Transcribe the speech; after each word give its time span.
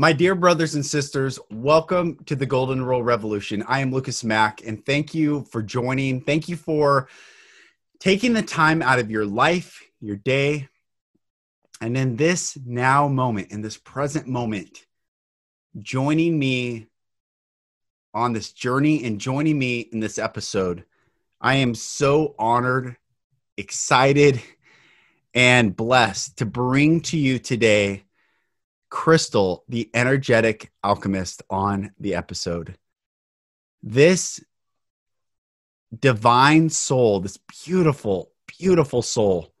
My 0.00 0.14
dear 0.14 0.34
brothers 0.34 0.76
and 0.76 0.86
sisters, 0.86 1.38
welcome 1.50 2.16
to 2.24 2.34
the 2.34 2.46
Golden 2.46 2.82
Rule 2.82 3.02
Revolution. 3.02 3.62
I 3.68 3.80
am 3.80 3.92
Lucas 3.92 4.24
Mack, 4.24 4.66
and 4.66 4.82
thank 4.86 5.14
you 5.14 5.44
for 5.50 5.62
joining. 5.62 6.22
Thank 6.22 6.48
you 6.48 6.56
for 6.56 7.06
taking 7.98 8.32
the 8.32 8.40
time 8.40 8.80
out 8.80 8.98
of 8.98 9.10
your 9.10 9.26
life, 9.26 9.82
your 10.00 10.16
day, 10.16 10.70
and 11.82 11.98
in 11.98 12.16
this 12.16 12.56
now 12.64 13.08
moment, 13.08 13.50
in 13.50 13.60
this 13.60 13.76
present 13.76 14.26
moment, 14.26 14.86
joining 15.82 16.38
me 16.38 16.86
on 18.14 18.32
this 18.32 18.54
journey 18.54 19.04
and 19.04 19.20
joining 19.20 19.58
me 19.58 19.80
in 19.80 20.00
this 20.00 20.16
episode. 20.16 20.86
I 21.42 21.56
am 21.56 21.74
so 21.74 22.34
honored, 22.38 22.96
excited, 23.58 24.40
and 25.34 25.76
blessed 25.76 26.38
to 26.38 26.46
bring 26.46 27.02
to 27.02 27.18
you 27.18 27.38
today 27.38 28.04
Crystal, 28.90 29.64
the 29.68 29.88
energetic 29.94 30.72
alchemist, 30.84 31.42
on 31.48 31.92
the 31.98 32.14
episode. 32.14 32.76
This 33.82 34.44
divine 35.98 36.68
soul, 36.68 37.20
this 37.20 37.38
beautiful, 37.64 38.32
beautiful 38.58 39.00
soul, 39.02 39.52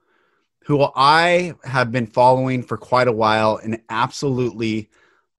who 0.64 0.86
I 0.94 1.54
have 1.64 1.90
been 1.90 2.06
following 2.06 2.62
for 2.62 2.76
quite 2.76 3.08
a 3.08 3.12
while 3.12 3.58
and 3.62 3.80
absolutely 3.88 4.90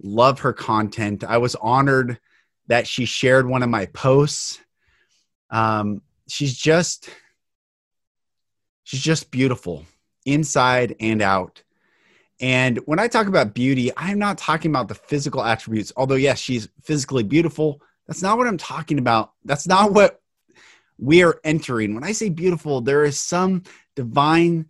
love 0.01 0.39
her 0.39 0.53
content. 0.53 1.23
I 1.23 1.37
was 1.37 1.55
honored 1.55 2.19
that 2.67 2.87
she 2.87 3.05
shared 3.05 3.47
one 3.47 3.63
of 3.63 3.69
my 3.69 3.85
posts. 3.87 4.59
Um, 5.49 6.01
she's 6.27 6.57
just, 6.57 7.09
she's 8.83 9.01
just 9.01 9.31
beautiful 9.31 9.85
inside 10.25 10.95
and 10.99 11.21
out. 11.21 11.61
And 12.41 12.79
when 12.85 12.97
I 12.97 13.07
talk 13.07 13.27
about 13.27 13.53
beauty, 13.53 13.91
I'm 13.95 14.17
not 14.17 14.39
talking 14.39 14.71
about 14.71 14.87
the 14.87 14.95
physical 14.95 15.43
attributes, 15.43 15.93
although, 15.95 16.15
yes, 16.15 16.39
she's 16.39 16.67
physically 16.81 17.23
beautiful. 17.23 17.81
That's 18.07 18.23
not 18.23 18.37
what 18.37 18.47
I'm 18.47 18.57
talking 18.57 18.97
about. 18.97 19.33
That's 19.45 19.67
not 19.67 19.93
what 19.93 20.19
we 20.97 21.23
are 21.23 21.39
entering. 21.43 21.93
When 21.93 22.03
I 22.03 22.13
say 22.13 22.29
beautiful, 22.29 22.81
there 22.81 23.03
is 23.03 23.19
some 23.19 23.63
divine 23.95 24.65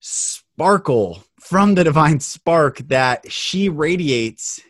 sparkle 0.00 1.22
from 1.40 1.74
the 1.74 1.84
divine 1.84 2.18
spark 2.18 2.78
that 2.88 3.30
she 3.30 3.68
radiates 3.68 4.60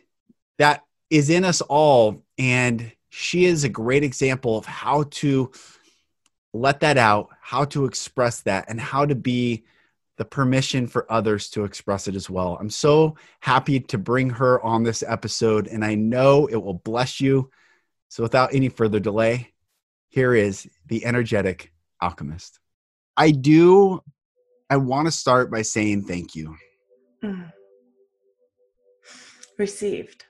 that 0.59 0.85
is 1.09 1.31
in 1.31 1.45
us 1.45 1.63
all. 1.63 2.23
And 2.39 2.93
she 3.09 3.47
is 3.47 3.65
a 3.65 3.69
great 3.71 4.05
example 4.05 4.59
of 4.59 4.67
how 4.67 5.05
to 5.13 5.51
let 6.53 6.81
that 6.81 6.99
out, 6.99 7.31
how 7.41 7.65
to 7.67 7.87
express 7.87 8.43
that, 8.43 8.67
and 8.69 8.81
how 8.81 9.07
to 9.07 9.15
be 9.15 9.65
the 10.17 10.25
permission 10.25 10.87
for 10.87 11.11
others 11.11 11.49
to 11.51 11.65
express 11.65 12.07
it 12.07 12.15
as 12.15 12.31
well. 12.31 12.57
I'm 12.61 12.71
so 12.71 13.17
happy 13.41 13.81
to 13.81 13.99
bring 13.99 14.31
her 14.31 14.63
on 14.63 14.83
this 14.83 15.03
episode, 15.07 15.67
and 15.67 15.85
I 15.85 15.95
know 15.95 16.47
it 16.47 16.57
will 16.57 16.75
bless 16.75 17.21
you. 17.21 17.51
So, 18.09 18.23
without 18.23 18.55
any 18.55 18.69
further 18.69 19.01
delay, 19.01 19.53
here 20.09 20.35
is 20.35 20.69
the 20.87 21.05
energetic 21.05 21.73
alchemist. 22.01 22.61
I 23.17 23.33
do, 23.33 24.01
I 24.71 24.77
want 24.77 25.07
to 25.07 25.13
start 25.13 25.51
by 25.51 25.63
saying 25.63 26.05
thank 26.05 26.37
you. 26.37 26.57
Mm. 27.23 27.53
Received. 29.59 30.25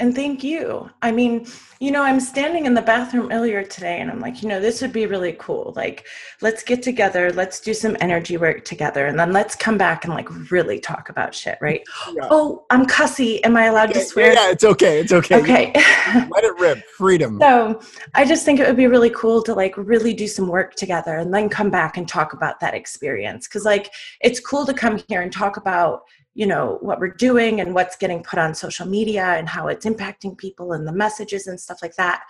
And 0.00 0.14
thank 0.14 0.44
you. 0.44 0.88
I 1.02 1.10
mean, 1.10 1.44
you 1.80 1.90
know, 1.90 2.02
I'm 2.02 2.20
standing 2.20 2.66
in 2.66 2.74
the 2.74 2.82
bathroom 2.82 3.32
earlier 3.32 3.64
today 3.64 4.00
and 4.00 4.08
I'm 4.10 4.20
like, 4.20 4.42
you 4.42 4.48
know, 4.48 4.60
this 4.60 4.80
would 4.80 4.92
be 4.92 5.06
really 5.06 5.34
cool. 5.40 5.72
Like, 5.74 6.06
let's 6.40 6.62
get 6.62 6.84
together, 6.84 7.32
let's 7.32 7.58
do 7.58 7.74
some 7.74 7.96
energy 8.00 8.36
work 8.36 8.64
together, 8.64 9.06
and 9.06 9.18
then 9.18 9.32
let's 9.32 9.56
come 9.56 9.76
back 9.76 10.04
and 10.04 10.14
like 10.14 10.28
really 10.52 10.78
talk 10.78 11.08
about 11.08 11.34
shit, 11.34 11.58
right? 11.60 11.82
Yeah. 12.14 12.28
Oh, 12.30 12.64
I'm 12.70 12.86
cussy. 12.86 13.42
Am 13.42 13.56
I 13.56 13.64
allowed 13.64 13.90
okay. 13.90 14.00
to 14.00 14.06
swear? 14.06 14.32
Yeah, 14.34 14.50
it's 14.50 14.64
okay. 14.64 15.00
It's 15.00 15.12
okay. 15.12 15.40
Okay. 15.40 15.72
Let 16.30 16.44
it 16.44 16.58
rip. 16.60 16.78
Freedom. 16.96 17.38
So 17.40 17.80
I 18.14 18.24
just 18.24 18.44
think 18.44 18.60
it 18.60 18.68
would 18.68 18.76
be 18.76 18.86
really 18.86 19.10
cool 19.10 19.42
to 19.42 19.54
like 19.54 19.76
really 19.76 20.14
do 20.14 20.28
some 20.28 20.46
work 20.46 20.76
together 20.76 21.16
and 21.16 21.34
then 21.34 21.48
come 21.48 21.70
back 21.70 21.96
and 21.96 22.08
talk 22.08 22.34
about 22.34 22.60
that 22.60 22.74
experience. 22.74 23.48
Cause 23.48 23.64
like 23.64 23.92
it's 24.20 24.38
cool 24.38 24.64
to 24.64 24.74
come 24.74 25.02
here 25.08 25.22
and 25.22 25.32
talk 25.32 25.56
about 25.56 26.02
you 26.38 26.46
know 26.46 26.78
what 26.82 27.00
we're 27.00 27.08
doing 27.08 27.60
and 27.60 27.74
what's 27.74 27.96
getting 27.96 28.22
put 28.22 28.38
on 28.38 28.54
social 28.54 28.86
media 28.86 29.24
and 29.24 29.48
how 29.48 29.66
it's 29.66 29.84
impacting 29.84 30.38
people 30.38 30.72
and 30.72 30.86
the 30.86 30.92
messages 30.92 31.48
and 31.48 31.60
stuff 31.60 31.82
like 31.82 31.96
that. 31.96 32.22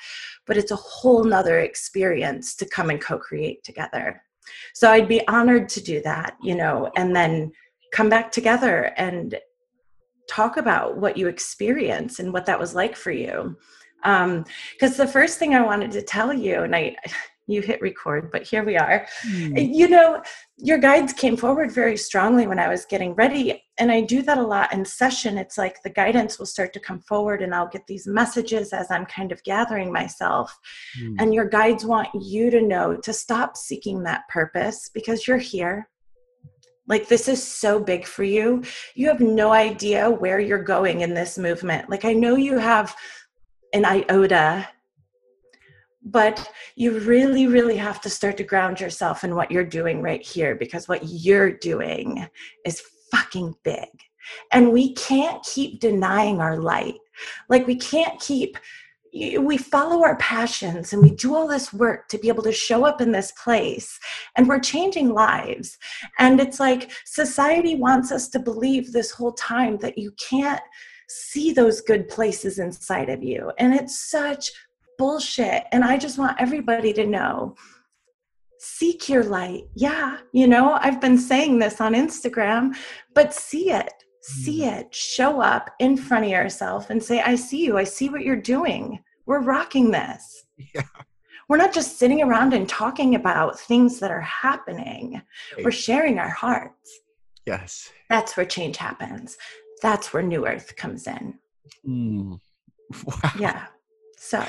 But 0.46 0.56
it's 0.56 0.70
a 0.70 0.76
whole 0.76 1.24
nother 1.24 1.60
experience 1.60 2.56
to 2.56 2.64
come 2.64 2.88
and 2.88 3.02
co-create 3.02 3.62
together. 3.64 4.22
So 4.72 4.90
i'd 4.90 5.08
be 5.08 5.26
honored 5.28 5.68
to 5.68 5.80
do 5.82 6.00
that 6.02 6.38
you 6.42 6.54
know 6.54 6.90
and 6.96 7.14
then 7.14 7.52
come 7.92 8.08
back 8.08 8.32
together 8.32 8.94
and 8.96 9.38
talk 10.26 10.56
about 10.56 10.96
what 10.96 11.18
you 11.18 11.28
experience 11.28 12.18
and 12.18 12.32
what 12.32 12.46
that 12.46 12.58
was 12.58 12.74
like 12.74 12.96
for 12.96 13.10
you. 13.10 13.56
Because 14.02 14.98
um, 14.98 15.04
the 15.04 15.12
first 15.12 15.38
thing 15.38 15.54
i 15.54 15.60
wanted 15.60 15.90
to 15.92 16.02
tell 16.02 16.32
you 16.32 16.62
and 16.62 16.74
i 16.74 16.96
you 17.48 17.62
hit 17.62 17.80
record, 17.80 18.30
but 18.30 18.42
here 18.42 18.62
we 18.62 18.76
are. 18.76 19.06
Mm. 19.26 19.74
You 19.74 19.88
know, 19.88 20.22
your 20.58 20.78
guides 20.78 21.12
came 21.12 21.36
forward 21.36 21.72
very 21.72 21.96
strongly 21.96 22.46
when 22.46 22.58
I 22.58 22.68
was 22.68 22.84
getting 22.84 23.14
ready. 23.14 23.64
And 23.78 23.90
I 23.90 24.02
do 24.02 24.22
that 24.22 24.38
a 24.38 24.42
lot 24.42 24.72
in 24.72 24.84
session. 24.84 25.38
It's 25.38 25.56
like 25.56 25.82
the 25.82 25.90
guidance 25.90 26.38
will 26.38 26.46
start 26.46 26.72
to 26.74 26.80
come 26.80 27.00
forward, 27.00 27.42
and 27.42 27.54
I'll 27.54 27.68
get 27.68 27.86
these 27.86 28.06
messages 28.06 28.72
as 28.72 28.90
I'm 28.90 29.06
kind 29.06 29.32
of 29.32 29.42
gathering 29.44 29.92
myself. 29.92 30.56
Mm. 31.00 31.16
And 31.20 31.34
your 31.34 31.48
guides 31.48 31.84
want 31.84 32.08
you 32.14 32.50
to 32.50 32.60
know 32.60 32.96
to 32.96 33.12
stop 33.12 33.56
seeking 33.56 34.02
that 34.02 34.28
purpose 34.28 34.90
because 34.92 35.26
you're 35.26 35.38
here. 35.38 35.88
Like, 36.86 37.08
this 37.08 37.28
is 37.28 37.42
so 37.42 37.78
big 37.78 38.06
for 38.06 38.24
you. 38.24 38.62
You 38.94 39.08
have 39.08 39.20
no 39.20 39.52
idea 39.52 40.10
where 40.10 40.40
you're 40.40 40.62
going 40.62 41.02
in 41.02 41.14
this 41.14 41.38
movement. 41.38 41.90
Like, 41.90 42.04
I 42.04 42.14
know 42.14 42.36
you 42.36 42.58
have 42.58 42.96
an 43.74 43.84
iota 43.84 44.66
but 46.10 46.50
you 46.76 46.98
really 47.00 47.46
really 47.46 47.76
have 47.76 48.00
to 48.00 48.10
start 48.10 48.36
to 48.36 48.44
ground 48.44 48.80
yourself 48.80 49.24
in 49.24 49.34
what 49.34 49.50
you're 49.50 49.64
doing 49.64 50.00
right 50.02 50.24
here 50.24 50.54
because 50.54 50.88
what 50.88 51.02
you're 51.04 51.52
doing 51.52 52.26
is 52.64 52.82
fucking 53.10 53.54
big. 53.62 53.88
And 54.52 54.72
we 54.72 54.94
can't 54.94 55.42
keep 55.42 55.80
denying 55.80 56.40
our 56.40 56.58
light. 56.58 56.98
Like 57.48 57.66
we 57.66 57.76
can't 57.76 58.20
keep 58.20 58.58
we 59.40 59.56
follow 59.56 60.04
our 60.04 60.16
passions 60.16 60.92
and 60.92 61.00
we 61.00 61.10
do 61.10 61.34
all 61.34 61.48
this 61.48 61.72
work 61.72 62.08
to 62.08 62.18
be 62.18 62.28
able 62.28 62.42
to 62.42 62.52
show 62.52 62.84
up 62.84 63.00
in 63.00 63.10
this 63.10 63.32
place 63.42 63.98
and 64.36 64.46
we're 64.46 64.60
changing 64.60 65.14
lives. 65.14 65.78
And 66.18 66.38
it's 66.38 66.60
like 66.60 66.90
society 67.06 67.74
wants 67.74 68.12
us 68.12 68.28
to 68.28 68.38
believe 68.38 68.92
this 68.92 69.10
whole 69.10 69.32
time 69.32 69.78
that 69.78 69.96
you 69.96 70.12
can't 70.28 70.60
see 71.08 71.52
those 71.52 71.80
good 71.80 72.06
places 72.08 72.58
inside 72.58 73.08
of 73.08 73.22
you. 73.22 73.50
And 73.58 73.74
it's 73.74 73.98
such 73.98 74.52
bullshit. 74.98 75.64
And 75.72 75.84
I 75.84 75.96
just 75.96 76.18
want 76.18 76.40
everybody 76.40 76.92
to 76.94 77.06
know 77.06 77.56
seek 78.58 79.08
your 79.08 79.24
light. 79.24 79.64
Yeah, 79.74 80.18
you 80.32 80.46
know, 80.46 80.78
I've 80.82 81.00
been 81.00 81.16
saying 81.16 81.58
this 81.58 81.80
on 81.80 81.94
Instagram, 81.94 82.76
but 83.14 83.32
see 83.32 83.70
it, 83.70 83.92
see 84.20 84.60
mm. 84.60 84.80
it, 84.80 84.94
show 84.94 85.40
up 85.40 85.70
in 85.78 85.96
front 85.96 86.24
of 86.24 86.30
yourself 86.30 86.90
and 86.90 87.02
say, 87.02 87.20
I 87.20 87.36
see 87.36 87.64
you, 87.64 87.78
I 87.78 87.84
see 87.84 88.08
what 88.08 88.22
you're 88.22 88.36
doing. 88.36 88.98
We're 89.26 89.42
rocking 89.42 89.90
this. 89.90 90.44
Yeah. 90.74 90.82
We're 91.48 91.56
not 91.56 91.72
just 91.72 91.98
sitting 91.98 92.22
around 92.22 92.52
and 92.52 92.68
talking 92.68 93.14
about 93.14 93.58
things 93.58 94.00
that 94.00 94.10
are 94.10 94.20
happening. 94.20 95.22
Right. 95.54 95.64
We're 95.64 95.70
sharing 95.70 96.18
our 96.18 96.28
hearts. 96.28 97.00
Yes. 97.46 97.90
That's 98.10 98.36
where 98.36 98.44
change 98.44 98.76
happens. 98.76 99.38
That's 99.80 100.12
where 100.12 100.22
New 100.22 100.46
Earth 100.46 100.76
comes 100.76 101.06
in. 101.06 101.38
Mm. 101.86 102.40
Wow. 103.04 103.32
Yeah. 103.38 103.66
So 104.16 104.42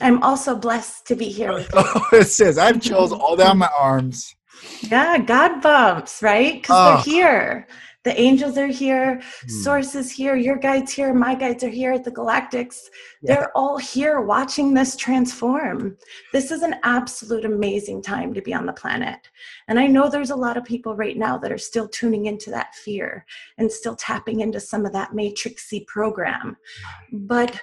I'm 0.00 0.22
also 0.22 0.56
blessed 0.56 1.06
to 1.08 1.16
be 1.16 1.26
here. 1.26 1.64
Oh, 1.72 2.06
it 2.12 2.24
says 2.26 2.58
I 2.58 2.66
have 2.66 2.80
chills 2.80 3.12
all 3.12 3.36
down 3.36 3.58
my 3.58 3.70
arms. 3.78 4.34
Yeah, 4.80 5.18
God 5.18 5.60
bumps, 5.62 6.22
right? 6.22 6.60
Because 6.60 6.76
oh. 6.76 6.94
they're 6.94 7.14
here. 7.14 7.66
The 8.02 8.18
angels 8.18 8.56
are 8.56 8.66
here, 8.66 9.20
mm. 9.20 9.50
source 9.50 9.94
is 9.94 10.10
here, 10.10 10.34
your 10.34 10.56
guides 10.56 10.90
here, 10.90 11.12
my 11.12 11.34
guides 11.34 11.62
are 11.62 11.68
here, 11.68 11.92
at 11.92 12.02
the 12.02 12.10
galactics. 12.10 12.88
Yeah. 13.20 13.34
They're 13.34 13.52
all 13.54 13.76
here 13.76 14.22
watching 14.22 14.72
this 14.72 14.96
transform. 14.96 15.98
This 16.32 16.50
is 16.50 16.62
an 16.62 16.76
absolute 16.82 17.44
amazing 17.44 18.00
time 18.00 18.32
to 18.32 18.40
be 18.40 18.54
on 18.54 18.64
the 18.64 18.72
planet. 18.72 19.28
And 19.68 19.78
I 19.78 19.86
know 19.86 20.08
there's 20.08 20.30
a 20.30 20.36
lot 20.36 20.56
of 20.56 20.64
people 20.64 20.96
right 20.96 21.16
now 21.16 21.36
that 21.38 21.52
are 21.52 21.58
still 21.58 21.88
tuning 21.88 22.24
into 22.24 22.48
that 22.50 22.74
fear 22.74 23.26
and 23.58 23.70
still 23.70 23.96
tapping 23.96 24.40
into 24.40 24.60
some 24.60 24.86
of 24.86 24.94
that 24.94 25.12
matrixy 25.12 25.86
program. 25.86 26.56
But 27.12 27.60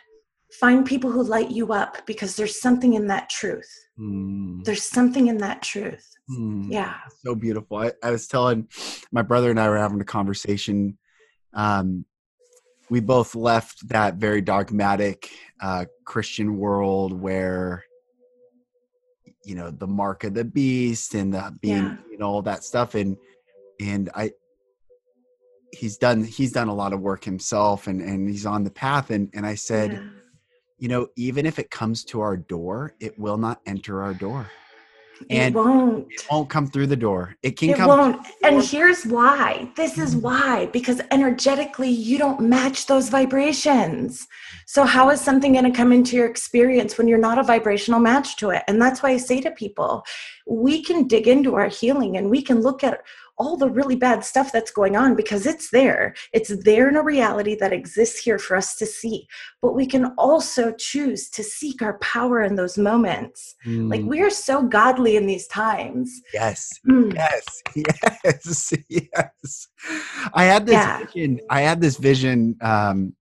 find 0.60 0.86
people 0.86 1.12
who 1.12 1.24
light 1.24 1.52
you 1.52 1.72
up 1.74 2.06
because 2.06 2.36
there's 2.36 2.60
something 2.60 2.94
in 2.94 3.08
that 3.08 3.30
truth. 3.30 3.70
Mm. 4.00 4.64
There's 4.64 4.84
something 4.84 5.28
in 5.28 5.38
that 5.38 5.62
truth. 5.62 6.16
Mm. 6.30 6.68
Yeah. 6.70 6.96
So 7.24 7.36
beautiful. 7.36 7.78
I, 7.78 7.92
I, 8.04 8.12
was 8.12 8.28
telling 8.28 8.68
my 9.12 9.22
brother 9.22 9.50
and 9.52 9.60
I 9.60 9.70
were 9.70 9.78
having 9.78 10.02
a 10.02 10.06
conversation. 10.06 10.98
Um, 11.54 12.06
we 12.90 13.00
both 13.02 13.36
left 13.36 13.88
that 13.90 14.16
very 14.16 14.42
dogmatic 14.42 15.30
uh, 15.62 15.86
Christian 16.06 16.58
world 16.58 17.14
where, 17.14 17.84
you 19.44 19.56
know, 19.56 19.72
the 19.72 19.88
mark 19.88 20.24
of 20.24 20.34
the 20.34 20.44
beast 20.44 21.14
and 21.14 21.34
the 21.34 21.56
being, 21.62 21.84
yeah. 21.84 21.98
you 22.10 22.18
know, 22.18 22.28
all 22.28 22.42
that 22.44 22.64
stuff. 22.64 22.96
And, 22.96 23.16
and 23.80 24.10
I, 24.16 24.32
he's 25.72 25.98
done, 25.98 26.24
he's 26.24 26.52
done 26.52 26.68
a 26.68 26.76
lot 26.76 26.94
of 26.94 27.02
work 27.02 27.24
himself 27.24 27.88
and, 27.88 28.02
and 28.02 28.28
he's 28.28 28.46
on 28.46 28.64
the 28.64 28.72
path. 28.72 29.12
And, 29.12 29.30
and 29.34 29.46
I 29.46 29.56
said, 29.56 29.94
yeah 29.94 30.17
you 30.78 30.88
know, 30.88 31.08
even 31.16 31.46
if 31.46 31.60
it 31.60 31.72
comes 31.72 32.04
to 32.06 32.22
our 32.22 32.38
door, 32.38 32.96
it 33.00 33.18
will 33.18 33.38
not 33.38 33.62
enter 33.66 34.02
our 34.02 34.14
door. 34.14 34.50
And 35.30 35.56
it 35.56 35.58
won't. 35.58 36.08
It 36.12 36.28
won't 36.30 36.50
come 36.50 36.68
through 36.68 36.88
the 36.88 36.96
door. 36.96 37.36
It 37.42 37.58
can 37.58 37.72
it 37.72 37.78
come. 37.78 37.88
won't. 37.88 38.28
And 38.44 38.64
here's 38.64 39.06
why. 39.06 39.72
This 39.76 39.98
is 39.98 40.14
mm-hmm. 40.14 40.24
why. 40.24 40.66
Because 40.68 41.02
energetically, 41.12 41.90
you 41.90 42.18
don't 42.18 42.42
match 42.42 42.86
those 42.86 43.10
vibrations. 43.10 44.28
So 44.66 44.84
how 44.84 45.10
is 45.10 45.20
something 45.22 45.54
going 45.54 45.66
to 45.66 45.72
come 45.72 45.92
into 45.92 46.16
your 46.16 46.28
experience 46.28 46.98
when 46.98 47.08
you're 47.08 47.18
not 47.18 47.40
a 47.40 47.44
vibrational 47.44 48.00
match 48.00 48.38
to 48.38 48.52
it? 48.52 48.64
And 48.68 48.82
that's 48.82 49.02
why 49.02 49.10
I 49.10 49.18
say 49.18 49.42
to 49.42 49.52
people, 49.52 50.04
we 50.46 50.84
can 50.84 51.08
dig 51.08 51.28
into 51.28 51.56
our 51.56 51.68
healing 51.68 52.18
and 52.18 52.30
we 52.30 52.42
can 52.42 52.62
look 52.62 52.84
at 52.84 53.02
all 53.38 53.56
the 53.56 53.70
really 53.70 53.96
bad 53.96 54.24
stuff 54.24 54.52
that's 54.52 54.72
going 54.72 54.96
on 54.96 55.16
because 55.16 55.46
it's 55.46 55.70
there. 55.70 56.16
It's 56.34 56.56
there 56.64 56.90
in 56.90 56.96
a 56.96 57.04
reality 57.04 57.56
that 57.56 57.74
exists 57.74 58.20
here 58.20 58.40
for 58.40 58.58
us 58.58 58.76
to 58.78 58.86
see. 58.86 59.28
But 59.62 59.76
we 59.76 59.86
can 59.86 60.06
also 60.18 60.72
choose 60.74 61.30
to 61.32 61.44
seek 61.44 61.82
our 61.82 61.98
power 62.00 62.42
in 62.42 62.56
those 62.56 62.78
moments. 62.78 63.56
Mm. 63.66 63.90
Like 63.90 64.02
we 64.02 64.22
are 64.22 64.30
so 64.30 64.64
godly 64.64 65.16
in 65.16 65.28
these 65.28 65.48
times. 65.48 66.22
Yes. 66.34 66.70
Mm. 66.88 67.14
Yes. 67.14 67.44
Yes. 68.24 68.74
Yes. 68.90 69.68
I 70.34 70.46
had 70.46 70.66
this 70.66 70.74
yeah. 70.74 71.04
vision. 71.06 71.40
I 71.50 71.62
had 71.62 71.80
this 71.80 71.98
vision 71.98 72.56
um, 72.62 73.14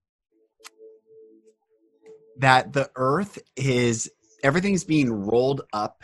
that 2.37 2.73
the 2.73 2.89
earth 2.95 3.39
is 3.55 4.09
everything's 4.43 4.83
being 4.83 5.11
rolled 5.11 5.61
up 5.73 6.03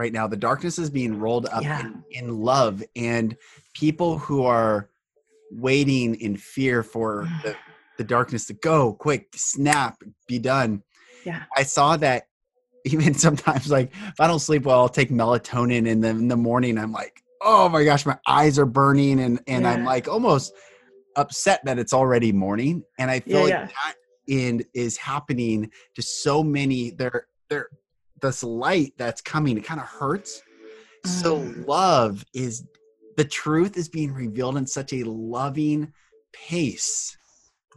right 0.00 0.12
now. 0.12 0.26
The 0.26 0.36
darkness 0.36 0.78
is 0.78 0.88
being 0.88 1.18
rolled 1.20 1.46
up 1.46 1.62
yeah. 1.62 1.80
in, 1.80 2.02
in, 2.10 2.40
love, 2.40 2.82
and 2.96 3.36
people 3.74 4.18
who 4.18 4.44
are 4.44 4.88
waiting 5.50 6.14
in 6.14 6.36
fear 6.36 6.82
for 6.82 7.28
the, 7.44 7.54
the 7.98 8.04
darkness 8.04 8.46
to 8.46 8.54
go 8.54 8.94
quick, 8.94 9.28
snap, 9.36 10.02
be 10.26 10.38
done. 10.38 10.82
Yeah, 11.24 11.42
I 11.54 11.64
saw 11.64 11.98
that 11.98 12.28
even 12.86 13.12
sometimes. 13.26 13.70
Like 13.70 13.92
if 14.08 14.18
I 14.18 14.26
don't 14.26 14.40
sleep 14.40 14.64
well, 14.64 14.80
I'll 14.80 14.88
take 14.88 15.10
melatonin, 15.10 15.88
and 15.90 16.02
then 16.02 16.16
in 16.16 16.28
the 16.28 16.36
morning 16.36 16.78
I'm 16.78 16.92
like, 16.92 17.22
oh 17.42 17.68
my 17.68 17.84
gosh, 17.84 18.06
my 18.06 18.18
eyes 18.26 18.58
are 18.58 18.66
burning, 18.66 19.20
and 19.20 19.38
and 19.46 19.64
yeah. 19.64 19.72
I'm 19.72 19.84
like 19.84 20.08
almost 20.08 20.54
upset 21.16 21.60
that 21.66 21.78
it's 21.78 21.92
already 21.92 22.32
morning, 22.32 22.82
and 22.98 23.10
I 23.10 23.20
feel 23.20 23.46
yeah, 23.46 23.60
like 23.60 23.70
yeah. 23.70 23.84
that 23.84 23.94
and 24.30 24.64
is 24.72 24.96
happening 24.96 25.70
to 25.94 26.00
so 26.00 26.42
many. 26.42 26.90
They're 26.90 27.26
they're 27.50 27.68
this 28.20 28.42
light 28.42 28.92
that's 28.96 29.20
coming 29.20 29.56
it 29.56 29.64
kind 29.64 29.80
of 29.80 29.86
hurts 29.86 30.42
so 31.04 31.38
mm. 31.38 31.66
love 31.66 32.24
is 32.34 32.64
the 33.16 33.24
truth 33.24 33.76
is 33.76 33.88
being 33.88 34.12
revealed 34.12 34.56
in 34.56 34.66
such 34.66 34.92
a 34.92 35.02
loving 35.04 35.92
pace 36.32 37.16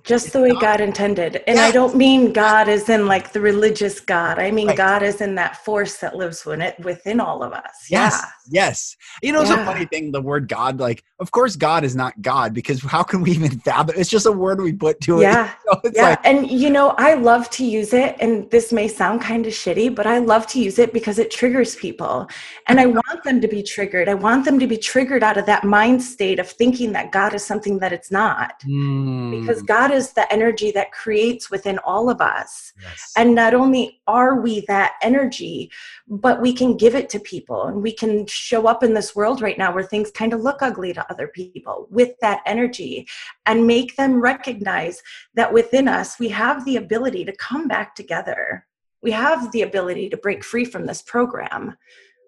just 0.04 0.34
the 0.34 0.42
way 0.42 0.52
God 0.52 0.82
intended. 0.82 1.42
And 1.48 1.56
yes. 1.56 1.70
I 1.70 1.72
don't 1.72 1.96
mean 1.96 2.34
God 2.34 2.68
as 2.68 2.90
in 2.90 3.08
like 3.08 3.32
the 3.32 3.40
religious 3.40 4.02
God. 4.02 4.38
I 4.38 4.52
mean 4.52 4.68
right. 4.68 4.78
God 4.78 5.02
is 5.02 5.22
in 5.22 5.36
that 5.36 5.64
force 5.64 5.98
that 5.98 6.16
lives 6.16 6.46
within 6.46 6.62
it 6.62 6.80
within 6.82 7.22
all 7.22 7.42
of 7.42 7.54
us. 7.54 7.88
Yes. 7.90 8.22
Yeah. 8.50 8.64
Yes. 8.64 8.96
You 9.22 9.32
know, 9.32 9.42
it's 9.42 9.50
a 9.50 9.66
funny 9.66 9.86
thing, 9.86 10.12
the 10.12 10.22
word 10.22 10.48
God, 10.48 10.80
like, 10.80 11.04
of 11.20 11.32
course 11.32 11.56
God 11.56 11.84
is 11.84 11.96
not 11.96 12.22
God 12.22 12.54
because 12.54 12.82
how 12.82 13.04
can 13.04 13.22
we 13.22 13.32
even 13.32 13.60
fathom 13.60 13.96
it's 13.98 14.10
just 14.10 14.26
a 14.26 14.32
word 14.32 14.62
we 14.62 14.74
put 14.74 15.00
to 15.02 15.20
it. 15.20 15.24
Yeah. 15.24 15.52
So 15.66 15.80
yeah. 15.94 16.10
Like, 16.10 16.20
and 16.26 16.52
you 16.52 16.70
know, 16.70 16.90
I 16.98 17.14
love 17.14 17.50
to 17.52 17.66
use 17.66 17.94
it, 17.94 18.18
and 18.20 18.50
this 18.52 18.74
may 18.74 18.88
sound 18.88 19.22
kind 19.22 19.46
of 19.46 19.54
shitty, 19.54 19.96
but 19.96 20.06
I 20.06 20.18
love 20.18 20.46
to 20.48 20.60
use 20.60 20.78
it 20.78 20.94
because 20.94 21.20
it 21.20 21.32
triggers 21.32 21.76
people. 21.76 22.28
And 22.68 22.80
I 22.80 22.88
want 22.88 23.24
them 23.24 23.40
to 23.42 23.48
be 23.48 23.64
triggered. 23.64 24.10
I 24.10 24.14
want 24.14 24.46
them 24.46 24.60
to 24.60 24.68
be 24.68 24.78
triggered 24.78 25.24
out 25.24 25.38
of 25.38 25.46
that 25.46 25.64
mind 25.64 26.04
state 26.04 26.40
of 26.40 26.50
thinking 26.50 26.92
that 26.94 27.12
God 27.12 27.34
is 27.34 27.44
something 27.46 27.80
that 27.80 27.94
it's 27.94 28.12
not. 28.12 28.62
Mm. 28.68 29.40
Because 29.40 29.62
God 29.62 29.92
is 29.92 30.14
the 30.14 30.32
energy 30.32 30.72
that 30.72 30.92
creates 30.92 31.50
within 31.50 31.80
all 31.80 32.10
of 32.10 32.20
us. 32.20 32.74
Yes. 32.82 33.14
And 33.16 33.34
not 33.34 33.54
only 33.54 34.02
are 34.06 34.42
we 34.42 34.66
that 34.68 34.94
energy, 35.02 35.72
but 36.20 36.42
we 36.42 36.54
can 36.54 36.78
give 36.78 36.94
it 36.94 37.10
to 37.10 37.20
people 37.20 37.64
and 37.64 37.82
we 37.82 37.92
can 37.92 38.26
show 38.28 38.68
up 38.68 38.84
in 38.84 38.94
this 38.94 39.16
world 39.16 39.42
right 39.42 39.58
now 39.58 39.74
where 39.74 39.84
things 39.84 40.12
kind 40.12 40.32
of 40.32 40.42
look 40.42 40.62
ugly 40.62 40.94
to 40.94 41.12
other 41.12 41.28
people 41.28 41.88
with 41.90 42.12
that 42.22 42.42
energy 42.46 43.08
and 43.46 43.66
make 43.66 43.96
them 43.96 44.22
recognize 44.22 45.02
that 45.34 45.52
within 45.52 45.88
us 45.88 46.20
we 46.20 46.30
have 46.30 46.64
the 46.66 46.76
ability 46.76 47.26
to 47.26 47.36
come 47.38 47.68
back 47.68 47.96
together. 47.96 48.66
We 49.02 49.12
have 49.12 49.52
the 49.52 49.64
ability 49.64 50.10
to 50.10 50.18
break 50.18 50.44
free 50.44 50.66
from 50.66 50.86
this 50.86 51.02
program 51.02 51.76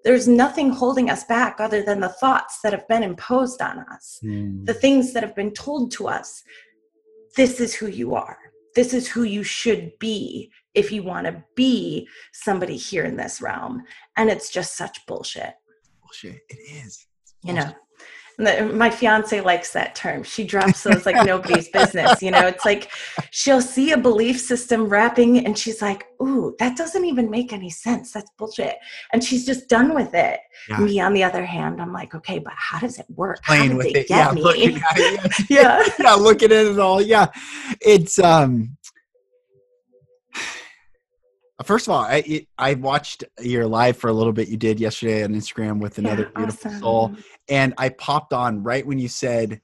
there's 0.03 0.27
nothing 0.27 0.69
holding 0.69 1.09
us 1.09 1.23
back 1.23 1.59
other 1.59 1.81
than 1.81 1.99
the 1.99 2.09
thoughts 2.09 2.61
that 2.61 2.71
have 2.73 2.88
been 2.88 3.01
imposed 3.01 3.59
on 3.59 3.79
us, 3.79 4.19
mm. 4.23 4.63
the 4.63 4.73
things 4.73 5.13
that 5.13 5.23
have 5.23 5.35
been 5.35 5.51
told 5.51 5.91
to 5.93 6.07
us, 6.07 6.43
this 7.35 7.59
is 7.59 7.73
who 7.73 7.88
you 7.88 8.13
are. 8.13 8.38
This 8.75 8.93
is 8.93 9.07
who 9.07 9.23
you 9.23 9.41
should 9.41 9.97
be 9.97 10.51
if 10.75 10.92
you 10.92 11.04
want 11.04 11.25
to 11.27 11.44
be 11.56 12.07
somebody 12.33 12.77
here 12.77 13.04
in 13.04 13.16
this 13.16 13.42
realm. 13.42 13.83
And 14.18 14.30
it's 14.30 14.50
just 14.50 14.75
such 14.75 15.06
bullshit. 15.06 15.54
Bullshit. 16.01 16.42
It 16.50 16.86
is. 16.86 17.07
You 17.44 17.54
know, 17.54 17.74
my 18.38 18.89
fiance 18.89 19.39
likes 19.42 19.72
that 19.74 19.95
term. 19.95 20.24
She 20.24 20.44
drops 20.44 20.83
those 20.83 21.06
like 21.06 21.16
nobody's 21.25 21.69
business. 21.69 22.22
You 22.22 22.31
know, 22.31 22.48
it's 22.48 22.66
like 22.66 22.92
she'll 23.31 23.62
see 23.62 23.92
a 23.92 23.98
belief 23.98 24.39
system 24.39 24.89
wrapping 24.89 25.45
and 25.45 25.57
she's 25.57 25.81
like, 25.81 26.06
ooh, 26.22 26.56
that 26.60 26.75
doesn't 26.75 27.06
even 27.06 27.30
make 27.30 27.54
any 27.54 27.69
sense. 27.69 28.12
That's 28.12 28.30
bullshit. 28.38 28.75
And 29.13 29.24
she's 29.24 29.45
just 29.45 29.69
done 29.69 29.94
with 29.94 30.13
it. 30.13 30.39
Yeah. 30.69 30.80
Me, 30.80 31.00
on 31.00 31.13
the 31.13 31.24
other 31.24 31.45
hand, 31.45 31.81
I'm 31.81 31.94
like, 31.94 32.13
okay, 32.16 32.39
but 32.39 32.54
how 32.57 32.80
does 32.80 33.00
it 33.00 33.06
work? 33.10 33.42
Playing 33.44 33.72
how 33.72 33.77
with 33.77 33.95
it. 33.95 34.10
yeah, 34.10 34.31
me? 34.31 34.42
Looking 34.42 34.77
at 34.77 34.98
it. 34.98 35.50
Yeah. 35.50 35.84
yeah. 35.86 35.94
yeah. 36.00 36.13
Looking 36.15 36.51
at 36.51 36.65
it 36.65 36.79
all. 36.79 37.01
Yeah. 37.01 37.27
It's, 37.82 38.20
um, 38.20 38.77
First 41.63 41.88
of 41.88 41.93
all, 41.93 42.01
I 42.01 42.45
I 42.57 42.74
watched 42.74 43.24
your 43.39 43.65
live 43.65 43.95
for 43.95 44.09
a 44.09 44.13
little 44.13 44.33
bit. 44.33 44.50
You 44.50 44.57
did 44.57 44.79
yesterday 44.79 45.24
on 45.24 45.33
Instagram 45.33 45.79
with 45.79 45.97
another 45.97 46.24
yeah, 46.24 46.39
beautiful 46.39 46.69
awesome. 46.69 46.81
soul, 46.81 47.15
and 47.47 47.74
I 47.77 47.89
popped 47.89 48.33
on 48.33 48.62
right 48.62 48.85
when 48.85 49.00
you 49.00 49.07
said, 49.07 49.62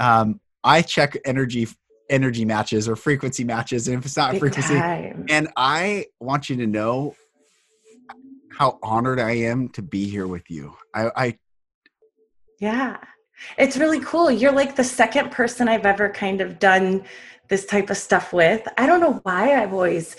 um, 0.00 0.40
"I 0.64 0.82
check 0.82 1.16
energy 1.24 1.68
energy 2.10 2.44
matches 2.44 2.88
or 2.88 2.96
frequency 2.96 3.44
matches, 3.44 3.86
and 3.86 3.98
if 3.98 4.04
it's 4.04 4.16
not 4.16 4.32
Big 4.32 4.40
frequency, 4.40 4.74
time. 4.74 5.26
and 5.28 5.48
I 5.56 6.06
want 6.18 6.48
you 6.48 6.56
to 6.56 6.66
know 6.66 7.14
how 8.50 8.78
honored 8.82 9.20
I 9.20 9.32
am 9.32 9.68
to 9.70 9.82
be 9.82 10.08
here 10.08 10.26
with 10.26 10.50
you. 10.50 10.76
I, 10.92 11.10
I 11.14 11.38
yeah, 12.60 12.96
it's 13.56 13.76
really 13.76 14.00
cool. 14.00 14.28
You're 14.28 14.50
like 14.50 14.74
the 14.74 14.82
second 14.82 15.30
person 15.30 15.68
I've 15.68 15.86
ever 15.86 16.08
kind 16.08 16.40
of 16.40 16.58
done 16.58 17.04
this 17.48 17.64
type 17.64 17.90
of 17.90 17.96
stuff 17.96 18.32
with. 18.32 18.66
I 18.76 18.86
don't 18.86 19.00
know 19.00 19.20
why 19.22 19.54
I've 19.54 19.72
always 19.72 20.16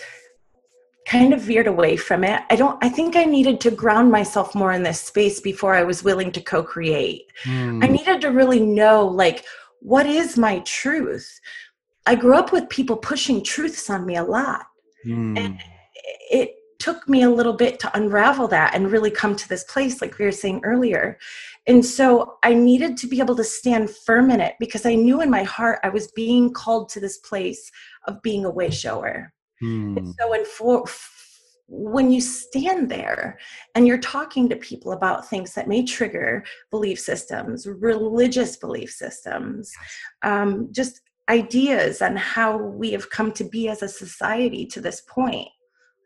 kind 1.10 1.34
of 1.34 1.40
veered 1.40 1.66
away 1.66 1.96
from 1.96 2.22
it. 2.22 2.40
I 2.50 2.56
don't 2.56 2.78
I 2.82 2.88
think 2.88 3.16
I 3.16 3.24
needed 3.24 3.60
to 3.62 3.70
ground 3.72 4.12
myself 4.12 4.54
more 4.54 4.72
in 4.72 4.84
this 4.84 5.00
space 5.00 5.40
before 5.40 5.74
I 5.74 5.82
was 5.82 6.04
willing 6.04 6.30
to 6.32 6.40
co-create. 6.40 7.24
Mm. 7.42 7.82
I 7.82 7.88
needed 7.88 8.20
to 8.20 8.28
really 8.28 8.60
know 8.60 9.06
like 9.06 9.44
what 9.80 10.06
is 10.06 10.38
my 10.38 10.60
truth? 10.60 11.40
I 12.06 12.14
grew 12.14 12.34
up 12.34 12.52
with 12.52 12.68
people 12.68 12.96
pushing 12.96 13.42
truths 13.42 13.90
on 13.90 14.06
me 14.06 14.16
a 14.16 14.22
lot. 14.22 14.66
Mm. 15.04 15.36
And 15.36 15.58
it 16.30 16.54
took 16.78 17.08
me 17.08 17.22
a 17.22 17.30
little 17.30 17.54
bit 17.54 17.80
to 17.80 17.96
unravel 17.96 18.46
that 18.48 18.74
and 18.74 18.92
really 18.92 19.10
come 19.10 19.34
to 19.34 19.48
this 19.48 19.64
place 19.64 20.00
like 20.00 20.16
we 20.18 20.24
were 20.24 20.32
saying 20.32 20.60
earlier. 20.64 21.18
And 21.66 21.84
so 21.84 22.38
I 22.44 22.54
needed 22.54 22.96
to 22.98 23.08
be 23.08 23.18
able 23.18 23.36
to 23.36 23.44
stand 23.44 23.90
firm 23.90 24.30
in 24.30 24.40
it 24.40 24.54
because 24.60 24.86
I 24.86 24.94
knew 24.94 25.20
in 25.20 25.30
my 25.30 25.42
heart 25.42 25.80
I 25.82 25.88
was 25.88 26.12
being 26.12 26.52
called 26.52 26.88
to 26.90 27.00
this 27.00 27.18
place 27.18 27.70
of 28.06 28.22
being 28.22 28.44
a 28.44 28.50
way 28.50 28.70
shower. 28.70 29.32
And 29.60 30.14
so, 30.18 30.32
in 30.32 30.44
for, 30.44 30.84
when 31.68 32.10
you 32.10 32.20
stand 32.20 32.90
there 32.90 33.38
and 33.74 33.86
you're 33.86 33.98
talking 33.98 34.48
to 34.48 34.56
people 34.56 34.92
about 34.92 35.28
things 35.28 35.54
that 35.54 35.68
may 35.68 35.84
trigger 35.84 36.44
belief 36.70 36.98
systems, 36.98 37.66
religious 37.66 38.56
belief 38.56 38.90
systems, 38.90 39.70
um, 40.22 40.68
just 40.72 41.00
ideas 41.28 42.02
on 42.02 42.16
how 42.16 42.56
we 42.56 42.90
have 42.90 43.08
come 43.10 43.30
to 43.32 43.44
be 43.44 43.68
as 43.68 43.82
a 43.82 43.88
society 43.88 44.66
to 44.66 44.80
this 44.80 45.02
point, 45.02 45.48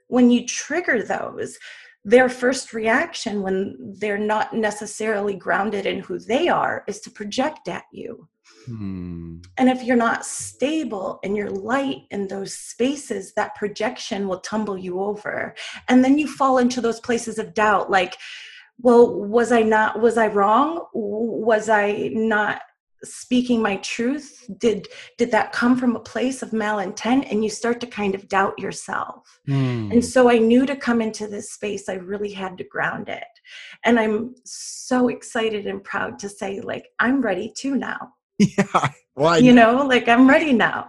when 0.08 0.30
you 0.30 0.46
trigger 0.46 1.02
those, 1.02 1.58
their 2.04 2.28
first 2.28 2.72
reaction 2.72 3.42
when 3.42 3.76
they're 3.98 4.18
not 4.18 4.52
necessarily 4.54 5.34
grounded 5.34 5.86
in 5.86 6.00
who 6.00 6.18
they 6.18 6.48
are 6.48 6.84
is 6.86 7.00
to 7.00 7.10
project 7.10 7.68
at 7.68 7.84
you. 7.92 8.28
Hmm. 8.66 9.36
And 9.56 9.68
if 9.70 9.82
you're 9.82 9.96
not 9.96 10.26
stable 10.26 11.18
and 11.24 11.36
you're 11.36 11.50
light 11.50 12.02
in 12.10 12.28
those 12.28 12.54
spaces, 12.54 13.32
that 13.34 13.54
projection 13.54 14.28
will 14.28 14.40
tumble 14.40 14.76
you 14.76 15.00
over. 15.00 15.54
And 15.88 16.04
then 16.04 16.18
you 16.18 16.28
fall 16.28 16.58
into 16.58 16.80
those 16.80 17.00
places 17.00 17.38
of 17.38 17.54
doubt 17.54 17.90
like, 17.90 18.16
well, 18.78 19.14
was 19.14 19.52
I 19.52 19.62
not, 19.62 20.00
was 20.00 20.18
I 20.18 20.26
wrong? 20.26 20.86
Was 20.92 21.68
I 21.68 22.10
not 22.12 22.62
speaking 23.04 23.62
my 23.62 23.76
truth? 23.76 24.48
Did 24.58 24.88
did 25.18 25.30
that 25.30 25.52
come 25.52 25.76
from 25.76 25.96
a 25.96 26.00
place 26.00 26.42
of 26.42 26.50
malintent 26.50 27.30
and 27.30 27.42
you 27.42 27.50
start 27.50 27.80
to 27.80 27.86
kind 27.86 28.14
of 28.14 28.28
doubt 28.28 28.58
yourself? 28.58 29.40
Mm. 29.48 29.92
and 29.92 30.04
so 30.04 30.30
i 30.30 30.38
knew 30.38 30.64
to 30.64 30.74
come 30.74 31.00
into 31.02 31.26
this 31.26 31.52
space 31.52 31.88
i 31.88 31.94
really 31.94 32.32
had 32.32 32.56
to 32.58 32.64
ground 32.64 33.08
it. 33.08 33.24
And 33.84 33.98
i'm 33.98 34.34
so 34.44 35.08
excited 35.08 35.66
and 35.66 35.82
proud 35.84 36.18
to 36.20 36.28
say 36.28 36.60
like 36.60 36.88
i'm 36.98 37.20
ready 37.20 37.52
to 37.58 37.76
now. 37.76 38.14
Yeah 38.38 38.88
well 39.16 39.28
I, 39.34 39.38
you 39.38 39.52
know 39.52 39.86
like 39.86 40.08
i'm 40.08 40.28
ready 40.28 40.52
now. 40.52 40.88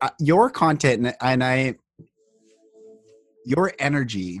Uh, 0.00 0.10
your 0.18 0.50
content 0.50 1.14
and 1.20 1.44
i 1.44 1.74
your 3.44 3.72
energy 3.78 4.40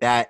that 0.00 0.28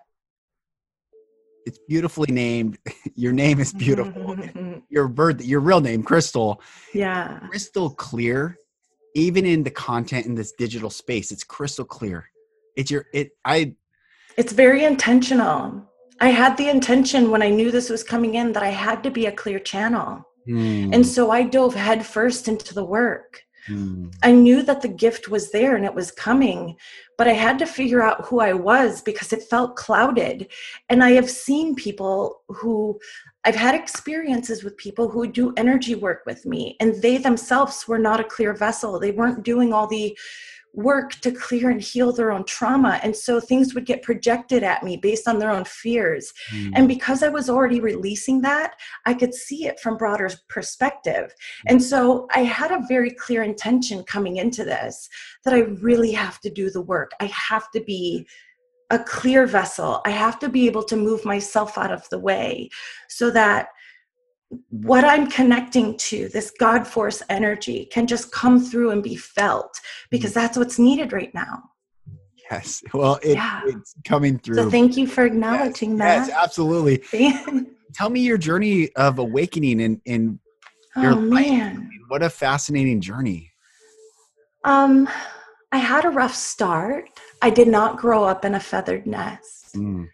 it's 1.66 1.78
beautifully 1.88 2.32
named. 2.32 2.78
Your 3.14 3.32
name 3.32 3.60
is 3.60 3.72
beautiful. 3.72 4.36
your 4.88 5.08
bird, 5.08 5.42
your 5.42 5.60
real 5.60 5.80
name, 5.80 6.02
Crystal. 6.02 6.60
Yeah. 6.94 7.40
Crystal 7.50 7.90
clear. 7.90 8.58
Even 9.14 9.44
in 9.44 9.62
the 9.62 9.70
content 9.70 10.26
in 10.26 10.34
this 10.34 10.52
digital 10.52 10.88
space, 10.88 11.32
it's 11.32 11.44
crystal 11.44 11.84
clear. 11.84 12.30
It's 12.76 12.90
your 12.90 13.04
it 13.12 13.32
I 13.44 13.74
it's 14.38 14.54
very 14.54 14.84
intentional. 14.84 15.86
I 16.18 16.28
had 16.28 16.56
the 16.56 16.70
intention 16.70 17.30
when 17.30 17.42
I 17.42 17.50
knew 17.50 17.70
this 17.70 17.90
was 17.90 18.02
coming 18.02 18.36
in 18.36 18.52
that 18.52 18.62
I 18.62 18.70
had 18.70 19.02
to 19.02 19.10
be 19.10 19.26
a 19.26 19.32
clear 19.32 19.58
channel. 19.58 20.24
Hmm. 20.46 20.94
And 20.94 21.06
so 21.06 21.30
I 21.30 21.42
dove 21.42 21.74
headfirst 21.74 22.48
into 22.48 22.72
the 22.72 22.84
work. 22.84 23.42
Mm. 23.68 24.12
I 24.22 24.32
knew 24.32 24.62
that 24.62 24.82
the 24.82 24.88
gift 24.88 25.28
was 25.28 25.50
there 25.50 25.76
and 25.76 25.84
it 25.84 25.94
was 25.94 26.10
coming, 26.10 26.76
but 27.16 27.28
I 27.28 27.32
had 27.32 27.58
to 27.60 27.66
figure 27.66 28.02
out 28.02 28.24
who 28.24 28.40
I 28.40 28.52
was 28.52 29.02
because 29.02 29.32
it 29.32 29.44
felt 29.44 29.76
clouded. 29.76 30.48
And 30.88 31.02
I 31.02 31.12
have 31.12 31.30
seen 31.30 31.74
people 31.74 32.42
who 32.48 32.98
I've 33.44 33.54
had 33.54 33.74
experiences 33.74 34.64
with 34.64 34.76
people 34.76 35.08
who 35.08 35.26
do 35.26 35.52
energy 35.56 35.94
work 35.94 36.22
with 36.26 36.44
me, 36.46 36.76
and 36.80 37.00
they 37.02 37.18
themselves 37.18 37.86
were 37.86 37.98
not 37.98 38.20
a 38.20 38.24
clear 38.24 38.54
vessel. 38.54 38.98
They 38.98 39.12
weren't 39.12 39.44
doing 39.44 39.72
all 39.72 39.86
the 39.86 40.16
work 40.74 41.12
to 41.20 41.30
clear 41.30 41.70
and 41.70 41.82
heal 41.82 42.12
their 42.12 42.32
own 42.32 42.44
trauma. 42.44 42.98
And 43.02 43.14
so 43.14 43.40
things 43.40 43.74
would 43.74 43.84
get 43.84 44.02
projected 44.02 44.62
at 44.62 44.82
me 44.82 44.96
based 44.96 45.28
on 45.28 45.38
their 45.38 45.50
own 45.50 45.64
fears. 45.64 46.32
Mm. 46.50 46.72
And 46.74 46.88
because 46.88 47.22
I 47.22 47.28
was 47.28 47.50
already 47.50 47.80
releasing 47.80 48.40
that, 48.42 48.74
I 49.04 49.14
could 49.14 49.34
see 49.34 49.66
it 49.66 49.80
from 49.80 49.98
broader 49.98 50.30
perspective. 50.48 51.34
And 51.66 51.82
so 51.82 52.26
I 52.34 52.40
had 52.40 52.70
a 52.70 52.86
very 52.88 53.10
clear 53.10 53.42
intention 53.42 54.02
coming 54.04 54.36
into 54.36 54.64
this 54.64 55.08
that 55.44 55.54
I 55.54 55.60
really 55.60 56.12
have 56.12 56.40
to 56.40 56.50
do 56.50 56.70
the 56.70 56.82
work. 56.82 57.12
I 57.20 57.26
have 57.26 57.70
to 57.72 57.80
be 57.80 58.26
a 58.90 58.98
clear 58.98 59.46
vessel. 59.46 60.00
I 60.04 60.10
have 60.10 60.38
to 60.40 60.48
be 60.48 60.66
able 60.66 60.84
to 60.84 60.96
move 60.96 61.24
myself 61.24 61.78
out 61.78 61.92
of 61.92 62.08
the 62.10 62.18
way 62.18 62.68
so 63.08 63.30
that 63.30 63.68
what 64.70 65.04
I'm 65.04 65.30
connecting 65.30 65.96
to, 65.96 66.28
this 66.28 66.50
God 66.50 66.86
force 66.86 67.22
energy, 67.28 67.86
can 67.86 68.06
just 68.06 68.32
come 68.32 68.60
through 68.60 68.90
and 68.90 69.02
be 69.02 69.16
felt 69.16 69.80
because 70.10 70.32
mm. 70.32 70.34
that's 70.34 70.58
what's 70.58 70.78
needed 70.78 71.12
right 71.12 71.32
now. 71.34 71.62
Yes. 72.50 72.82
Well, 72.92 73.18
it, 73.22 73.34
yeah. 73.34 73.62
it's 73.66 73.94
coming 74.04 74.38
through. 74.38 74.56
So 74.56 74.70
thank 74.70 74.96
you 74.96 75.06
for 75.06 75.24
acknowledging 75.24 75.96
yes, 75.96 75.98
that. 75.98 76.28
Yes, 76.28 76.36
absolutely. 76.36 77.02
Tell 77.94 78.10
me 78.10 78.20
your 78.20 78.38
journey 78.38 78.90
of 78.96 79.18
awakening 79.18 79.80
in, 79.80 80.00
in 80.04 80.38
your 80.96 81.12
oh, 81.12 81.16
life. 81.16 81.46
Man. 81.46 81.90
What 82.08 82.22
a 82.22 82.28
fascinating 82.28 83.00
journey. 83.00 83.50
Um, 84.64 85.08
I 85.72 85.78
had 85.78 86.04
a 86.04 86.10
rough 86.10 86.34
start. 86.34 87.08
I 87.40 87.48
did 87.48 87.68
not 87.68 87.96
grow 87.96 88.24
up 88.24 88.44
in 88.44 88.54
a 88.54 88.60
feathered 88.60 89.06
nest. 89.06 89.74
Mm 89.74 90.08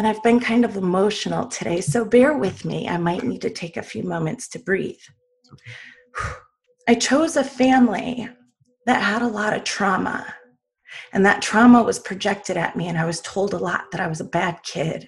and 0.00 0.06
I've 0.06 0.22
been 0.22 0.40
kind 0.40 0.64
of 0.64 0.78
emotional 0.78 1.46
today, 1.46 1.82
so 1.82 2.06
bear 2.06 2.34
with 2.34 2.64
me. 2.64 2.88
I 2.88 2.96
might 2.96 3.22
need 3.22 3.42
to 3.42 3.50
take 3.50 3.76
a 3.76 3.82
few 3.82 4.02
moments 4.02 4.48
to 4.48 4.58
breathe. 4.58 4.96
I 6.88 6.94
chose 6.94 7.36
a 7.36 7.44
family 7.44 8.26
that 8.86 9.02
had 9.02 9.20
a 9.20 9.28
lot 9.28 9.54
of 9.54 9.62
trauma, 9.64 10.34
and 11.12 11.26
that 11.26 11.42
trauma 11.42 11.82
was 11.82 11.98
projected 11.98 12.56
at 12.56 12.76
me, 12.76 12.88
and 12.88 12.96
I 12.96 13.04
was 13.04 13.20
told 13.20 13.52
a 13.52 13.58
lot 13.58 13.90
that 13.92 14.00
I 14.00 14.06
was 14.06 14.22
a 14.22 14.24
bad 14.24 14.62
kid. 14.62 15.06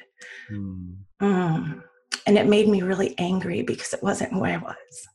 Mm. 0.53 0.97
Mm. 1.23 1.83
And 2.27 2.37
it 2.37 2.47
made 2.47 2.69
me 2.69 2.83
really 2.83 3.15
angry 3.17 3.63
because 3.63 3.95
it 3.95 4.03
wasn't 4.03 4.35
who 4.35 4.45
I 4.45 4.59
was. 4.59 5.09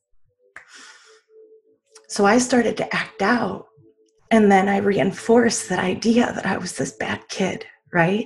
So 2.07 2.25
I 2.25 2.39
started 2.39 2.77
to 2.77 2.95
act 2.95 3.21
out, 3.21 3.67
and 4.31 4.51
then 4.51 4.69
I 4.69 4.77
reinforced 4.77 5.69
that 5.69 5.77
idea 5.77 6.33
that 6.33 6.47
I 6.47 6.57
was 6.57 6.75
this 6.75 6.93
bad 6.93 7.27
kid, 7.29 7.63
right? 7.93 8.25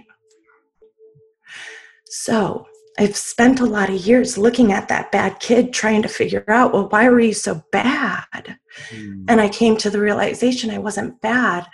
So 2.12 2.68
I've 3.00 3.16
spent 3.16 3.62
a 3.62 3.66
lot 3.66 3.90
of 3.90 4.06
years 4.06 4.38
looking 4.38 4.74
at 4.74 4.90
that 4.90 5.14
bad 5.14 5.40
kid, 5.40 5.72
trying 5.72 6.02
to 6.02 6.10
figure 6.10 6.44
out, 6.50 6.74
well, 6.74 6.90
why 6.90 7.08
were 7.08 7.22
you 7.22 7.34
so 7.34 7.64
bad? 7.72 8.58
Mm. 8.90 9.26
And 9.30 9.40
I 9.40 9.48
came 9.48 9.78
to 9.78 9.90
the 9.90 10.02
realization 10.02 10.70
I 10.70 10.78
wasn't 10.78 11.22
bad. 11.22 11.66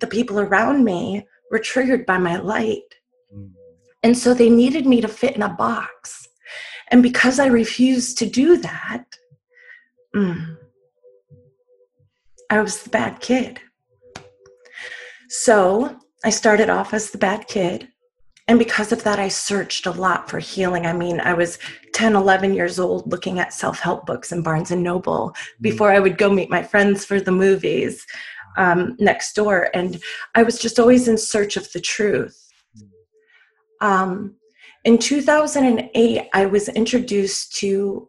The 0.00 0.06
people 0.06 0.40
around 0.40 0.84
me 0.84 1.26
were 1.50 1.58
triggered 1.58 2.06
by 2.06 2.16
my 2.16 2.36
light. 2.36 2.94
Mm. 3.32 3.50
And 4.02 4.16
so 4.16 4.32
they 4.32 4.48
needed 4.48 4.86
me 4.86 5.02
to 5.02 5.08
fit 5.08 5.36
in 5.36 5.42
a 5.42 5.50
box. 5.50 6.28
And 6.88 7.02
because 7.02 7.38
I 7.38 7.46
refused 7.46 8.16
to 8.18 8.26
do 8.26 8.56
that, 8.56 9.04
mm, 10.16 10.56
I 12.48 12.62
was 12.62 12.82
the 12.82 12.90
bad 12.90 13.20
kid. 13.20 13.60
So 15.28 15.98
I 16.24 16.30
started 16.30 16.70
off 16.70 16.94
as 16.94 17.10
the 17.10 17.18
bad 17.18 17.48
kid 17.48 17.88
and 18.46 18.58
because 18.58 18.92
of 18.92 19.02
that 19.04 19.18
i 19.18 19.28
searched 19.28 19.86
a 19.86 19.90
lot 19.90 20.28
for 20.28 20.38
healing 20.38 20.86
i 20.86 20.92
mean 20.92 21.20
i 21.20 21.32
was 21.32 21.58
10 21.92 22.14
11 22.14 22.54
years 22.54 22.78
old 22.78 23.10
looking 23.10 23.38
at 23.38 23.52
self-help 23.52 24.06
books 24.06 24.32
in 24.32 24.42
barnes 24.42 24.70
and 24.70 24.82
noble 24.82 25.30
mm. 25.30 25.62
before 25.62 25.90
i 25.90 25.98
would 25.98 26.18
go 26.18 26.30
meet 26.30 26.50
my 26.50 26.62
friends 26.62 27.04
for 27.04 27.20
the 27.20 27.32
movies 27.32 28.06
um, 28.56 28.96
next 28.98 29.34
door 29.34 29.68
and 29.74 30.02
i 30.34 30.42
was 30.42 30.58
just 30.58 30.78
always 30.78 31.08
in 31.08 31.18
search 31.18 31.56
of 31.56 31.70
the 31.72 31.80
truth 31.80 32.52
mm. 32.76 33.86
um, 33.86 34.34
in 34.84 34.98
2008 34.98 36.28
i 36.32 36.46
was 36.46 36.68
introduced 36.70 37.56
to 37.56 38.08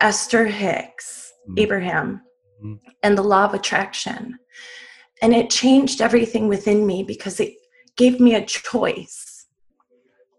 esther 0.00 0.46
hicks 0.46 1.32
mm. 1.48 1.60
abraham 1.60 2.20
mm. 2.64 2.78
and 3.02 3.16
the 3.16 3.22
law 3.22 3.44
of 3.44 3.54
attraction 3.54 4.38
and 5.20 5.34
it 5.34 5.50
changed 5.50 6.00
everything 6.00 6.46
within 6.46 6.86
me 6.86 7.02
because 7.02 7.40
it 7.40 7.54
gave 7.96 8.20
me 8.20 8.34
a 8.34 8.44
choice 8.44 9.27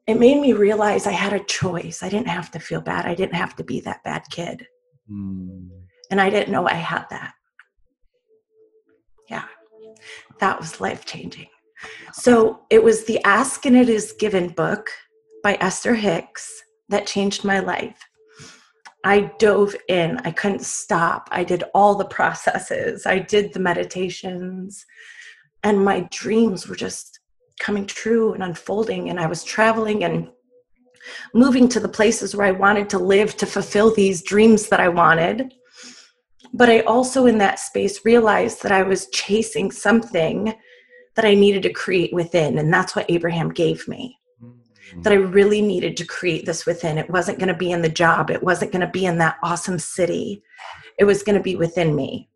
it 0.09 0.19
made 0.19 0.41
me 0.41 0.53
realize 0.53 1.05
I 1.05 1.11
had 1.11 1.33
a 1.33 1.43
choice. 1.43 2.01
I 2.01 2.09
didn't 2.09 2.29
have 2.29 2.49
to 2.51 2.59
feel 2.59 2.81
bad. 2.81 3.05
I 3.05 3.13
didn't 3.13 3.35
have 3.35 3.55
to 3.57 3.63
be 3.63 3.79
that 3.81 4.03
bad 4.03 4.23
kid. 4.31 4.65
Mm. 5.09 5.69
And 6.09 6.19
I 6.19 6.31
didn't 6.31 6.51
know 6.51 6.67
I 6.67 6.73
had 6.73 7.05
that. 7.11 7.33
Yeah, 9.29 9.45
that 10.39 10.59
was 10.59 10.81
life 10.81 11.05
changing. 11.05 11.45
So 12.11 12.61
it 12.71 12.83
was 12.83 13.05
the 13.05 13.23
Ask 13.23 13.67
and 13.67 13.77
It 13.77 13.87
Is 13.87 14.13
Given 14.13 14.49
book 14.49 14.89
by 15.43 15.57
Esther 15.61 15.93
Hicks 15.93 16.63
that 16.89 17.05
changed 17.05 17.45
my 17.45 17.59
life. 17.59 17.99
I 19.03 19.31
dove 19.37 19.75
in, 19.87 20.17
I 20.25 20.31
couldn't 20.31 20.65
stop. 20.65 21.29
I 21.31 21.43
did 21.43 21.63
all 21.75 21.93
the 21.93 22.05
processes, 22.17 23.05
I 23.05 23.19
did 23.19 23.53
the 23.53 23.59
meditations, 23.59 24.83
and 25.63 25.85
my 25.85 26.07
dreams 26.09 26.67
were 26.67 26.75
just 26.75 27.18
coming 27.59 27.85
true 27.85 28.33
and 28.33 28.43
unfolding 28.43 29.09
and 29.09 29.19
i 29.19 29.27
was 29.27 29.43
traveling 29.43 30.03
and 30.03 30.29
moving 31.33 31.67
to 31.69 31.79
the 31.79 31.87
places 31.87 32.35
where 32.35 32.47
i 32.47 32.51
wanted 32.51 32.89
to 32.89 32.97
live 32.99 33.35
to 33.37 33.45
fulfill 33.45 33.93
these 33.93 34.21
dreams 34.21 34.69
that 34.69 34.79
i 34.79 34.87
wanted. 34.87 35.53
But 36.53 36.69
i 36.69 36.79
also 36.81 37.25
in 37.25 37.37
that 37.39 37.59
space 37.59 38.05
realized 38.05 38.63
that 38.63 38.71
i 38.71 38.81
was 38.81 39.09
chasing 39.09 39.71
something 39.71 40.53
that 41.15 41.25
i 41.25 41.33
needed 41.33 41.63
to 41.63 41.73
create 41.73 42.13
within 42.13 42.57
and 42.57 42.73
that's 42.73 42.95
what 42.95 43.09
abraham 43.09 43.49
gave 43.49 43.87
me. 43.87 44.15
Mm-hmm. 44.41 45.01
that 45.03 45.13
i 45.13 45.17
really 45.17 45.61
needed 45.61 45.95
to 45.97 46.05
create 46.05 46.45
this 46.45 46.65
within. 46.65 46.97
It 46.97 47.09
wasn't 47.09 47.37
going 47.37 47.49
to 47.49 47.65
be 47.65 47.71
in 47.71 47.83
the 47.83 47.89
job. 47.89 48.31
It 48.31 48.41
wasn't 48.41 48.71
going 48.71 48.85
to 48.85 48.91
be 48.99 49.05
in 49.05 49.17
that 49.19 49.37
awesome 49.43 49.77
city. 49.77 50.41
It 50.97 51.03
was 51.03 51.21
going 51.21 51.37
to 51.37 51.43
be 51.43 51.55
within 51.55 51.95
me. 51.95 52.29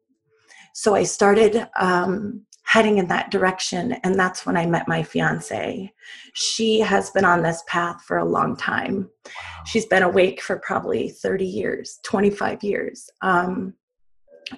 So 0.73 0.93
i 0.93 1.03
started 1.03 1.67
um, 1.79 2.45
heading 2.73 2.97
in 2.97 3.05
that 3.05 3.29
direction. 3.29 3.91
And 4.03 4.15
that's 4.15 4.47
when 4.47 4.57
I 4.57 4.65
met 4.65 4.87
my 4.87 5.03
fiance. 5.03 5.93
She 6.33 6.79
has 6.79 7.11
been 7.11 7.23
on 7.23 7.43
this 7.43 7.61
path 7.67 8.01
for 8.01 8.17
a 8.17 8.25
long 8.25 8.57
time. 8.57 9.11
Wow. 9.25 9.31
She's 9.67 9.85
been 9.85 10.01
awake 10.01 10.41
for 10.41 10.57
probably 10.57 11.09
30 11.09 11.45
years, 11.45 11.99
25 12.01 12.63
years. 12.63 13.11
Um, 13.21 13.75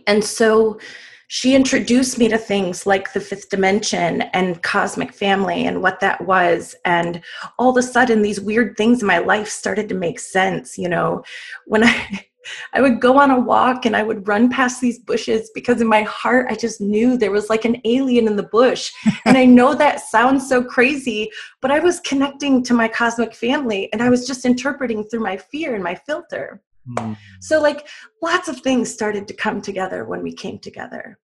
and 0.08 0.24
so 0.24 0.80
she 1.28 1.56
introduced 1.56 2.18
me 2.18 2.30
to 2.30 2.38
things 2.38 2.86
like 2.86 3.12
the 3.12 3.20
fifth 3.20 3.50
dimension 3.50 4.22
and 4.22 4.64
cosmic 4.64 5.12
family 5.12 5.68
and 5.68 5.82
what 5.82 6.00
that 6.00 6.26
was 6.26 6.74
and 6.86 7.22
all 7.60 7.72
of 7.72 7.78
a 7.78 7.84
sudden 7.84 8.22
these 8.22 8.40
weird 8.40 8.78
things 8.78 9.02
in 9.02 9.08
my 9.08 9.18
life 9.18 9.50
started 9.50 9.90
to 9.90 9.96
make 9.96 10.20
sense 10.20 10.78
you 10.78 10.88
know 10.88 11.24
when 11.66 11.84
i 11.84 12.26
I 12.74 12.82
would 12.82 13.00
go 13.00 13.18
on 13.18 13.32
a 13.32 13.40
walk 13.40 13.86
and 13.86 13.96
I 13.96 14.04
would 14.04 14.28
run 14.28 14.50
past 14.50 14.82
these 14.82 15.00
bushes 15.00 15.52
because 15.54 15.82
in 15.82 15.88
my 15.88 16.04
heart 16.04 16.48
I 16.50 16.56
just 16.56 16.82
knew 16.82 17.18
there 17.18 17.32
was 17.32 17.50
like 17.50 17.66
an 17.66 17.82
alien 17.86 18.28
in 18.28 18.36
the 18.36 18.44
bush. 18.44 18.92
and 19.26 19.38
I 19.38 19.46
know 19.46 19.74
that 19.76 20.02
sounds 20.02 20.48
so 20.48 20.64
crazy, 20.64 21.30
but 21.62 21.72
I 21.72 21.80
was 21.80 22.00
connecting 22.02 22.64
to 22.64 22.74
my 22.74 22.88
cosmic 22.88 23.34
family 23.34 23.92
and 23.94 24.02
I 24.02 24.10
was 24.10 24.28
just 24.28 24.46
interpreting 24.46 25.04
through 25.04 25.22
my 25.22 25.38
fear 25.38 25.76
and 25.76 25.84
my 25.84 25.96
filter. 25.96 26.62
Mm. 26.90 27.18
So, 27.42 27.62
like, 27.62 27.88
lots 28.22 28.48
of 28.48 28.60
things 28.60 28.94
started 28.94 29.28
to 29.28 29.34
come 29.34 29.62
together 29.62 30.06
when 30.06 30.22
we 30.22 30.34
came 30.34 30.60
together. 30.60 31.18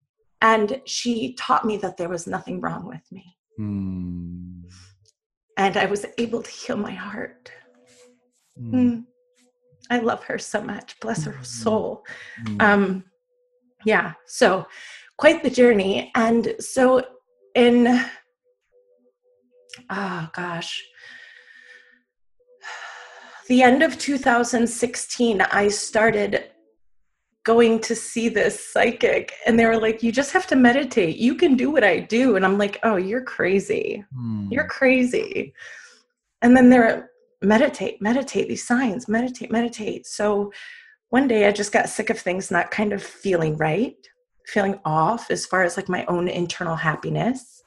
And 0.42 0.82
she 0.86 1.34
taught 1.34 1.66
me 1.66 1.78
that 1.78 1.98
there 1.98 2.08
was 2.10 2.28
nothing 2.28 2.62
wrong 2.62 2.88
with 2.88 3.02
me. 3.12 3.36
Mm. 3.60 4.64
And 5.58 5.78
I 5.78 5.86
was 5.86 6.06
able 6.18 6.42
to 6.42 6.50
heal 6.50 6.78
my 6.78 6.94
heart. 6.94 7.52
Mm. 8.58 9.06
I 9.90 10.00
love 10.00 10.24
her 10.26 10.38
so 10.38 10.62
much. 10.62 11.00
Bless 11.00 11.24
her 11.24 11.32
mm-hmm. 11.32 11.44
soul. 11.44 12.06
Mm-hmm. 12.44 12.62
Um, 12.62 13.04
yeah, 13.86 14.14
so 14.26 14.68
quite 15.18 15.44
the 15.44 15.50
journey. 15.50 16.12
And 16.16 16.56
so 16.60 17.04
in, 17.56 18.06
oh 19.90 20.30
gosh, 20.34 20.84
the 23.48 23.64
end 23.64 23.82
of 23.82 23.98
2016, 23.98 25.42
I 25.42 25.68
started 25.70 26.50
going 27.44 27.80
to 27.80 27.96
see 27.96 28.30
this 28.30 28.72
psychic 28.72 29.34
and 29.48 29.58
they 29.58 29.66
were 29.66 29.80
like 29.80 30.04
you 30.04 30.12
just 30.12 30.34
have 30.34 30.46
to 30.46 30.56
meditate 30.56 31.18
you 31.18 31.34
can 31.34 31.56
do 31.56 31.72
what 31.72 31.84
i 31.84 31.98
do 31.98 32.36
and 32.36 32.46
i'm 32.46 32.58
like 32.58 32.78
oh 32.84 32.98
you're 32.98 33.24
crazy 33.24 34.04
mm. 34.16 34.48
you're 34.52 34.68
crazy 34.68 35.54
and 36.42 36.56
then 36.56 36.70
they're 36.70 37.10
meditate, 37.42 38.02
meditate 38.02 38.48
these 38.48 38.66
signs, 38.66 39.08
meditate, 39.08 39.52
meditate. 39.52 40.06
So 40.06 40.52
one 41.10 41.28
day 41.28 41.48
I 41.48 41.52
just 41.52 41.72
got 41.72 41.90
sick 41.90 42.10
of 42.10 42.20
things 42.20 42.52
not 42.52 42.72
kind 42.72 42.94
of 42.94 43.02
feeling 43.02 43.58
right, 43.58 43.96
feeling 44.46 44.80
off 44.86 45.32
as 45.32 45.46
far 45.46 45.64
as 45.64 45.78
like 45.78 45.90
my 45.90 46.06
own 46.06 46.28
internal 46.28 46.76
happiness. 46.76 47.64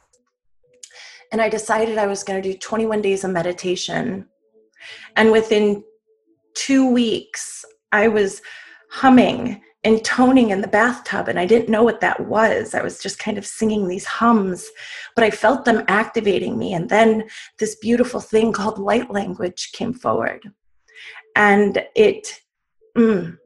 And 1.32 1.40
I 1.40 1.48
decided 1.48 1.96
I 1.96 2.06
was 2.06 2.24
going 2.24 2.42
to 2.42 2.52
do 2.52 2.58
21 2.58 3.00
days 3.00 3.24
of 3.24 3.30
meditation. 3.30 4.28
And 5.16 5.32
within 5.32 5.82
two 6.54 6.90
weeks, 6.90 7.64
I 7.90 8.08
was 8.08 8.42
humming 8.90 9.62
and 9.84 10.04
toning 10.04 10.50
in 10.50 10.60
the 10.60 10.68
bathtub 10.68 11.28
and 11.28 11.38
i 11.38 11.46
didn't 11.46 11.68
know 11.68 11.82
what 11.82 12.00
that 12.00 12.20
was. 12.26 12.74
I 12.74 12.82
was 12.82 13.00
just 13.00 13.18
kind 13.18 13.38
of 13.38 13.46
singing 13.46 13.88
these 13.88 14.04
hums 14.04 14.68
but 15.14 15.24
i 15.24 15.30
felt 15.30 15.64
them 15.64 15.84
activating 15.88 16.58
me 16.58 16.74
and 16.74 16.88
then 16.88 17.24
this 17.58 17.76
beautiful 17.76 18.20
thing 18.20 18.52
called 18.52 18.78
light 18.78 19.10
language 19.10 19.72
came 19.72 19.92
forward. 19.92 20.50
And 21.34 21.82
it 21.96 22.40
mm, 22.96 23.38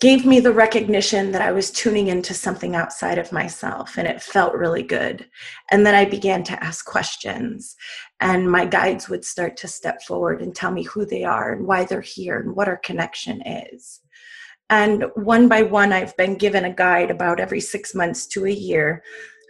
gave 0.00 0.24
me 0.24 0.40
the 0.40 0.52
recognition 0.52 1.32
that 1.32 1.42
i 1.42 1.52
was 1.52 1.70
tuning 1.70 2.08
into 2.08 2.32
something 2.32 2.74
outside 2.74 3.18
of 3.18 3.32
myself 3.32 3.98
and 3.98 4.08
it 4.08 4.22
felt 4.22 4.54
really 4.54 4.82
good. 4.82 5.28
And 5.70 5.84
then 5.84 5.94
i 5.94 6.04
began 6.04 6.42
to 6.44 6.64
ask 6.64 6.86
questions 6.86 7.76
and 8.20 8.50
my 8.50 8.64
guides 8.64 9.08
would 9.08 9.24
start 9.24 9.56
to 9.58 9.68
step 9.68 10.02
forward 10.02 10.40
and 10.40 10.54
tell 10.54 10.70
me 10.70 10.84
who 10.84 11.04
they 11.04 11.24
are 11.24 11.52
and 11.52 11.66
why 11.66 11.84
they're 11.84 12.00
here 12.00 12.38
and 12.38 12.56
what 12.56 12.68
our 12.68 12.78
connection 12.78 13.42
is 13.46 14.00
and 14.72 15.04
one 15.16 15.48
by 15.48 15.62
one, 15.62 15.92
I've 15.92 16.16
been 16.16 16.34
given 16.34 16.64
a 16.64 16.72
guide 16.72 17.10
about 17.10 17.40
every 17.40 17.60
six 17.60 17.94
months 17.94 18.26
to 18.28 18.46
a 18.46 18.50
year 18.50 19.02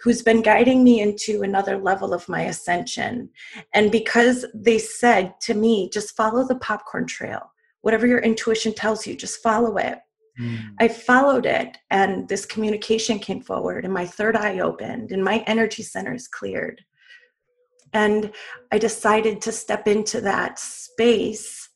who's 0.02 0.20
been 0.20 0.42
guiding 0.42 0.82
me 0.82 1.00
into 1.00 1.42
another 1.42 1.78
level 1.78 2.12
of 2.12 2.28
my 2.28 2.42
ascension. 2.42 3.30
And 3.72 3.92
because 3.92 4.44
they 4.52 4.78
said 4.78 5.34
to 5.42 5.54
me, 5.54 5.88
just 5.90 6.16
follow 6.16 6.44
the 6.44 6.56
popcorn 6.56 7.06
trail, 7.06 7.52
whatever 7.82 8.04
your 8.04 8.18
intuition 8.18 8.74
tells 8.74 9.06
you, 9.06 9.14
just 9.14 9.40
follow 9.44 9.76
it. 9.76 10.00
Mm. 10.40 10.74
I 10.80 10.88
followed 10.88 11.46
it, 11.46 11.78
and 11.92 12.28
this 12.28 12.44
communication 12.44 13.20
came 13.20 13.42
forward, 13.42 13.84
and 13.84 13.94
my 13.94 14.06
third 14.06 14.34
eye 14.34 14.58
opened, 14.58 15.12
and 15.12 15.22
my 15.22 15.44
energy 15.46 15.84
centers 15.84 16.26
cleared. 16.26 16.82
And 17.92 18.32
I 18.72 18.78
decided 18.78 19.40
to 19.42 19.52
step 19.52 19.86
into 19.86 20.20
that 20.22 20.58
space 20.58 21.68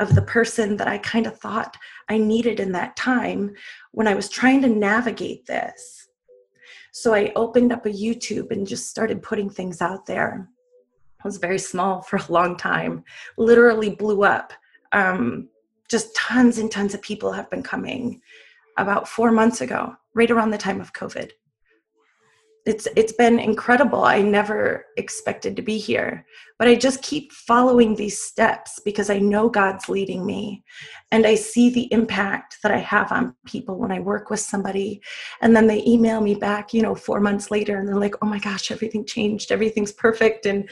of 0.00 0.14
the 0.14 0.22
person 0.22 0.76
that 0.78 0.88
I 0.88 0.98
kind 0.98 1.26
of 1.26 1.38
thought 1.38 1.76
I 2.08 2.18
needed 2.18 2.60
in 2.60 2.72
that 2.72 2.96
time 2.96 3.54
when 3.92 4.06
I 4.06 4.14
was 4.14 4.28
trying 4.28 4.62
to 4.62 4.68
navigate 4.68 5.46
this. 5.46 6.08
So 6.92 7.14
I 7.14 7.32
opened 7.36 7.72
up 7.72 7.86
a 7.86 7.90
YouTube 7.90 8.50
and 8.50 8.66
just 8.66 8.88
started 8.88 9.22
putting 9.22 9.50
things 9.50 9.82
out 9.82 10.06
there. 10.06 10.48
I 11.22 11.28
was 11.28 11.36
very 11.36 11.58
small 11.58 12.02
for 12.08 12.16
a 12.16 12.32
long 12.32 12.56
time, 12.56 13.04
literally 13.36 13.90
blew 13.90 14.24
up. 14.24 14.52
Um, 14.92 15.48
just 15.88 16.14
tons 16.16 16.58
and 16.58 16.70
tons 16.70 16.94
of 16.94 17.02
people 17.02 17.32
have 17.32 17.50
been 17.50 17.62
coming 17.62 18.20
about 18.76 19.08
four 19.08 19.32
months 19.32 19.60
ago, 19.60 19.94
right 20.14 20.30
around 20.30 20.50
the 20.50 20.58
time 20.58 20.80
of 20.80 20.92
COVID 20.92 21.30
it's 22.68 22.88
it's 22.96 23.12
been 23.12 23.38
incredible. 23.38 24.04
I 24.04 24.22
never 24.22 24.86
expected 24.96 25.56
to 25.56 25.62
be 25.62 25.78
here 25.78 26.26
but 26.58 26.68
i 26.68 26.74
just 26.74 27.02
keep 27.02 27.32
following 27.32 27.94
these 27.94 28.20
steps 28.20 28.80
because 28.84 29.10
i 29.10 29.18
know 29.18 29.48
god's 29.48 29.88
leading 29.88 30.26
me. 30.26 30.64
And 31.10 31.26
i 31.26 31.34
see 31.34 31.70
the 31.70 31.90
impact 31.92 32.58
that 32.62 32.72
i 32.72 32.78
have 32.78 33.12
on 33.12 33.34
people 33.46 33.78
when 33.78 33.92
i 33.92 34.00
work 34.00 34.30
with 34.30 34.40
somebody. 34.40 35.00
And 35.40 35.54
then 35.54 35.66
they 35.66 35.84
email 35.86 36.20
me 36.20 36.34
back 36.34 36.74
you 36.74 36.82
know 36.82 36.94
4 36.94 37.20
months 37.20 37.50
later 37.50 37.78
and 37.78 37.88
they're 37.88 37.96
like 37.96 38.16
oh 38.22 38.26
my 38.26 38.38
gosh 38.38 38.70
everything 38.70 39.06
changed. 39.06 39.52
Everything's 39.52 39.92
perfect. 39.92 40.46
And 40.46 40.68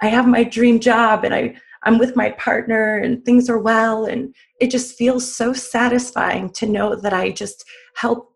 i 0.00 0.06
have 0.08 0.26
my 0.26 0.42
dream 0.44 0.80
job 0.80 1.24
and 1.24 1.34
i 1.34 1.54
i'm 1.84 1.98
with 1.98 2.16
my 2.16 2.30
partner 2.30 2.98
and 2.98 3.24
things 3.24 3.48
are 3.50 3.58
well. 3.58 4.06
And 4.06 4.34
it 4.60 4.70
just 4.70 4.96
feels 4.96 5.30
so 5.40 5.52
satisfying 5.52 6.50
to 6.50 6.66
know 6.66 6.96
that 6.96 7.12
i 7.12 7.30
just 7.30 7.64
help 7.94 8.32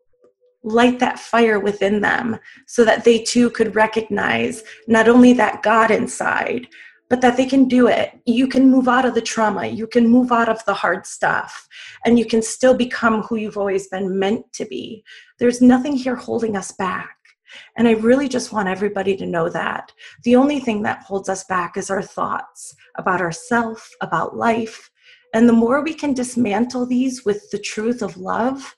light 0.62 0.98
that 0.98 1.18
fire 1.18 1.58
within 1.58 2.00
them 2.00 2.38
so 2.66 2.84
that 2.84 3.04
they 3.04 3.18
too 3.18 3.50
could 3.50 3.74
recognize 3.74 4.62
not 4.86 5.08
only 5.08 5.32
that 5.32 5.62
God 5.62 5.90
inside, 5.90 6.68
but 7.08 7.20
that 7.20 7.36
they 7.36 7.44
can 7.44 7.66
do 7.66 7.88
it. 7.88 8.18
You 8.24 8.46
can 8.46 8.70
move 8.70 8.88
out 8.88 9.04
of 9.04 9.14
the 9.14 9.20
trauma, 9.20 9.66
you 9.66 9.86
can 9.86 10.08
move 10.08 10.30
out 10.30 10.48
of 10.48 10.64
the 10.64 10.74
hard 10.74 11.06
stuff, 11.06 11.68
and 12.06 12.18
you 12.18 12.24
can 12.24 12.40
still 12.40 12.74
become 12.74 13.22
who 13.22 13.36
you've 13.36 13.58
always 13.58 13.88
been 13.88 14.18
meant 14.18 14.50
to 14.54 14.64
be. 14.64 15.04
There's 15.38 15.60
nothing 15.60 15.96
here 15.96 16.16
holding 16.16 16.56
us 16.56 16.72
back. 16.72 17.16
And 17.76 17.88
I 17.88 17.92
really 17.92 18.28
just 18.28 18.52
want 18.52 18.68
everybody 18.68 19.16
to 19.16 19.26
know 19.26 19.48
that. 19.48 19.92
The 20.22 20.36
only 20.36 20.60
thing 20.60 20.82
that 20.82 21.02
holds 21.02 21.28
us 21.28 21.42
back 21.44 21.76
is 21.76 21.90
our 21.90 22.02
thoughts 22.02 22.76
about 22.94 23.20
ourself, 23.20 23.90
about 24.00 24.36
life. 24.36 24.88
And 25.34 25.48
the 25.48 25.52
more 25.52 25.82
we 25.82 25.94
can 25.94 26.14
dismantle 26.14 26.86
these 26.86 27.24
with 27.24 27.50
the 27.50 27.58
truth 27.58 28.02
of 28.02 28.16
love, 28.16 28.76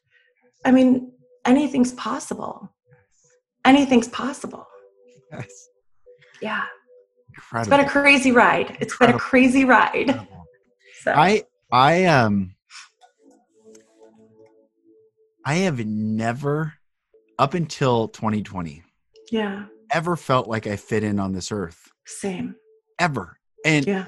I 0.64 0.70
mean, 0.70 1.11
anything's 1.44 1.92
possible. 1.92 2.70
Anything's 3.64 4.08
possible. 4.08 4.66
Yes. 5.32 5.68
Yeah. 6.40 6.62
Incredible. 7.34 7.60
It's 7.60 7.82
been 7.82 7.86
a 7.86 7.88
crazy 7.88 8.32
ride. 8.32 8.76
It's 8.80 8.92
Incredible. 8.92 9.18
been 9.18 9.26
a 9.26 9.28
crazy 9.30 9.64
ride. 9.64 10.26
So. 11.00 11.12
I 11.12 11.44
I 11.72 12.04
um 12.04 12.54
I 15.44 15.54
have 15.54 15.84
never 15.84 16.74
up 17.38 17.54
until 17.54 18.06
2020 18.08 18.82
yeah 19.32 19.64
ever 19.92 20.16
felt 20.16 20.46
like 20.48 20.66
I 20.66 20.76
fit 20.76 21.02
in 21.04 21.18
on 21.18 21.32
this 21.32 21.52
earth. 21.52 21.90
Same. 22.06 22.56
Ever. 22.98 23.36
And 23.64 23.86
yeah. 23.86 24.06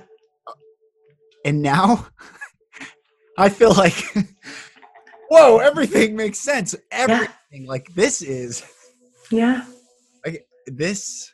And 1.44 1.62
now 1.62 2.06
I 3.38 3.48
feel 3.48 3.72
like 3.74 3.94
whoa, 5.28 5.58
everything 5.58 6.16
makes 6.16 6.38
sense. 6.38 6.74
Everything 6.90 7.28
yeah. 7.52 7.68
like 7.68 7.92
this 7.94 8.22
is 8.22 8.64
yeah. 9.30 9.64
Like 10.24 10.46
this 10.66 11.32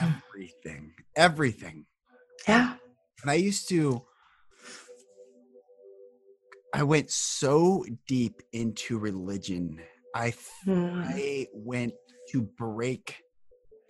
everything. 0.00 0.92
Everything. 1.16 1.86
Yeah. 2.46 2.74
And 3.22 3.30
I 3.30 3.34
used 3.34 3.68
to 3.70 4.02
I 6.74 6.82
went 6.82 7.10
so 7.10 7.84
deep 8.06 8.42
into 8.52 8.98
religion. 8.98 9.80
I 10.14 10.34
hmm. 10.64 11.02
I 11.04 11.46
went 11.52 11.94
to 12.30 12.42
break 12.42 13.22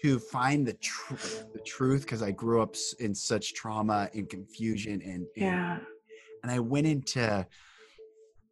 to 0.03 0.19
find 0.19 0.67
the 0.67 0.75
truth 0.75 1.45
the 1.53 1.61
truth 1.61 2.03
because 2.03 2.23
I 2.23 2.31
grew 2.31 2.63
up 2.63 2.77
in 3.01 3.15
such 3.15 3.55
trauma 3.55 4.09
and 4.15 4.29
confusion 4.29 5.03
and, 5.03 5.03
and 5.03 5.27
yeah 5.37 5.79
and 6.43 6.53
I 6.53 6.61
went 6.61 6.87
into 6.87 7.47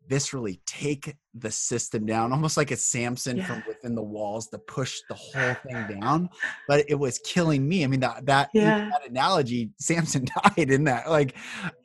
viscerally 0.09 0.61
take 0.67 1.15
the 1.35 1.51
system 1.51 2.07
down, 2.07 2.33
almost 2.33 2.57
like 2.57 2.71
a 2.71 2.77
Samson 2.77 3.37
Yeah. 3.39 3.47
from 3.47 3.63
within 3.67 3.95
the 3.95 4.03
walls 4.03 4.49
to 4.49 4.59
push 4.59 5.01
the 5.09 5.15
whole 5.15 5.55
thing 5.55 5.87
down. 6.01 6.29
But 6.69 6.85
it 6.89 6.95
was 6.95 7.19
killing 7.25 7.69
me. 7.69 7.85
I 7.85 7.87
mean, 7.87 8.01
that 8.01 8.27
that, 8.27 8.51
Yeah. 8.55 8.91
that 8.91 9.09
analogy, 9.09 9.71
Samson 9.79 10.27
died 10.57 10.71
in 10.71 10.85
that. 10.85 11.11
Like, 11.11 11.35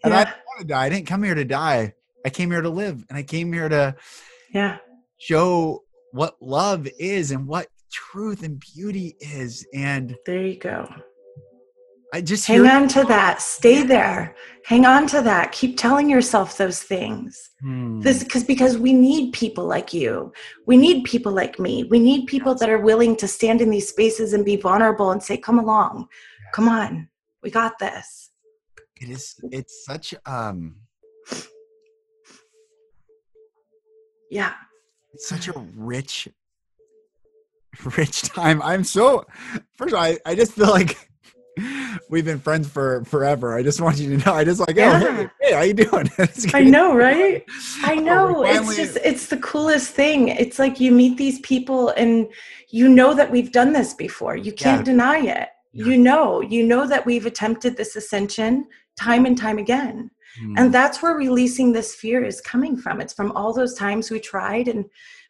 and 0.03 0.13
I 0.13 0.23
didn't 0.25 0.37
want 0.47 0.59
to 0.61 0.67
die. 0.67 0.83
I 0.85 0.89
didn't 0.89 1.07
come 1.07 1.23
here 1.23 1.35
to 1.35 1.45
die. 1.45 1.93
I 2.25 2.29
came 2.29 2.51
here 2.51 2.61
to 2.61 2.69
live, 2.69 3.03
and 3.09 3.17
I 3.17 3.23
came 3.23 3.51
here 3.51 3.67
to 3.69 3.95
Yeah. 4.53 4.77
show 5.17 5.83
what 6.11 6.35
love 6.41 6.87
is 6.99 7.31
and 7.31 7.47
what 7.47 7.67
truth 7.91 8.43
and 8.43 8.59
beauty 8.75 9.15
is. 9.19 9.65
And 9.73 10.15
There 10.25 10.45
you 10.45 10.57
go. 10.59 10.87
I 12.13 12.21
just 12.21 12.45
Hang 12.45 12.67
on 12.67 12.87
to 12.89 13.03
that. 13.05 13.41
Stay 13.41 13.83
there. 13.83 14.35
Hang 14.65 14.85
on 14.85 15.07
to 15.07 15.21
that. 15.21 15.53
Keep 15.53 15.77
telling 15.77 16.09
yourself 16.09 16.57
those 16.57 16.83
things. 16.83 17.51
Hmm. 17.61 18.01
This 18.01 18.23
because 18.23 18.43
because 18.43 18.77
we 18.77 18.93
need 18.93 19.33
people 19.33 19.65
like 19.65 19.93
you. 19.93 20.33
We 20.65 20.75
need 20.75 21.05
people 21.05 21.31
like 21.31 21.57
me. 21.57 21.85
We 21.85 21.99
need 21.99 22.27
people 22.27 22.53
that 22.55 22.69
are 22.69 22.79
willing 22.79 23.15
to 23.17 23.27
stand 23.27 23.61
in 23.61 23.69
these 23.69 23.87
spaces 23.87 24.33
and 24.33 24.43
be 24.43 24.57
vulnerable 24.57 25.11
and 25.11 25.23
say, 25.23 25.37
"Come 25.37 25.57
along, 25.57 26.07
come 26.53 26.67
on, 26.67 27.07
we 27.41 27.49
got 27.49 27.79
this." 27.79 28.31
it 29.01 29.09
is. 29.09 29.35
It's 29.51 29.85
such 29.85 30.13
um. 30.25 30.75
Yeah, 34.29 34.53
It's 35.13 35.27
such 35.27 35.49
a 35.49 35.53
rich, 35.75 36.29
rich 37.97 38.21
time. 38.21 38.61
I'm 38.61 38.85
so. 38.85 39.25
First 39.75 39.93
of 39.93 39.99
all, 39.99 40.05
I, 40.05 40.17
I 40.25 40.35
just 40.35 40.53
feel 40.53 40.69
like 40.69 41.10
we've 42.09 42.25
been 42.25 42.39
friends 42.39 42.67
for 42.67 43.03
forever. 43.05 43.55
I 43.55 43.63
just 43.63 43.81
want 43.81 43.97
you 43.99 44.17
to 44.17 44.25
know. 44.25 44.33
I 44.33 44.43
just 44.43 44.59
like, 44.59 44.77
oh, 44.77 44.99
hey, 44.99 45.29
hey, 45.41 45.53
how 45.53 45.61
you 45.61 45.73
doing? 45.73 46.09
I 46.53 46.63
know, 46.63 46.95
right? 46.95 47.43
I 47.83 47.95
Oh, 47.95 47.99
know. 47.99 48.39
we're 48.39 48.45
It's 48.61 48.75
just 48.75 48.97
it's 49.03 49.27
the 49.27 49.37
coolest 49.37 49.91
thing. 49.91 50.29
It's 50.29 50.59
like 50.59 50.79
you 50.79 50.91
meet 50.91 51.17
these 51.17 51.39
people 51.41 51.89
and 51.89 52.27
you 52.69 52.89
know 52.89 53.13
that 53.13 53.31
we've 53.31 53.51
done 53.51 53.73
this 53.73 53.93
before. 53.93 54.35
You 54.35 54.53
can't 54.53 54.85
deny 54.85 55.19
it. 55.19 55.49
Yeah. 55.73 55.85
You 55.85 55.97
know, 55.97 56.41
you 56.41 56.65
know 56.65 56.85
that 56.87 57.05
we've 57.05 57.25
attempted 57.25 57.77
this 57.77 57.95
ascension 57.95 58.67
time 58.97 59.25
and 59.25 59.37
time 59.37 59.57
again. 59.57 60.11
Hmm. 60.39 60.55
And 60.57 60.73
that's 60.73 61.01
where 61.01 61.15
releasing 61.15 61.71
this 61.71 61.95
fear 61.95 62.23
is 62.23 62.41
coming 62.41 62.77
from. 62.77 63.01
It's 63.01 63.13
from 63.13 63.31
all 63.33 63.53
those 63.53 63.73
times 63.73 64.11
we 64.11 64.19
tried 64.19 64.67
and 64.67 64.85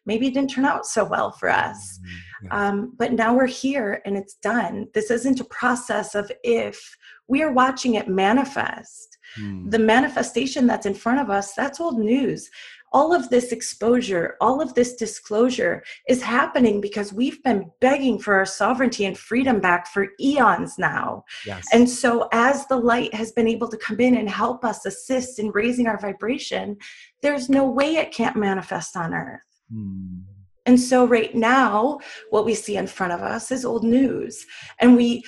maybe 0.06 0.26
it 0.26 0.34
didn't 0.34 0.50
turn 0.50 0.64
out 0.64 0.86
so 0.86 1.04
well 1.04 1.30
for 1.32 1.48
us. 1.48 2.00
Hmm. 2.40 2.48
Um, 2.50 2.92
but 2.96 3.12
now 3.12 3.34
we're 3.34 3.46
here 3.46 4.02
and 4.04 4.16
it's 4.16 4.34
done. 4.34 4.88
This 4.94 5.10
isn't 5.10 5.40
a 5.40 5.44
process 5.44 6.14
of 6.14 6.30
if, 6.42 6.96
we 7.28 7.42
are 7.42 7.52
watching 7.52 7.94
it 7.94 8.08
manifest. 8.08 9.18
Hmm. 9.36 9.70
The 9.70 9.78
manifestation 9.78 10.66
that's 10.66 10.86
in 10.86 10.94
front 10.94 11.20
of 11.20 11.30
us, 11.30 11.54
that's 11.54 11.80
old 11.80 11.98
news. 11.98 12.50
All 12.94 13.14
of 13.14 13.30
this 13.30 13.52
exposure, 13.52 14.36
all 14.38 14.60
of 14.60 14.74
this 14.74 14.96
disclosure 14.96 15.82
is 16.08 16.20
happening 16.20 16.78
because 16.78 17.10
we've 17.10 17.42
been 17.42 17.70
begging 17.80 18.18
for 18.18 18.34
our 18.34 18.44
sovereignty 18.44 19.06
and 19.06 19.16
freedom 19.16 19.60
back 19.60 19.86
for 19.86 20.08
eons 20.20 20.74
now. 20.76 21.24
yes. 21.46 21.66
And 21.72 21.88
so, 21.88 22.28
as 22.32 22.66
the 22.66 22.76
light 22.76 23.14
has 23.14 23.32
been 23.32 23.48
able 23.48 23.68
to 23.68 23.78
come 23.78 23.98
in 23.98 24.18
and 24.18 24.28
help 24.28 24.62
us 24.62 24.84
assist 24.84 25.38
in 25.38 25.52
raising 25.52 25.86
our 25.86 25.98
vibration, 25.98 26.76
there's 27.22 27.48
no 27.48 27.64
way 27.64 27.94
it 27.94 28.12
can't 28.12 28.36
manifest 28.36 28.94
on 28.94 29.14
earth. 29.14 29.51
Hmm. 29.72 30.18
And 30.66 30.78
so, 30.78 31.04
right 31.04 31.34
now, 31.34 31.98
what 32.30 32.44
we 32.44 32.54
see 32.54 32.76
in 32.76 32.86
front 32.86 33.12
of 33.12 33.20
us 33.20 33.50
is 33.50 33.64
old 33.64 33.82
news. 33.82 34.46
And 34.80 34.96
we 34.96 35.24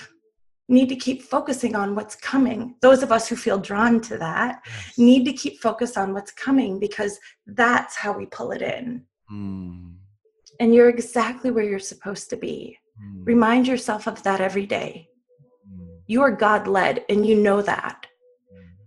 need 0.69 0.89
to 0.89 0.97
keep 0.97 1.23
focusing 1.23 1.75
on 1.77 1.95
what's 1.95 2.15
coming. 2.15 2.75
Those 2.81 3.03
of 3.03 3.13
us 3.13 3.29
who 3.29 3.37
feel 3.37 3.59
drawn 3.59 4.01
to 4.03 4.17
that 4.19 4.63
Yes. 4.67 4.99
need 4.99 5.25
to 5.25 5.33
keep 5.33 5.61
focused 5.61 5.99
on 5.99 6.15
what's 6.15 6.31
coming 6.33 6.79
because 6.79 7.19
that's 7.47 7.97
how 7.97 8.17
we 8.17 8.27
pull 8.27 8.53
it 8.53 8.63
in. 8.63 9.05
Hmm. 9.29 9.91
And 10.61 10.75
you're 10.75 10.89
exactly 10.89 11.51
where 11.51 11.65
you're 11.65 11.79
supposed 11.79 12.31
to 12.31 12.37
be. 12.37 12.79
Hmm. 12.99 13.25
Remind 13.25 13.67
yourself 13.67 14.07
of 14.07 14.23
that 14.23 14.41
every 14.41 14.67
day. 14.67 15.09
Hmm. 15.69 15.85
You 16.07 16.23
are 16.23 16.31
God 16.31 16.67
led, 16.67 17.05
and 17.09 17.27
you 17.27 17.35
know 17.35 17.61
that. 17.63 18.07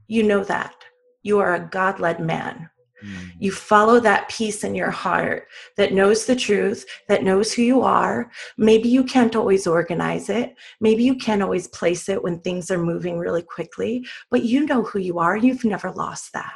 You 0.08 0.24
know 0.24 0.44
that. 0.46 0.76
You 1.24 1.40
are 1.40 1.56
a 1.56 1.60
God 1.60 2.00
led 2.00 2.20
man. 2.22 2.70
Hmm. 3.02 3.30
You 3.40 3.52
follow 3.52 4.00
that 4.00 4.30
peace 4.30 4.64
in 4.64 4.76
your 4.76 4.92
heart 4.92 5.48
that 5.78 5.94
knows 5.94 6.26
the 6.26 6.36
truth, 6.36 6.86
that 7.08 7.24
knows 7.24 7.54
who 7.54 7.62
you 7.62 7.82
are. 7.82 8.32
Maybe 8.58 8.90
you 8.90 9.04
can't 9.04 9.36
always 9.36 9.68
organize 9.68 10.30
it. 10.30 10.56
Maybe 10.82 11.04
you 11.04 11.16
can't 11.16 11.44
always 11.44 11.68
place 11.68 12.10
it 12.10 12.24
when 12.24 12.40
things 12.40 12.72
are 12.72 12.78
moving 12.78 13.18
really 13.18 13.44
quickly, 13.44 14.06
but 14.32 14.44
you 14.44 14.66
know 14.66 14.84
who 14.84 15.00
you 15.00 15.20
are. 15.20 15.38
You've 15.38 15.66
never 15.66 15.92
lost 15.92 16.34
that. 16.34 16.54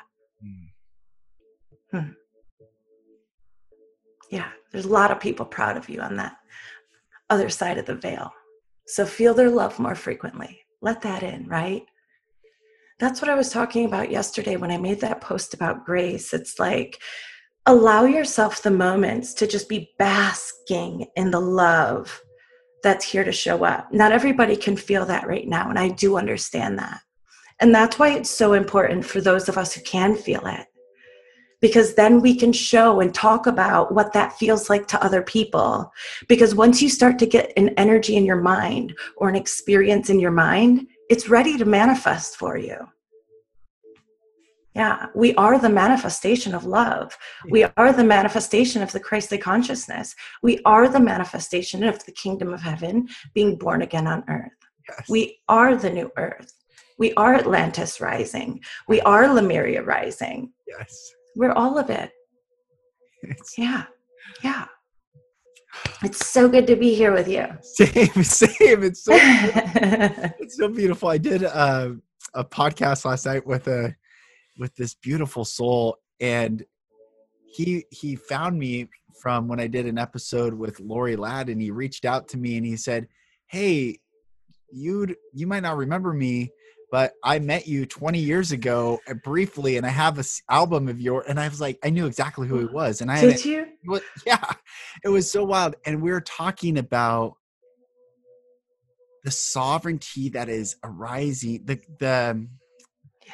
Hmm. 1.92 2.12
Yeah, 4.32 4.50
there's 4.72 4.86
a 4.86 4.90
lot 4.90 5.12
of 5.12 5.20
people 5.20 5.46
proud 5.46 5.76
of 5.76 5.90
you 5.90 6.00
on 6.00 6.16
that 6.16 6.38
other 7.30 7.50
side 7.50 7.78
of 7.78 7.86
the 7.86 7.96
veil. 7.96 8.32
So 8.88 9.06
feel 9.06 9.34
their 9.34 9.50
love 9.50 9.78
more 9.78 9.96
frequently. 9.96 10.62
Let 10.82 11.02
that 11.02 11.22
in, 11.24 11.48
right? 11.48 11.86
That's 13.02 13.20
what 13.20 13.32
I 13.32 13.36
was 13.36 13.50
talking 13.50 13.86
about 13.86 14.12
yesterday 14.12 14.58
when 14.58 14.70
I 14.70 14.78
made 14.78 15.02
that 15.02 15.22
post 15.22 15.56
about 15.56 15.88
grace. 15.88 16.36
It's 16.36 16.60
like, 16.60 17.02
allow 17.66 18.06
yourself 18.06 18.62
the 18.62 18.70
moments 18.70 19.34
to 19.34 19.48
just 19.48 19.68
be 19.68 19.90
basking 19.98 21.08
in 21.16 21.32
the 21.32 21.40
love 21.40 22.22
that's 22.84 23.04
here 23.04 23.24
to 23.24 23.32
show 23.32 23.66
up. 23.66 23.92
Not 23.92 24.12
everybody 24.12 24.56
can 24.56 24.78
feel 24.78 25.04
that 25.08 25.26
right 25.26 25.48
now, 25.48 25.68
and 25.68 25.80
I 25.80 25.90
do 25.90 26.16
understand 26.16 26.78
that. 26.78 27.02
And 27.60 27.74
that's 27.74 27.98
why 27.98 28.10
it's 28.10 28.30
so 28.30 28.54
important 28.54 29.04
for 29.04 29.20
those 29.20 29.50
of 29.50 29.58
us 29.58 29.74
who 29.74 29.82
can 29.82 30.16
feel 30.16 30.46
it 30.46 30.68
because 31.60 31.94
then 31.94 32.22
we 32.22 32.36
can 32.36 32.52
show 32.52 33.00
and 33.00 33.14
talk 33.14 33.48
about 33.48 33.94
what 33.94 34.14
that 34.14 34.34
feels 34.34 34.70
like 34.70 34.88
to 34.88 35.04
other 35.04 35.22
people. 35.22 35.92
Because 36.28 36.56
once 36.56 36.82
you 36.82 36.90
start 36.90 37.20
to 37.20 37.28
get 37.28 37.54
an 37.56 37.70
energy 37.78 38.16
in 38.16 38.26
your 38.26 38.42
mind 38.42 38.96
or 39.16 39.30
an 39.30 39.36
experience 39.36 40.10
in 40.10 40.20
your 40.20 40.32
mind, 40.32 40.88
it's 41.12 41.28
ready 41.28 41.58
to 41.58 41.66
manifest 41.66 42.38
for 42.38 42.58
you. 42.58 42.78
Yeah, 44.74 45.08
we 45.14 45.36
are 45.36 45.60
the 45.60 45.70
manifestation 45.70 46.56
of 46.56 46.64
love. 46.64 47.18
We 47.50 47.66
are 47.66 47.92
the 47.92 48.06
manifestation 48.06 48.82
of 48.82 48.94
the 48.94 49.02
Christly 49.02 49.38
consciousness. 49.38 50.16
We 50.42 50.62
are 50.64 50.88
the 50.88 51.02
manifestation 51.02 51.84
of 51.84 52.06
the 52.06 52.14
kingdom 52.14 52.54
of 52.54 52.62
heaven 52.62 53.10
being 53.34 53.58
born 53.58 53.82
again 53.82 54.08
on 54.08 54.24
earth. 54.30 54.54
Yes. 54.88 55.10
We 55.10 55.40
are 55.50 55.76
the 55.76 55.90
new 55.90 56.10
earth. 56.18 56.54
We 56.98 57.14
are 57.16 57.36
Atlantis 57.36 58.00
rising. 58.00 58.62
We 58.88 59.02
are 59.02 59.28
Lemuria 59.28 59.84
rising. 59.84 60.54
yes. 60.66 61.12
We're 61.36 61.52
all 61.52 61.78
of 61.78 61.90
it. 61.90 62.12
It's 63.24 63.58
Yeah. 63.58 63.84
Yeah. 64.42 64.66
It's 66.04 66.28
so 66.28 66.50
good 66.50 66.68
to 66.68 66.76
be 66.76 66.94
here 66.96 67.14
with 67.14 67.28
you. 67.28 67.48
same, 67.62 68.24
same. 68.24 68.84
It's 68.84 69.04
so 69.04 69.14
it's 69.16 70.58
so 70.58 70.68
beautiful. 70.68 71.10
I 71.10 71.18
did 71.18 71.44
uh, 71.44 71.92
a 72.34 72.44
podcast 72.44 73.06
last 73.06 73.26
night 73.26 73.46
with 73.46 73.68
a 73.68 73.96
with 74.58 74.76
this 74.76 74.94
beautiful 74.96 75.46
soul, 75.46 75.98
and 76.20 76.64
he 77.46 77.86
he 77.92 78.16
found 78.16 78.58
me 78.58 78.90
from 79.22 79.48
when 79.48 79.60
I 79.60 79.68
did 79.68 79.86
an 79.86 79.98
episode 79.98 80.54
with 80.54 80.80
Lori 80.80 81.16
Ladd, 81.16 81.50
and 81.50 81.62
he 81.62 81.72
reached 81.72 82.06
out 82.06 82.28
to 82.30 82.38
me 82.38 82.58
and 82.58 82.66
he 82.66 82.78
said, 82.78 83.08
"Hey, 83.48 84.00
you 84.72 85.16
you 85.34 85.48
might 85.48 85.64
not 85.64 85.78
remember 85.78 86.14
me." 86.14 86.52
But 86.92 87.14
I 87.24 87.40
met 87.40 87.68
you 87.68 87.86
20 87.86 88.20
years 88.20 88.52
ago 88.52 89.00
uh, 89.08 89.14
briefly, 89.14 89.78
and 89.78 89.86
I 89.86 89.90
have 89.90 90.16
this 90.18 90.42
album 90.50 90.90
of 90.90 91.00
yours. 91.00 91.26
And 91.28 91.40
I 91.40 91.48
was 91.48 91.62
like, 91.62 91.80
I 91.84 91.90
knew 91.90 92.06
exactly 92.06 92.48
who 92.50 92.60
he 92.60 92.66
was, 92.66 93.00
and 93.02 93.10
I 93.10 93.22
Did 93.22 93.46
you? 93.46 93.68
yeah 94.26 94.54
it 95.04 95.10
was 95.10 95.32
so 95.32 95.44
wild 95.44 95.76
and 95.86 96.02
we 96.02 96.12
were 96.12 96.22
talking 96.22 96.78
about 96.78 97.34
the 99.24 99.32
sovereignty 99.32 100.30
that 100.30 100.50
is 100.50 100.76
arising 100.84 101.62
the 101.66 101.80
the 102.00 102.48
Yeah. 103.26 103.34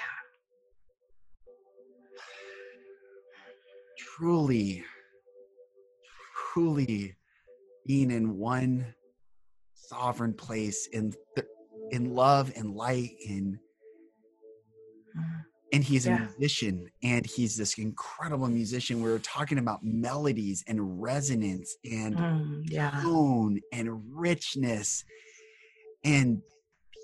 truly 3.98 4.84
truly 6.54 7.16
being 7.86 8.12
in 8.12 8.38
one 8.38 8.94
sovereign 9.74 10.34
place 10.34 10.88
in 10.88 11.14
th- 11.36 11.48
in 11.92 12.14
love 12.16 12.52
and 12.56 12.74
light 12.76 13.12
and 13.30 13.58
and 15.74 15.84
he's 15.84 16.08
a 16.08 16.12
musician 16.12 16.90
and 17.04 17.26
he's 17.26 17.58
this 17.58 17.78
incredible 17.78 18.48
musician 18.48 19.02
we 19.04 19.10
were 19.12 19.20
talking 19.20 19.58
about 19.58 19.84
melodies 19.84 20.64
and 20.68 21.02
resonance 21.02 21.76
and 21.90 22.18
Mm, 22.18 22.64
yeah. 22.72 23.02
tone 23.04 23.60
and 23.74 24.02
richness 24.18 25.04
and 26.06 26.42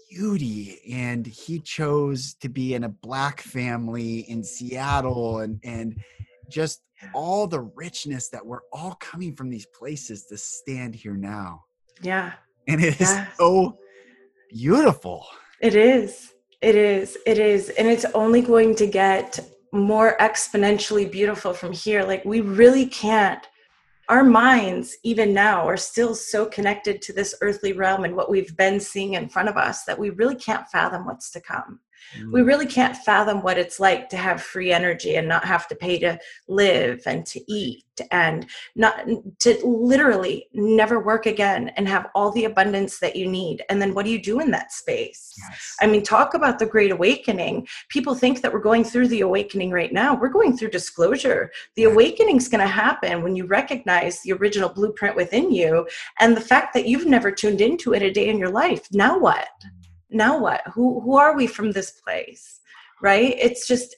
beauty 0.10 0.80
and 0.91 1.26
he 1.26 1.60
chose 1.60 2.36
to 2.36 2.48
be 2.48 2.74
in 2.76 2.84
a 2.86 2.89
black 2.89 3.41
family 3.41 4.19
in 4.30 4.43
Seattle 4.43 5.39
and 5.39 5.60
and 5.63 6.00
just 6.50 6.84
all 7.13 7.48
the 7.48 7.60
richness 7.60 8.30
that 8.30 8.46
we're 8.46 8.62
all 8.72 8.96
coming 9.02 9.36
from 9.36 9.50
these 9.50 9.65
places 9.78 10.26
to 10.28 10.38
stand 10.38 10.96
here 10.96 11.15
now 11.17 11.63
Yeah. 12.02 12.34
and 12.67 12.82
it 12.82 12.93
is 12.93 13.10
Yes. 13.10 13.36
so 13.38 13.78
beautiful 14.53 15.25
It 15.61 15.75
is. 15.75 16.33
It 16.61 16.75
is. 16.75 17.17
It 17.25 17.39
is. 17.39 17.69
And 17.69 17.87
it's 17.87 18.05
only 18.13 18.41
going 18.41 18.75
to 18.75 18.87
get 18.87 19.39
more 19.73 20.15
exponentially 20.19 21.11
beautiful 21.11 21.53
from 21.53 21.73
here 21.73 22.03
like 22.03 22.23
we 22.23 22.41
really 22.41 22.85
can't 22.85 23.47
our 24.09 24.23
minds 24.23 24.97
even 25.03 25.33
now 25.33 25.67
are 25.67 25.77
still 25.77 26.13
so 26.13 26.45
connected 26.45 27.01
to 27.01 27.13
this 27.13 27.33
earthly 27.41 27.73
realm 27.73 28.03
and 28.03 28.15
what 28.15 28.29
we've 28.29 28.55
been 28.55 28.79
seeing 28.79 29.15
in 29.15 29.27
front 29.27 29.49
of 29.49 29.57
us 29.57 29.83
that 29.85 29.97
we 29.97 30.11
really 30.11 30.35
can't 30.35 30.67
fathom 30.67 31.05
what's 31.05 31.31
to 31.31 31.41
come 31.41 31.79
we 32.32 32.41
Mm. 32.41 32.45
really 32.47 32.65
can't 32.65 32.95
fathom 32.97 33.41
what 33.41 33.58
it's 33.58 33.79
like 33.79 34.10
to 34.10 34.17
have 34.17 34.41
free 34.41 34.71
energy 34.71 35.15
and 35.15 35.27
not 35.27 35.45
have 35.45 35.67
to 35.67 35.75
pay 35.75 35.97
to 35.99 36.19
live 36.47 37.01
and 37.06 37.25
to 37.27 37.39
eat 37.51 37.86
and 38.12 38.45
not 38.75 39.06
to 39.39 39.58
literally 39.63 40.47
never 40.53 40.99
work 40.99 41.25
again 41.25 41.69
and 41.77 41.88
have 41.88 42.08
all 42.15 42.32
the 42.32 42.45
abundance 42.45 42.99
that 42.99 43.15
you 43.15 43.27
need 43.29 43.63
and 43.69 43.82
then 43.82 43.93
what 43.93 44.06
do 44.06 44.12
you 44.12 44.21
do 44.21 44.39
in 44.39 44.49
that 44.51 44.71
space 44.71 45.34
Yes. 45.38 45.75
I 45.82 45.88
mean, 45.88 46.03
talk 46.03 46.34
about 46.34 46.60
the 46.60 46.65
great 46.65 46.91
awakening. 46.91 47.67
People 47.89 48.15
think 48.15 48.41
that 48.41 48.53
we're 48.53 48.60
going 48.60 48.84
through 48.84 49.08
the 49.10 49.21
awakening 49.21 49.71
right 49.71 49.91
now. 49.91 50.15
We're 50.15 50.29
going 50.29 50.56
through 50.58 50.69
disclosure. 50.69 51.51
The 51.75 51.84
Yeah. 51.84 51.89
awakening's 51.89 52.47
going 52.47 52.62
to 52.62 52.67
happen 52.67 53.23
when 53.23 53.36
you 53.36 53.45
recognize 53.45 54.21
the 54.21 54.34
original 54.34 54.69
blueprint 54.69 55.15
within 55.15 55.51
you 55.51 55.88
and 56.19 56.36
the 56.38 56.41
fact 56.41 56.73
that 56.75 56.88
you've 56.88 57.06
never 57.08 57.32
tuned 57.32 57.62
into 57.62 57.93
it 57.93 58.01
a 58.01 58.12
day 58.12 58.27
in 58.27 58.38
your 58.38 58.49
life. 58.49 58.88
Now 58.91 59.17
what? 59.17 59.47
Now 60.13 60.38
what? 60.38 60.62
Who 60.73 61.02
who 61.02 61.17
are 61.17 61.36
we 61.36 61.47
from 61.47 61.71
this 61.71 61.91
place? 61.91 62.60
Right? 63.02 63.36
It's 63.39 63.67
just 63.67 63.95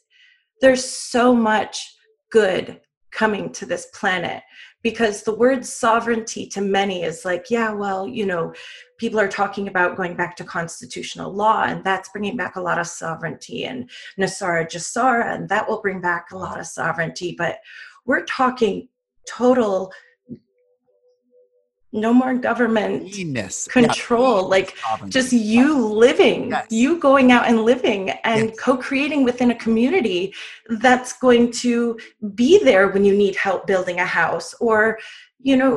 there's 0.62 0.84
so 0.84 1.34
much 1.34 1.95
good 2.32 2.82
coming 3.12 3.51
to 3.54 3.65
this 3.65 3.88
planet 3.93 4.43
because 4.84 5.23
the 5.23 5.34
word 5.34 5.65
sovereignty 5.65 6.45
to 6.45 6.62
many 6.62 7.01
is 7.01 7.25
like, 7.25 7.49
yeah, 7.49 7.71
well, 7.71 8.08
you 8.08 8.23
know, 8.23 8.54
people 8.99 9.19
are 9.19 9.28
talking 9.28 9.67
about 9.67 9.97
going 9.97 10.15
back 10.15 10.36
to 10.36 10.43
constitutional 10.43 11.34
law, 11.34 11.63
and 11.63 11.84
that's 11.84 12.10
bringing 12.10 12.38
back 12.38 12.56
a 12.56 12.62
lot 12.62 12.78
of 12.78 12.86
sovereignty, 12.86 13.65
and 13.65 13.89
NESARA 14.19 14.69
GESARA, 14.69 15.34
and 15.34 15.49
that 15.49 15.67
will 15.67 15.82
bring 15.82 16.01
back 16.01 16.32
a 16.32 16.38
lot 16.38 16.60
of 16.60 16.67
sovereignty. 16.67 17.34
But 17.36 17.58
we're 18.06 18.25
talking 18.25 18.88
total, 19.28 19.91
no 21.95 22.13
more 22.13 22.34
government 22.49 22.95
Beingness. 23.13 23.69
control, 23.69 24.36
Yeah. 24.41 24.47
like 24.55 24.69
Sovereignty. 24.77 25.12
just 25.19 25.31
you 25.34 25.67
living, 26.05 26.49
Yes. 26.51 26.67
you 26.69 26.89
going 26.99 27.31
out 27.31 27.45
and 27.47 27.58
living 27.63 28.01
and 28.31 28.49
Yes. 28.49 28.60
co 28.60 28.77
creating 28.77 29.23
within 29.23 29.49
a 29.51 29.55
community 29.65 30.34
that's 30.86 31.13
going 31.25 31.51
to 31.63 31.97
be 32.36 32.51
there 32.63 32.86
when 32.89 33.03
you 33.05 33.15
need 33.23 33.36
help 33.36 33.65
building 33.65 33.97
a 33.99 34.05
house 34.05 34.53
or 34.60 34.99
you 35.39 35.55
know 35.62 35.71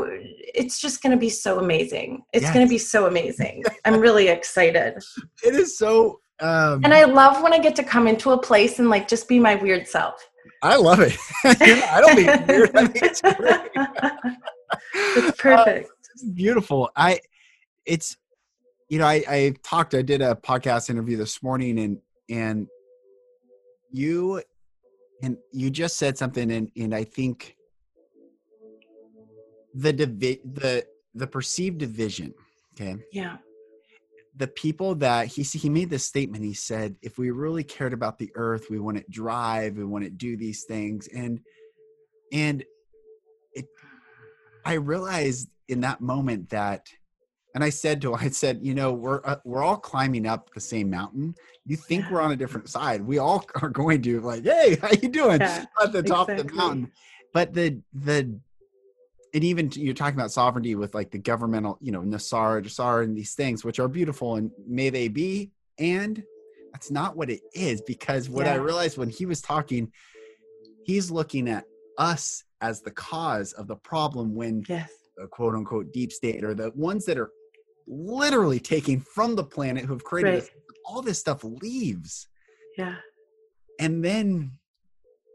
it's 0.60 0.80
just 0.80 1.02
going 1.02 1.14
to 1.16 1.18
be 1.28 1.28
so 1.28 1.58
amazing 1.58 2.22
it's 2.32 2.50
going 2.54 2.64
to 2.66 2.70
be 2.70 2.78
so 2.78 3.00
amazing 3.12 3.62
i'm 3.84 3.98
really 4.06 4.28
excited 4.28 4.94
It 5.48 5.54
is 5.62 5.76
so. 5.82 6.20
Um, 6.40 6.76
and 6.84 6.94
i 6.94 7.04
love 7.04 7.42
when 7.42 7.52
i 7.52 7.58
get 7.66 7.74
to 7.76 7.84
come 7.94 8.06
into 8.12 8.30
a 8.30 8.38
place 8.48 8.78
and 8.78 8.88
like 8.94 9.06
just 9.14 9.28
be 9.28 9.38
my 9.38 9.54
weird 9.56 9.86
self 9.86 10.16
I 10.62 10.74
love 10.74 10.98
it. 11.08 11.16
I 11.44 11.98
don't 12.02 12.16
think 12.16 12.48
weird. 12.48 12.70
I 12.74 12.86
think 12.86 13.04
it's 13.04 13.20
great. 13.20 13.60
it's 15.18 15.40
perfect 15.40 15.88
It's 15.97 15.97
beautiful. 16.22 16.90
I, 16.96 17.20
it's, 17.86 18.16
you 18.88 18.98
know, 18.98 19.06
I, 19.06 19.24
I 19.28 19.54
talked. 19.62 19.94
I 19.94 20.02
did 20.02 20.22
a 20.22 20.34
podcast 20.34 20.90
interview 20.90 21.16
this 21.16 21.42
morning, 21.42 21.78
and 21.78 21.98
and 22.30 22.66
you, 23.90 24.42
and 25.22 25.36
you 25.52 25.70
just 25.70 25.96
said 25.96 26.16
something, 26.16 26.50
and 26.50 26.70
and 26.76 26.94
I 26.94 27.04
think 27.04 27.56
the 29.74 29.92
divi- 29.92 30.40
the 30.44 30.86
the 31.14 31.26
perceived 31.26 31.78
division. 31.78 32.34
Okay, 32.74 32.96
yeah 33.12 33.38
the 34.38 34.46
people 34.46 34.94
that 34.94 35.26
he 35.26 35.42
he 35.42 35.68
made 35.68 35.90
this 35.90 36.06
statement 36.06 36.44
he 36.44 36.54
said 36.54 36.94
if 37.02 37.18
we 37.18 37.30
really 37.30 37.64
cared 37.64 37.92
about 37.92 38.18
the 38.18 38.30
earth 38.36 38.66
we 38.70 38.78
wouldn't 38.78 39.08
drive 39.10 39.76
we 39.76 39.84
wouldn't 39.84 40.16
do 40.16 40.36
these 40.36 40.64
things 40.64 41.08
and 41.08 41.40
and 42.32 42.64
it 43.52 43.66
i 44.64 44.74
realized 44.74 45.48
in 45.68 45.80
that 45.80 46.00
moment 46.00 46.48
that 46.50 46.88
and 47.54 47.62
i 47.62 47.70
said 47.70 48.00
to 48.00 48.12
him 48.14 48.18
i 48.20 48.28
said 48.28 48.58
you 48.62 48.74
know 48.74 48.92
we're 48.92 49.20
uh, 49.24 49.36
we're 49.44 49.62
all 49.62 49.76
climbing 49.76 50.26
up 50.26 50.50
the 50.54 50.60
same 50.60 50.90
mountain 50.90 51.34
you 51.66 51.76
think 51.76 52.04
Yeah. 52.04 52.12
we're 52.12 52.20
on 52.20 52.32
a 52.32 52.36
different 52.44 52.68
side 52.68 53.00
we 53.02 53.18
all 53.18 53.44
are 53.62 53.68
going 53.68 54.02
to 54.02 54.20
like 54.20 54.44
hey 54.44 54.76
how 54.80 54.90
you 54.90 55.08
doing 55.08 55.40
Yeah, 55.40 55.66
at 55.82 55.92
the 55.92 56.02
top 56.02 56.28
of 56.28 56.46
the 56.46 56.52
mountain 56.54 56.90
but 57.32 57.52
the 57.54 57.80
the 57.92 58.38
and 59.34 59.44
even 59.44 59.70
you're 59.74 59.94
talking 59.94 60.18
about 60.18 60.32
sovereignty 60.32 60.74
with 60.74 60.94
like 60.94 61.10
the 61.10 61.18
governmental, 61.18 61.76
you 61.82 61.92
know, 61.92 62.00
NESARA, 62.00 62.62
GESARA, 62.62 63.04
and 63.04 63.14
these 63.14 63.34
things, 63.34 63.62
which 63.62 63.78
are 63.78 63.86
beautiful 63.86 64.36
and 64.36 64.50
may 64.66 64.88
they 64.88 65.08
be. 65.08 65.50
And 65.78 66.24
that's 66.72 66.90
not 66.90 67.14
what 67.14 67.28
it 67.28 67.42
is 67.54 67.82
because 67.82 68.30
what 68.30 68.46
I 68.46 68.54
realized 68.54 68.96
when 68.96 69.10
he 69.10 69.26
was 69.26 69.42
talking, 69.42 69.92
he's 70.84 71.10
looking 71.10 71.46
at 71.46 71.64
us 71.98 72.42
as 72.62 72.80
the 72.80 72.90
cause 72.90 73.52
of 73.52 73.66
the 73.66 73.76
problem 73.76 74.34
when 74.34 74.64
yes 74.66 74.90
the 75.20 75.26
quote 75.26 75.54
unquote 75.54 75.92
deep 75.92 76.12
state 76.12 76.44
or 76.44 76.54
the 76.54 76.70
ones 76.74 77.04
that 77.06 77.18
are 77.18 77.30
literally 77.86 78.60
taking 78.60 79.00
from 79.00 79.34
the 79.34 79.44
planet 79.44 79.84
who 79.84 79.92
have 79.92 80.04
created 80.04 80.30
Right. 80.30 80.40
this, 80.40 80.50
all 80.84 81.02
this 81.02 81.18
stuff 81.18 81.42
leaves. 81.44 82.28
Yeah. 82.76 82.94
And 83.80 84.04
then 84.04 84.52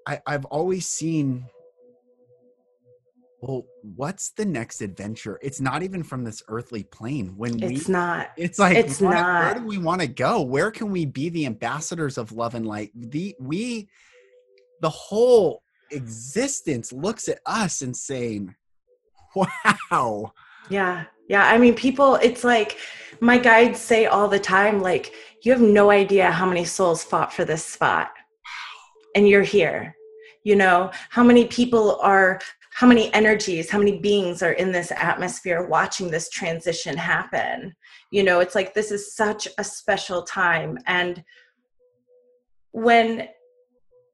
I, 0.08 0.22
I've 0.26 0.46
always 0.46 0.88
seen 0.88 1.46
well 3.42 3.66
what's 3.96 4.32
the 4.32 4.46
next 4.46 4.82
adventure? 4.82 5.38
It's 5.42 5.60
not 5.60 5.84
even 5.84 6.04
from 6.04 6.24
this 6.24 6.42
earthly 6.48 6.84
plane. 6.84 7.34
When 7.36 7.58
we 7.58 7.76
it's 7.76 7.90
not. 7.90 8.30
It's 8.38 8.58
like 8.60 8.78
it's 8.78 9.02
what- 9.02 9.10
where 9.16 9.22
not. 9.22 9.58
do 9.58 9.64
we 9.66 9.78
want 9.78 10.02
to 10.02 10.08
go? 10.08 10.42
Where 10.42 10.72
can 10.72 10.92
we 10.92 11.06
be 11.06 11.30
the 11.30 11.46
ambassadors 11.46 12.18
of 12.18 12.32
love 12.32 12.56
and 12.56 12.66
light? 12.66 12.92
The 12.96 13.36
we 13.40 13.90
the 14.82 14.90
whole 14.90 15.62
existence 15.92 16.92
looks 16.94 17.28
at 17.28 17.40
us 17.46 17.82
and 17.82 17.96
saying 17.96 18.56
wow 19.36 20.34
Yeah. 20.70 21.06
Yeah. 21.30 21.46
I 21.46 21.58
mean, 21.58 21.76
people, 21.76 22.16
it's 22.16 22.44
like 22.44 22.78
my 23.20 23.38
guides 23.38 23.80
say 23.80 24.06
all 24.06 24.28
the 24.28 24.40
time, 24.40 24.82
like, 24.82 25.14
you 25.44 25.52
have 25.52 25.62
no 25.62 25.92
idea 25.92 26.32
how 26.32 26.46
many 26.46 26.66
souls 26.66 27.04
fought 27.04 27.34
for 27.34 27.46
this 27.46 27.66
spot. 27.66 28.12
And 29.16 29.28
you're 29.28 29.44
here. 29.44 29.96
You 30.44 30.56
know, 30.56 30.92
how 31.10 31.24
many 31.24 31.46
people 31.46 32.00
are, 32.02 32.40
how 32.72 32.88
many 32.88 33.14
energies, 33.14 33.70
how 33.70 33.78
many 33.78 34.00
beings 34.00 34.42
are 34.42 34.54
in 34.54 34.72
this 34.72 34.92
atmosphere 34.92 35.68
watching 35.68 36.10
this 36.10 36.30
transition 36.30 36.98
happen? 36.98 37.74
You 38.12 38.24
know, 38.24 38.40
it's 38.40 38.56
like 38.56 38.74
this 38.74 38.92
is 38.92 39.16
such 39.16 39.48
a 39.58 39.64
special 39.64 40.24
time. 40.24 40.78
And 40.88 41.24
when 42.72 43.30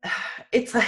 it's 0.52 0.76
like, 0.76 0.88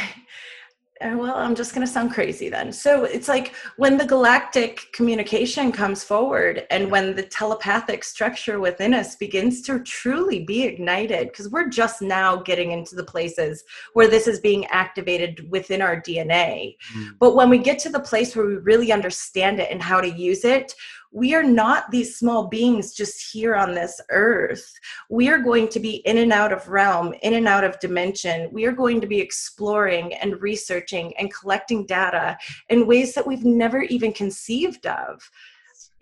well, 1.03 1.35
I'm 1.35 1.55
just 1.55 1.73
going 1.73 1.85
to 1.85 1.91
sound 1.91 2.11
crazy 2.11 2.49
then. 2.49 2.71
So 2.71 3.05
it's 3.05 3.27
like 3.27 3.53
when 3.77 3.97
the 3.97 4.05
galactic 4.05 4.91
communication 4.93 5.71
comes 5.71 6.03
forward 6.03 6.67
and 6.69 6.91
when 6.91 7.15
the 7.15 7.23
telepathic 7.23 8.03
structure 8.03 8.59
within 8.59 8.93
us 8.93 9.15
begins 9.15 9.61
to 9.63 9.79
truly 9.79 10.43
be 10.43 10.63
ignited, 10.63 11.27
because 11.29 11.49
we're 11.49 11.69
just 11.69 12.01
now 12.01 12.35
getting 12.35 12.71
into 12.71 12.95
the 12.95 13.03
places 13.03 13.63
where 13.93 14.07
this 14.07 14.27
is 14.27 14.39
being 14.39 14.65
activated 14.67 15.49
within 15.49 15.81
our 15.81 15.99
DNA. 15.99 16.75
Mm. 16.95 17.15
But 17.19 17.35
when 17.35 17.49
we 17.49 17.57
get 17.57 17.79
to 17.79 17.89
the 17.89 17.99
place 17.99 18.35
where 18.35 18.45
we 18.45 18.55
really 18.57 18.91
understand 18.91 19.59
it 19.59 19.71
and 19.71 19.81
how 19.81 20.01
to 20.01 20.09
use 20.09 20.45
it, 20.45 20.75
we 21.11 21.35
are 21.35 21.43
not 21.43 21.91
these 21.91 22.17
small 22.17 22.47
beings 22.47 22.93
just 22.93 23.31
here 23.31 23.53
on 23.53 23.73
this 23.73 23.99
earth. 24.09 24.73
We 25.09 25.27
are 25.29 25.39
going 25.39 25.67
to 25.69 25.79
be 25.79 25.95
in 26.05 26.17
and 26.17 26.31
out 26.31 26.53
of 26.53 26.69
realm, 26.69 27.13
in 27.21 27.33
and 27.33 27.47
out 27.47 27.65
of 27.65 27.79
dimension. 27.79 28.49
We 28.51 28.65
are 28.65 28.71
going 28.71 29.01
to 29.01 29.07
be 29.07 29.19
exploring 29.19 30.13
and 30.15 30.41
researching 30.41 31.13
and 31.17 31.33
collecting 31.33 31.85
data 31.85 32.37
in 32.69 32.87
ways 32.87 33.13
that 33.13 33.27
we've 33.27 33.43
never 33.43 33.81
even 33.83 34.13
conceived 34.13 34.87
of. 34.87 35.29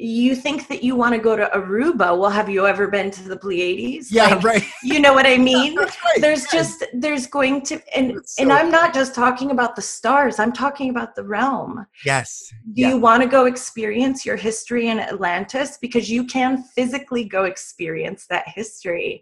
You 0.02 0.34
think 0.34 0.70
that 0.70 0.82
you 0.82 0.96
want 0.96 1.14
to 1.14 1.20
go 1.20 1.36
to 1.36 1.48
Aruba? 1.54 2.18
Well, 2.18 2.30
have 2.30 2.48
you 2.48 2.66
ever 2.66 2.88
been 2.88 3.12
to 3.12 3.24
the 3.28 3.36
Pleiades? 3.36 4.10
yeah 4.10 4.30
Like, 4.36 4.44
right 4.46 4.66
You 4.82 5.02
know 5.02 5.14
what 5.14 5.26
I 5.26 5.38
mean? 5.52 5.76
That's 5.76 5.98
right. 6.06 6.22
there's 6.22 6.46
just 6.48 6.86
there's 6.94 7.28
going 7.28 7.62
to 7.64 7.82
and 7.98 8.16
That's 8.16 8.40
and 8.40 8.52
i'm 8.52 8.72
not 8.72 8.94
just 8.94 9.14
talking 9.14 9.52
about 9.52 9.76
the 9.76 9.82
stars 9.82 10.40
i'm 10.40 10.54
talking 10.54 10.90
about 10.90 11.16
the 11.16 11.24
realm 11.24 11.86
yes 12.06 12.52
do 12.74 12.82
Yeah. 12.82 12.90
you 12.90 12.98
want 12.98 13.22
to 13.24 13.30
go 13.30 13.46
experience 13.46 14.26
your 14.26 14.38
history 14.38 14.88
in 14.88 15.00
atlantis 15.00 15.78
because 15.86 16.10
you 16.10 16.24
can 16.26 16.64
physically 16.76 17.26
go 17.26 17.44
experience 17.44 18.26
that 18.28 18.48
history 18.48 19.22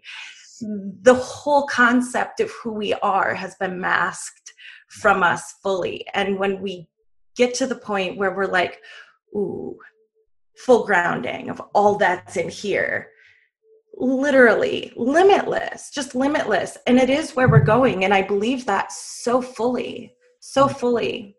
the 1.02 1.14
whole 1.14 1.66
concept 1.66 2.40
of 2.40 2.50
who 2.62 2.72
we 2.72 2.94
are 2.94 3.34
has 3.34 3.54
been 3.56 3.80
masked 3.80 4.52
from 4.88 5.22
us 5.22 5.54
fully 5.62 6.06
and 6.14 6.38
when 6.38 6.60
we 6.62 6.88
get 7.36 7.52
to 7.54 7.66
the 7.66 7.76
point 7.90 8.16
where 8.16 8.34
we're 8.36 8.46
like 8.60 8.74
ooh 9.34 9.76
full 10.58 10.84
grounding 10.84 11.50
of 11.50 11.60
all 11.74 11.96
that's 11.96 12.36
in 12.36 12.48
here. 12.48 13.10
Literally 13.96 14.92
limitless 14.96 15.90
just 15.90 16.14
limitless. 16.14 16.76
And 16.86 16.98
it 16.98 17.10
is 17.10 17.34
where 17.34 17.48
we're 17.48 17.60
going. 17.60 18.04
And 18.04 18.14
i 18.14 18.22
believe 18.22 18.66
that 18.66 18.92
so 18.92 19.42
fully 19.42 20.14
so 20.40 20.66
mm-hmm. 20.66 20.78
fully. 20.78 21.36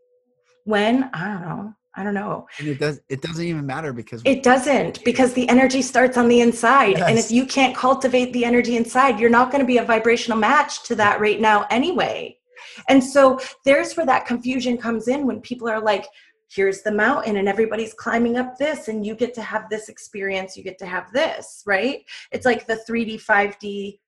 When 0.65 1.10
i 1.13 1.27
don't 1.27 1.41
know 1.41 1.73
i 1.95 2.03
don't 2.03 2.13
know. 2.13 2.47
And 2.60 2.67
it 2.67 2.79
does 2.79 3.01
it 3.10 3.21
doesn't 3.21 3.45
even 3.45 3.65
matter 3.65 3.93
because 3.93 4.21
it 4.25 4.43
doesn't 4.43 5.03
because 5.03 5.34
the 5.34 5.47
energy 5.49 5.82
starts 5.82 6.17
on 6.17 6.27
the 6.27 6.41
inside. 6.41 6.99
And 6.99 7.17
if 7.17 7.32
you 7.32 7.45
can't 7.45 7.75
cultivate 7.75 8.34
the 8.34 8.45
energy 8.45 8.77
inside 8.77 9.19
you're 9.19 9.29
not 9.29 9.51
going 9.51 9.62
to 9.62 9.67
be 9.67 9.77
a 9.77 9.84
vibrational 9.84 10.38
match 10.38 10.84
to 10.84 10.95
that 10.95 11.19
right 11.19 11.39
now 11.39 11.65
anyway. 11.69 12.39
And 12.88 13.03
so 13.03 13.39
there's 13.65 13.95
where 13.95 14.05
that 14.05 14.25
confusion 14.25 14.77
comes 14.77 15.08
in 15.08 15.25
when 15.25 15.41
people 15.41 15.67
are 15.69 15.82
like, 15.82 16.05
here's 16.49 16.81
the 16.81 16.91
mountain 16.91 17.38
and 17.38 17.47
everybody's 17.47 17.93
climbing 17.93 18.38
up 18.38 18.57
this 18.57 18.88
and 18.88 19.05
you 19.05 19.15
get 19.15 19.33
to 19.33 19.41
have 19.41 19.69
this 19.69 19.89
experience 19.89 20.57
you 20.57 20.63
get 20.63 20.77
to 20.77 20.85
have 20.85 21.12
this 21.13 21.63
right? 21.65 22.03
It's 22.31 22.45
like 22.45 22.67
the 22.67 22.81
3d 22.88 23.21
5d 23.23 23.99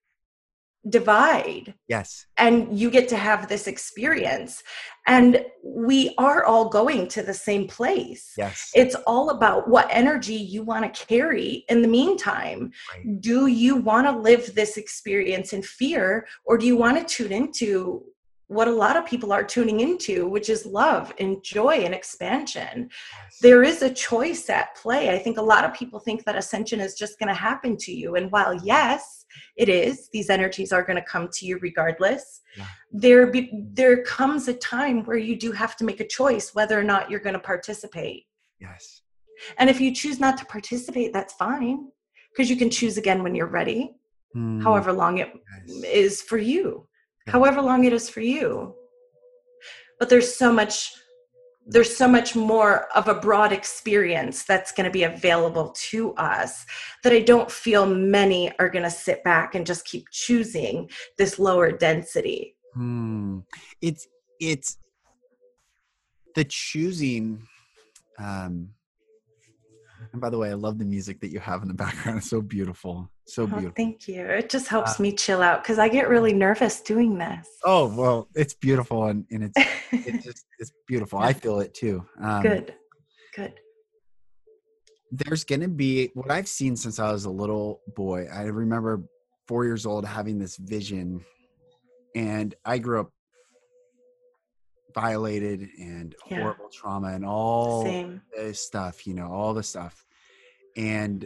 divide. 0.89 1.73
Yes. 1.88 2.25
And 2.38 2.77
you 2.77 2.89
get 2.89 3.08
to 3.10 3.17
have 3.17 3.47
this 3.47 3.67
experience. 3.67 4.63
And 5.08 5.45
we 5.63 6.13
are 6.17 6.43
all 6.43 6.69
going 6.69 7.08
to 7.10 7.23
the 7.23 7.34
same 7.34 7.67
place. 7.67 8.34
Yes. 8.38 8.71
It's 8.75 8.95
all 9.08 9.30
about 9.30 9.67
what 9.67 9.88
energy 9.91 10.36
you 10.36 10.63
want 10.63 10.93
to 10.93 11.06
carry 11.06 11.65
in 11.69 11.82
the 11.82 11.88
meantime. 11.88 12.71
Right. 12.95 13.21
do 13.21 13.47
you 13.47 13.75
want 13.75 14.08
to 14.08 14.12
live 14.12 14.54
this 14.56 14.77
experience 14.77 15.54
in 15.54 15.62
fear 15.62 16.27
or 16.45 16.58
do 16.58 16.65
you 16.65 16.77
want 16.77 16.97
to 16.97 17.15
tune 17.15 17.32
into 17.32 18.04
what 18.52 18.68
a 18.68 18.72
lot 18.72 18.98
of 18.98 19.06
people 19.06 19.32
are 19.32 19.46
tuning 19.46 19.80
into, 19.80 20.28
which 20.28 20.50
is 20.50 20.66
love 20.66 21.14
and 21.20 21.42
joy 21.42 21.76
and 21.86 21.96
expansion. 21.96 22.90
There 23.42 23.64
is 23.64 23.82
a 23.82 23.90
choice 23.90 24.50
at 24.50 24.76
play. 24.76 25.10
I 25.10 25.20
think 25.20 25.38
a 25.38 25.42
lot 25.42 25.64
of 25.64 25.74
people 25.74 26.00
think 26.00 26.26
that 26.26 26.36
ascension 26.36 26.82
is 26.82 26.96
just 26.96 27.18
going 27.18 27.30
to 27.30 27.34
happen 27.34 27.78
to 27.78 27.94
you. 27.94 28.16
And 28.16 28.30
while, 28.30 28.54
yes, 28.54 29.26
it 29.56 29.70
is, 29.70 30.10
these 30.12 30.30
energies 30.30 30.74
are 30.74 30.84
going 30.84 30.98
to 30.98 31.06
come 31.06 31.30
to 31.36 31.46
you 31.46 31.60
regardless. 31.60 32.42
Yeah. 32.58 32.66
There, 32.92 33.28
be, 33.28 33.50
there 33.72 34.04
comes 34.04 34.50
a 34.50 34.54
time 34.56 35.06
where 35.06 35.18
you 35.18 35.38
do 35.38 35.54
have 35.54 35.78
to 35.78 35.86
make 35.86 36.02
a 36.02 36.08
choice 36.08 36.54
whether 36.54 36.78
or 36.78 36.84
not 36.84 37.10
you're 37.10 37.22
going 37.22 37.36
to 37.36 37.40
participate. 37.40 38.26
Yes. 38.60 39.02
And 39.60 39.70
if 39.70 39.80
you 39.80 39.96
choose 39.96 40.20
not 40.20 40.38
to 40.40 40.46
participate, 40.46 41.14
that's 41.14 41.34
fine 41.36 41.88
because 42.34 42.50
you 42.50 42.58
can 42.58 42.70
choose 42.70 42.98
again 42.98 43.24
when 43.24 43.34
you're 43.34 43.48
ready, 43.48 43.96
mm. 44.36 44.62
however 44.62 44.92
long 44.92 45.20
it 45.20 45.32
yes. 45.68 45.84
is 45.86 46.22
for 46.22 46.38
you 46.38 46.86
however 47.27 47.62
long 47.62 47.84
it 47.84 47.93
is 47.93 48.10
for 48.10 48.21
you 48.21 48.73
but 49.99 50.10
there's 50.10 50.34
so 50.34 50.51
much 50.51 50.93
there's 51.67 51.95
so 51.95 52.07
much 52.07 52.36
more 52.36 52.88
of 52.95 53.07
a 53.07 53.13
broad 53.13 53.53
experience 53.53 54.43
that's 54.43 54.71
going 54.71 54.86
to 54.86 54.91
be 54.91 55.03
available 55.03 55.69
to 55.77 56.12
us 56.15 56.65
that 57.03 57.13
I 57.13 57.19
don't 57.19 57.51
feel 57.51 57.86
many 57.86 58.51
are 58.57 58.67
going 58.67 58.84
to 58.84 58.89
sit 58.89 59.23
back 59.23 59.53
and 59.53 59.65
just 59.65 59.86
keep 59.86 60.10
choosing 60.12 60.89
this 61.19 61.38
lower 61.38 61.71
density. 61.71 62.55
Hmm. 62.73 63.39
It's 63.79 64.07
it's 64.39 64.79
the 66.34 66.45
choosing 66.45 67.47
um 68.17 68.69
and 70.12 70.19
by 70.19 70.31
the 70.31 70.38
way, 70.38 70.49
I 70.49 70.53
love 70.53 70.79
the 70.79 70.86
music 70.86 71.19
that 71.21 71.29
you 71.29 71.39
have 71.39 71.62
in 71.62 71.67
the 71.67 71.73
background. 71.73 72.17
It's 72.17 72.29
so 72.29 72.41
beautiful. 72.41 73.11
So 73.27 73.43
oh, 73.43 73.47
beautiful. 73.47 73.71
Thank 73.75 74.07
you. 74.07 74.21
It 74.25 74.49
just 74.49 74.67
helps 74.67 74.99
uh, 74.99 75.03
me 75.03 75.13
chill 75.13 75.41
out 75.41 75.63
because 75.63 75.79
I 75.79 75.88
get 75.88 76.10
really 76.10 76.34
nervous 76.34 76.81
doing 76.81 77.17
this. 77.17 77.47
Oh, 77.63 77.88
well, 77.95 78.27
it's 78.36 78.53
beautiful 78.53 79.05
and, 79.05 79.25
and 79.31 79.51
it's 79.55 79.69
it's 79.91 80.25
just 80.25 80.45
it's 80.60 80.71
beautiful. 80.88 81.19
I 81.19 81.34
feel 81.34 81.60
it 81.60 81.73
too. 81.73 82.05
Um, 82.19 82.41
Good. 82.41 82.73
Good. 83.36 83.53
There's 85.12 85.43
gonna 85.43 85.67
be 85.67 86.12
what 86.13 86.31
I've 86.31 86.47
seen 86.47 86.75
since 86.75 86.99
I 86.99 87.12
was 87.12 87.25
a 87.25 87.29
little 87.29 87.81
boy. 87.95 88.27
I 88.27 88.43
remember 88.43 89.03
four 89.47 89.65
years 89.65 89.86
old 89.86 90.05
having 90.05 90.39
this 90.39 90.57
vision, 90.57 91.23
and 92.15 92.55
I 92.65 92.77
grew 92.79 93.01
up 93.01 93.12
violated 94.93 95.69
and 95.79 96.15
yeah. 96.29 96.41
horrible 96.41 96.69
trauma 96.69 97.10
and 97.10 97.25
all 97.25 97.84
Same. 97.84 98.21
this 98.36 98.62
stuff, 98.62 99.07
you 99.07 99.13
know, 99.13 99.27
all 99.31 99.53
the 99.53 99.63
stuff. 99.63 100.05
And 100.75 101.25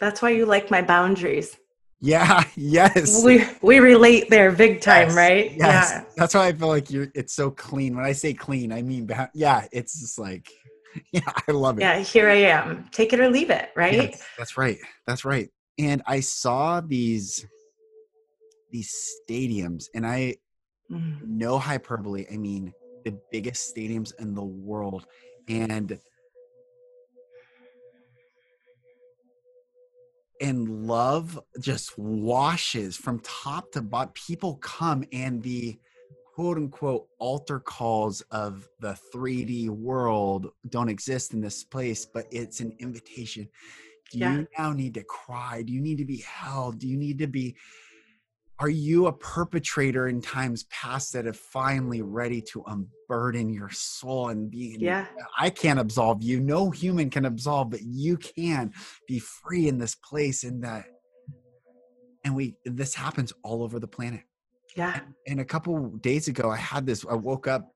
that's 0.00 0.22
why 0.22 0.30
you 0.30 0.46
like 0.46 0.70
my 0.70 0.82
boundaries. 0.82 1.56
Yeah, 2.00 2.44
yes. 2.56 3.24
We 3.24 3.44
we 3.62 3.78
relate 3.78 4.30
there 4.30 4.52
big 4.52 4.80
time, 4.80 5.08
yes, 5.08 5.16
right? 5.16 5.52
Yes. 5.52 5.90
Yeah. 5.90 6.04
That's 6.16 6.34
why 6.34 6.48
I 6.48 6.52
feel 6.52 6.68
like 6.68 6.90
you're 6.90 7.08
it's 7.14 7.34
so 7.34 7.50
clean. 7.50 7.96
When 7.96 8.04
I 8.04 8.12
say 8.12 8.34
clean, 8.34 8.72
I 8.72 8.82
mean 8.82 9.08
yeah, 9.34 9.66
it's 9.72 10.00
just 10.00 10.18
like 10.18 10.48
yeah, 11.12 11.20
I 11.48 11.52
love 11.52 11.78
it. 11.78 11.82
Yeah, 11.82 11.98
here 12.00 12.28
I 12.28 12.36
am. 12.36 12.88
Take 12.92 13.12
it 13.12 13.20
or 13.20 13.28
leave 13.30 13.50
it, 13.50 13.70
right? 13.74 13.92
Yes, 13.92 14.22
that's 14.38 14.56
right. 14.56 14.78
That's 15.06 15.24
right. 15.24 15.48
And 15.78 16.02
I 16.06 16.20
saw 16.20 16.80
these 16.80 17.46
these 18.70 18.92
stadiums 19.28 19.86
and 19.94 20.06
I 20.06 20.36
Mm. 20.90 21.26
No 21.26 21.58
hyperbole. 21.58 22.26
I 22.32 22.36
mean, 22.36 22.72
the 23.04 23.18
biggest 23.30 23.74
stadiums 23.74 24.12
in 24.18 24.34
the 24.34 24.44
world. 24.44 25.06
And 25.48 25.98
and 30.44 30.86
love 30.86 31.40
just 31.58 31.96
washes 31.98 32.96
from 32.96 33.18
top 33.20 33.72
to 33.72 33.80
bottom. 33.80 34.12
People 34.14 34.56
come 34.56 35.02
and 35.12 35.42
the 35.42 35.78
quote 36.34 36.58
unquote 36.58 37.06
altar 37.18 37.58
calls 37.58 38.20
of 38.30 38.68
the 38.80 38.96
3D 39.14 39.70
world 39.70 40.50
don't 40.68 40.90
exist 40.90 41.32
in 41.32 41.40
this 41.40 41.64
place, 41.64 42.04
but 42.04 42.26
it's 42.30 42.60
an 42.60 42.76
invitation. 42.78 43.48
Do 44.12 44.18
yeah. 44.18 44.34
you 44.34 44.46
now 44.58 44.72
need 44.72 44.94
to 44.94 45.04
cry? 45.04 45.62
Do 45.62 45.72
you 45.72 45.80
need 45.80 45.98
to 45.98 46.04
be 46.04 46.18
held? 46.18 46.78
Do 46.78 46.88
you 46.88 46.98
need 46.98 47.18
to 47.20 47.26
be 47.26 47.56
are 48.60 48.68
you 48.68 49.06
a 49.06 49.12
perpetrator 49.12 50.08
in 50.08 50.20
times 50.20 50.64
past 50.64 51.12
that 51.12 51.24
have 51.24 51.36
finally 51.36 52.02
ready 52.02 52.40
to 52.40 52.62
unburden 52.66 53.52
your 53.52 53.70
soul 53.70 54.28
and 54.28 54.50
be 54.50 54.76
yeah. 54.78 55.06
i 55.38 55.50
can't 55.50 55.78
absolve 55.78 56.22
you. 56.22 56.40
No 56.40 56.70
human 56.70 57.10
can 57.10 57.24
absolve 57.24 57.70
but 57.70 57.82
you 57.82 58.16
can 58.16 58.72
be 59.08 59.18
free 59.18 59.68
in 59.68 59.78
this 59.78 59.94
place 59.96 60.44
and 60.44 60.62
that 60.62 60.84
and 62.24 62.34
we 62.34 62.56
this 62.64 62.94
happens 62.94 63.32
all 63.42 63.62
over 63.62 63.78
the 63.78 63.88
planet. 63.88 64.22
Yeah. 64.76 64.94
And, 64.94 65.14
and 65.26 65.40
a 65.40 65.44
couple 65.44 65.88
days 65.98 66.28
ago 66.28 66.50
i 66.50 66.56
had 66.56 66.86
this 66.86 67.04
i 67.10 67.14
woke 67.14 67.48
up 67.48 67.72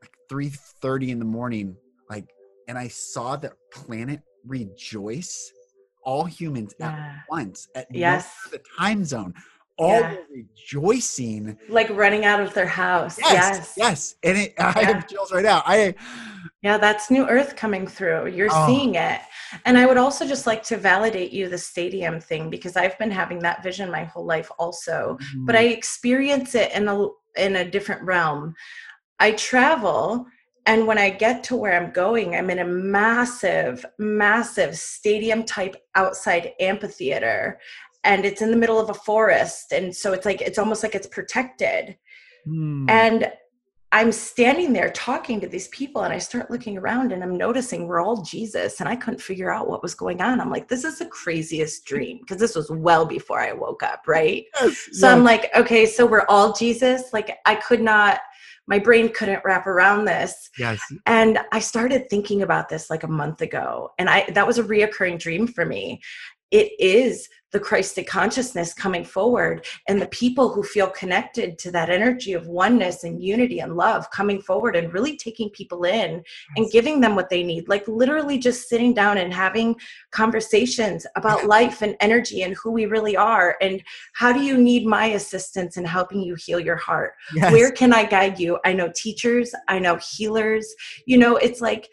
like 0.00 0.12
3 0.28 0.48
30 0.48 1.12
in 1.12 1.18
the 1.18 1.24
morning 1.24 1.76
like 2.10 2.28
and 2.68 2.76
i 2.76 2.88
saw 2.88 3.36
the 3.36 3.52
planet 3.72 4.20
rejoice 4.44 5.52
all 6.04 6.24
humans 6.24 6.74
yeah. 6.78 6.88
at 6.88 7.24
once 7.28 7.68
at 7.74 7.86
yes. 7.90 8.48
the 8.50 8.60
time 8.78 9.04
zone 9.04 9.34
all 9.76 10.00
yeah. 10.00 10.16
rejoicing 10.30 11.58
like 11.68 11.90
running 11.90 12.24
out 12.24 12.40
of 12.40 12.54
their 12.54 12.66
house 12.66 13.18
yes 13.18 13.74
yes, 13.76 13.76
yes. 13.76 14.14
and 14.22 14.38
it, 14.38 14.54
i 14.58 14.80
yeah. 14.80 14.86
have 14.92 15.08
chills 15.08 15.32
right 15.32 15.42
now 15.42 15.62
i 15.66 15.92
yeah 16.62 16.78
that's 16.78 17.10
new 17.10 17.26
earth 17.28 17.56
coming 17.56 17.86
through 17.86 18.28
you're 18.28 18.48
oh. 18.52 18.66
seeing 18.66 18.94
it 18.94 19.20
and 19.64 19.76
i 19.76 19.84
would 19.84 19.96
also 19.96 20.26
just 20.26 20.46
like 20.46 20.62
to 20.62 20.76
validate 20.76 21.32
you 21.32 21.48
the 21.48 21.58
stadium 21.58 22.20
thing 22.20 22.50
because 22.50 22.76
i've 22.76 22.96
been 22.98 23.10
having 23.10 23.40
that 23.40 23.64
vision 23.64 23.90
my 23.90 24.04
whole 24.04 24.24
life 24.24 24.50
also 24.58 25.18
mm-hmm. 25.20 25.44
but 25.44 25.56
i 25.56 25.62
experience 25.62 26.54
it 26.54 26.70
in 26.72 26.86
a 26.86 27.06
in 27.36 27.56
a 27.56 27.68
different 27.68 28.02
realm 28.02 28.54
i 29.18 29.32
travel 29.32 30.24
and 30.66 30.86
when 30.86 30.98
I 30.98 31.10
get 31.10 31.44
to 31.44 31.56
where 31.56 31.74
I'm 31.74 31.92
going, 31.92 32.34
I'm 32.34 32.48
in 32.48 32.58
a 32.58 32.64
massive, 32.64 33.84
massive 33.98 34.76
stadium 34.76 35.44
type 35.44 35.76
outside 35.94 36.52
amphitheater. 36.58 37.58
And 38.02 38.24
it's 38.24 38.42
in 38.42 38.50
the 38.50 38.56
middle 38.56 38.80
of 38.80 38.90
a 38.90 38.94
forest. 38.94 39.72
And 39.72 39.94
so 39.94 40.12
it's 40.12 40.24
like, 40.24 40.40
it's 40.40 40.58
almost 40.58 40.82
like 40.82 40.94
it's 40.94 41.06
protected. 41.06 41.96
Mm. 42.46 42.88
And 42.88 43.32
I'm 43.92 44.10
standing 44.10 44.72
there 44.72 44.90
talking 44.90 45.40
to 45.40 45.46
these 45.46 45.68
people, 45.68 46.02
and 46.02 46.12
I 46.12 46.18
start 46.18 46.50
looking 46.50 46.76
around 46.76 47.12
and 47.12 47.22
I'm 47.22 47.36
noticing 47.36 47.86
we're 47.86 48.00
all 48.00 48.22
Jesus. 48.22 48.80
And 48.80 48.88
I 48.88 48.96
couldn't 48.96 49.20
figure 49.20 49.52
out 49.52 49.68
what 49.68 49.82
was 49.82 49.94
going 49.94 50.20
on. 50.20 50.40
I'm 50.40 50.50
like, 50.50 50.66
this 50.68 50.82
is 50.82 50.98
the 50.98 51.06
craziest 51.06 51.84
dream 51.84 52.18
because 52.18 52.38
this 52.38 52.56
was 52.56 52.70
well 52.70 53.06
before 53.06 53.38
I 53.38 53.52
woke 53.52 53.82
up, 53.82 54.08
right? 54.08 54.46
Yes, 54.60 54.88
so 54.92 55.06
yes. 55.06 55.16
I'm 55.16 55.24
like, 55.24 55.54
okay, 55.54 55.86
so 55.86 56.06
we're 56.06 56.26
all 56.28 56.52
Jesus. 56.52 57.12
Like, 57.12 57.38
I 57.46 57.54
could 57.54 57.82
not 57.82 58.20
my 58.66 58.78
brain 58.78 59.10
couldn't 59.10 59.44
wrap 59.44 59.66
around 59.66 60.04
this. 60.04 60.50
Yes. 60.58 60.80
And 61.06 61.38
I 61.52 61.58
started 61.58 62.08
thinking 62.08 62.42
about 62.42 62.68
this 62.68 62.90
like 62.90 63.02
a 63.02 63.08
month 63.08 63.42
ago. 63.42 63.90
And 63.98 64.08
I 64.08 64.24
that 64.30 64.46
was 64.46 64.58
a 64.58 64.64
reoccurring 64.64 65.18
dream 65.18 65.46
for 65.46 65.64
me. 65.64 66.00
It 66.50 66.72
is 66.78 67.28
the 67.52 67.60
Christic 67.60 68.08
consciousness 68.08 68.74
coming 68.74 69.04
forward 69.04 69.64
and 69.88 70.02
the 70.02 70.08
people 70.08 70.52
who 70.52 70.64
feel 70.64 70.88
connected 70.88 71.56
to 71.58 71.70
that 71.70 71.88
energy 71.88 72.32
of 72.32 72.48
oneness 72.48 73.04
and 73.04 73.22
unity 73.22 73.60
and 73.60 73.76
love 73.76 74.10
coming 74.10 74.42
forward 74.42 74.74
and 74.74 74.92
really 74.92 75.16
taking 75.16 75.50
people 75.50 75.84
in 75.84 76.22
and 76.56 76.70
giving 76.72 77.00
them 77.00 77.14
what 77.14 77.30
they 77.30 77.44
need. 77.44 77.68
Like 77.68 77.86
literally 77.86 78.38
just 78.38 78.68
sitting 78.68 78.92
down 78.92 79.18
and 79.18 79.32
having 79.32 79.76
conversations 80.10 81.06
about 81.14 81.46
life 81.46 81.80
and 81.80 81.96
energy 82.00 82.42
and 82.42 82.56
who 82.56 82.72
we 82.72 82.86
really 82.86 83.16
are. 83.16 83.56
And 83.60 83.80
how 84.14 84.32
do 84.32 84.42
you 84.42 84.56
need 84.56 84.84
my 84.84 85.06
assistance 85.06 85.76
in 85.76 85.84
helping 85.84 86.22
you 86.22 86.34
heal 86.34 86.58
your 86.58 86.76
heart? 86.76 87.12
Yes. 87.34 87.52
Where 87.52 87.70
can 87.70 87.92
I 87.92 88.04
guide 88.04 88.40
you? 88.40 88.58
I 88.64 88.72
know 88.72 88.90
teachers, 88.94 89.54
I 89.68 89.78
know 89.78 89.96
healers. 89.96 90.74
You 91.06 91.18
know, 91.18 91.36
it's 91.36 91.60
like, 91.60 91.88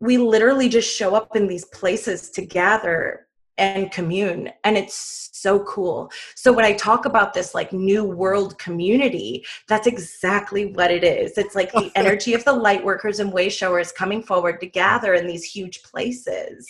we 0.00 0.16
literally 0.16 0.70
just 0.70 0.90
show 0.90 1.14
up 1.14 1.36
in 1.36 1.46
these 1.46 1.66
places 1.66 2.30
to 2.30 2.40
gather 2.46 3.26
and 3.60 3.92
commune 3.92 4.50
and 4.64 4.76
it's 4.76 5.28
so 5.32 5.60
cool 5.60 6.10
so 6.34 6.52
when 6.52 6.64
i 6.64 6.72
talk 6.72 7.04
about 7.04 7.32
this 7.34 7.54
like 7.54 7.72
new 7.72 8.04
world 8.04 8.58
community 8.58 9.44
that's 9.68 9.86
exactly 9.86 10.72
what 10.72 10.90
it 10.90 11.04
is 11.04 11.36
it's 11.38 11.54
like 11.54 11.70
the 11.72 11.92
energy 11.94 12.34
of 12.34 12.44
the 12.44 12.52
light 12.52 12.84
workers 12.84 13.20
and 13.20 13.32
way 13.32 13.48
showers 13.48 13.92
coming 13.92 14.22
forward 14.22 14.60
to 14.60 14.66
gather 14.66 15.14
in 15.14 15.26
these 15.26 15.44
huge 15.44 15.82
places 15.82 16.66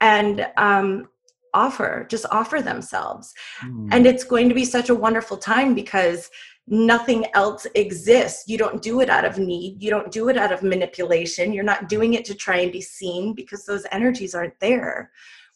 and 0.00 0.46
um, 0.56 1.08
offer 1.52 2.06
just 2.08 2.26
offer 2.30 2.62
themselves 2.62 3.34
mm. 3.64 3.88
and 3.90 4.06
it's 4.06 4.24
going 4.24 4.48
to 4.48 4.54
be 4.54 4.64
such 4.64 4.88
a 4.88 4.94
wonderful 4.94 5.36
time 5.36 5.74
because 5.74 6.30
nothing 6.70 7.26
else 7.34 7.66
exists. 7.74 8.44
You 8.46 8.56
don't 8.56 8.80
do 8.80 9.00
it 9.00 9.10
out 9.10 9.24
of 9.24 9.38
need. 9.38 9.82
You 9.82 9.90
don't 9.90 10.12
do 10.12 10.28
it 10.28 10.36
out 10.36 10.52
of 10.52 10.62
manipulation. 10.62 11.52
You're 11.52 11.64
not 11.64 11.88
doing 11.88 12.14
it 12.14 12.24
to 12.26 12.34
try 12.34 12.58
and 12.58 12.70
be 12.70 12.80
seen 12.80 13.34
because 13.34 13.66
those 13.66 13.84
energies 13.90 14.36
aren't 14.36 14.58
there. 14.60 15.10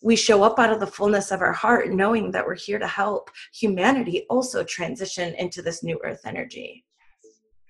We 0.04 0.14
show 0.16 0.42
up 0.42 0.58
out 0.58 0.70
of 0.70 0.78
the 0.78 0.86
fullness 0.86 1.32
of 1.32 1.40
our 1.40 1.52
heart, 1.52 1.90
knowing 1.90 2.30
that 2.30 2.46
we're 2.46 2.54
here 2.54 2.78
to 2.78 2.86
help 2.86 3.30
humanity 3.52 4.26
also 4.30 4.62
transition 4.62 5.34
into 5.34 5.62
this 5.62 5.82
new 5.82 6.00
earth 6.04 6.20
energy, 6.24 6.84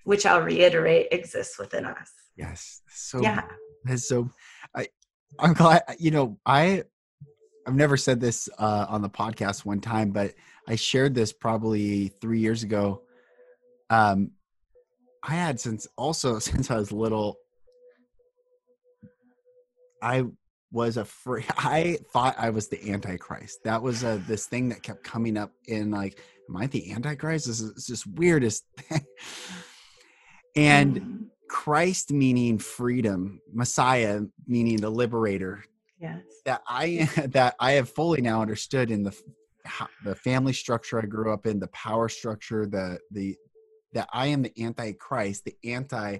which 0.03 0.25
I'll 0.25 0.41
reiterate 0.41 1.07
exists 1.11 1.57
within 1.57 1.85
us. 1.85 2.11
Yes. 2.37 2.81
So, 2.89 3.21
yeah. 3.21 3.41
So, 3.95 4.29
I, 4.75 4.87
I'm 5.39 5.53
glad, 5.53 5.83
you 5.97 6.11
know, 6.11 6.37
I, 6.45 6.83
I've 7.65 7.75
never 7.75 7.97
said 7.97 8.19
this 8.19 8.47
uh, 8.59 8.85
on 8.89 9.01
the 9.01 9.09
podcast 9.09 9.65
one 9.65 9.79
time, 9.79 10.11
but 10.11 10.33
I 10.67 10.75
shared 10.75 11.15
this 11.15 11.33
probably 11.33 12.09
three 12.19 12.39
years 12.39 12.61
ago 12.61 13.01
um, 13.89 14.31
I 15.23 15.33
had 15.33 15.59
since 15.59 15.87
also 15.97 16.39
since 16.39 16.71
I 16.71 16.77
was 16.77 16.91
little. 16.91 17.37
I 20.01 20.25
was 20.75 20.97
a 20.97 21.05
free 21.05 21.45
I 21.57 21.97
thought 22.11 22.35
I 22.37 22.49
was 22.51 22.67
the 22.67 22.91
Antichrist. 22.91 23.63
That 23.63 23.81
was 23.81 24.03
a, 24.03 24.21
this 24.27 24.45
thing 24.45 24.69
that 24.69 24.83
kept 24.83 25.03
coming 25.03 25.37
up 25.37 25.51
in 25.67 25.89
like, 25.89 26.19
am 26.49 26.57
I 26.57 26.67
the 26.67 26.91
Antichrist? 26.91 27.47
This 27.47 27.61
is 27.61 27.87
this 27.87 28.05
weirdest 28.05 28.65
thing. 28.77 29.05
and 30.55 31.01
mm. 31.01 31.25
Christ 31.49 32.11
meaning 32.11 32.57
freedom, 32.57 33.39
Messiah 33.53 34.21
meaning 34.45 34.77
the 34.77 34.89
liberator. 34.89 35.63
Yes. 35.97 36.21
That 36.43 36.61
I 36.67 37.09
that 37.27 37.55
I 37.59 37.71
have 37.73 37.89
fully 37.89 38.21
now 38.21 38.41
understood 38.41 38.91
in 38.91 39.01
the 39.01 39.17
the 40.03 40.13
family 40.13 40.53
structure 40.53 41.01
I 41.01 41.05
grew 41.05 41.33
up 41.33 41.47
in, 41.47 41.59
the 41.59 41.69
power 41.69 42.09
structure, 42.09 42.67
the 42.67 42.99
the 43.11 43.37
that 43.93 44.09
I 44.11 44.27
am 44.27 44.41
the 44.41 44.51
antichrist, 44.61 45.45
the 45.45 45.55
anti 45.63 46.17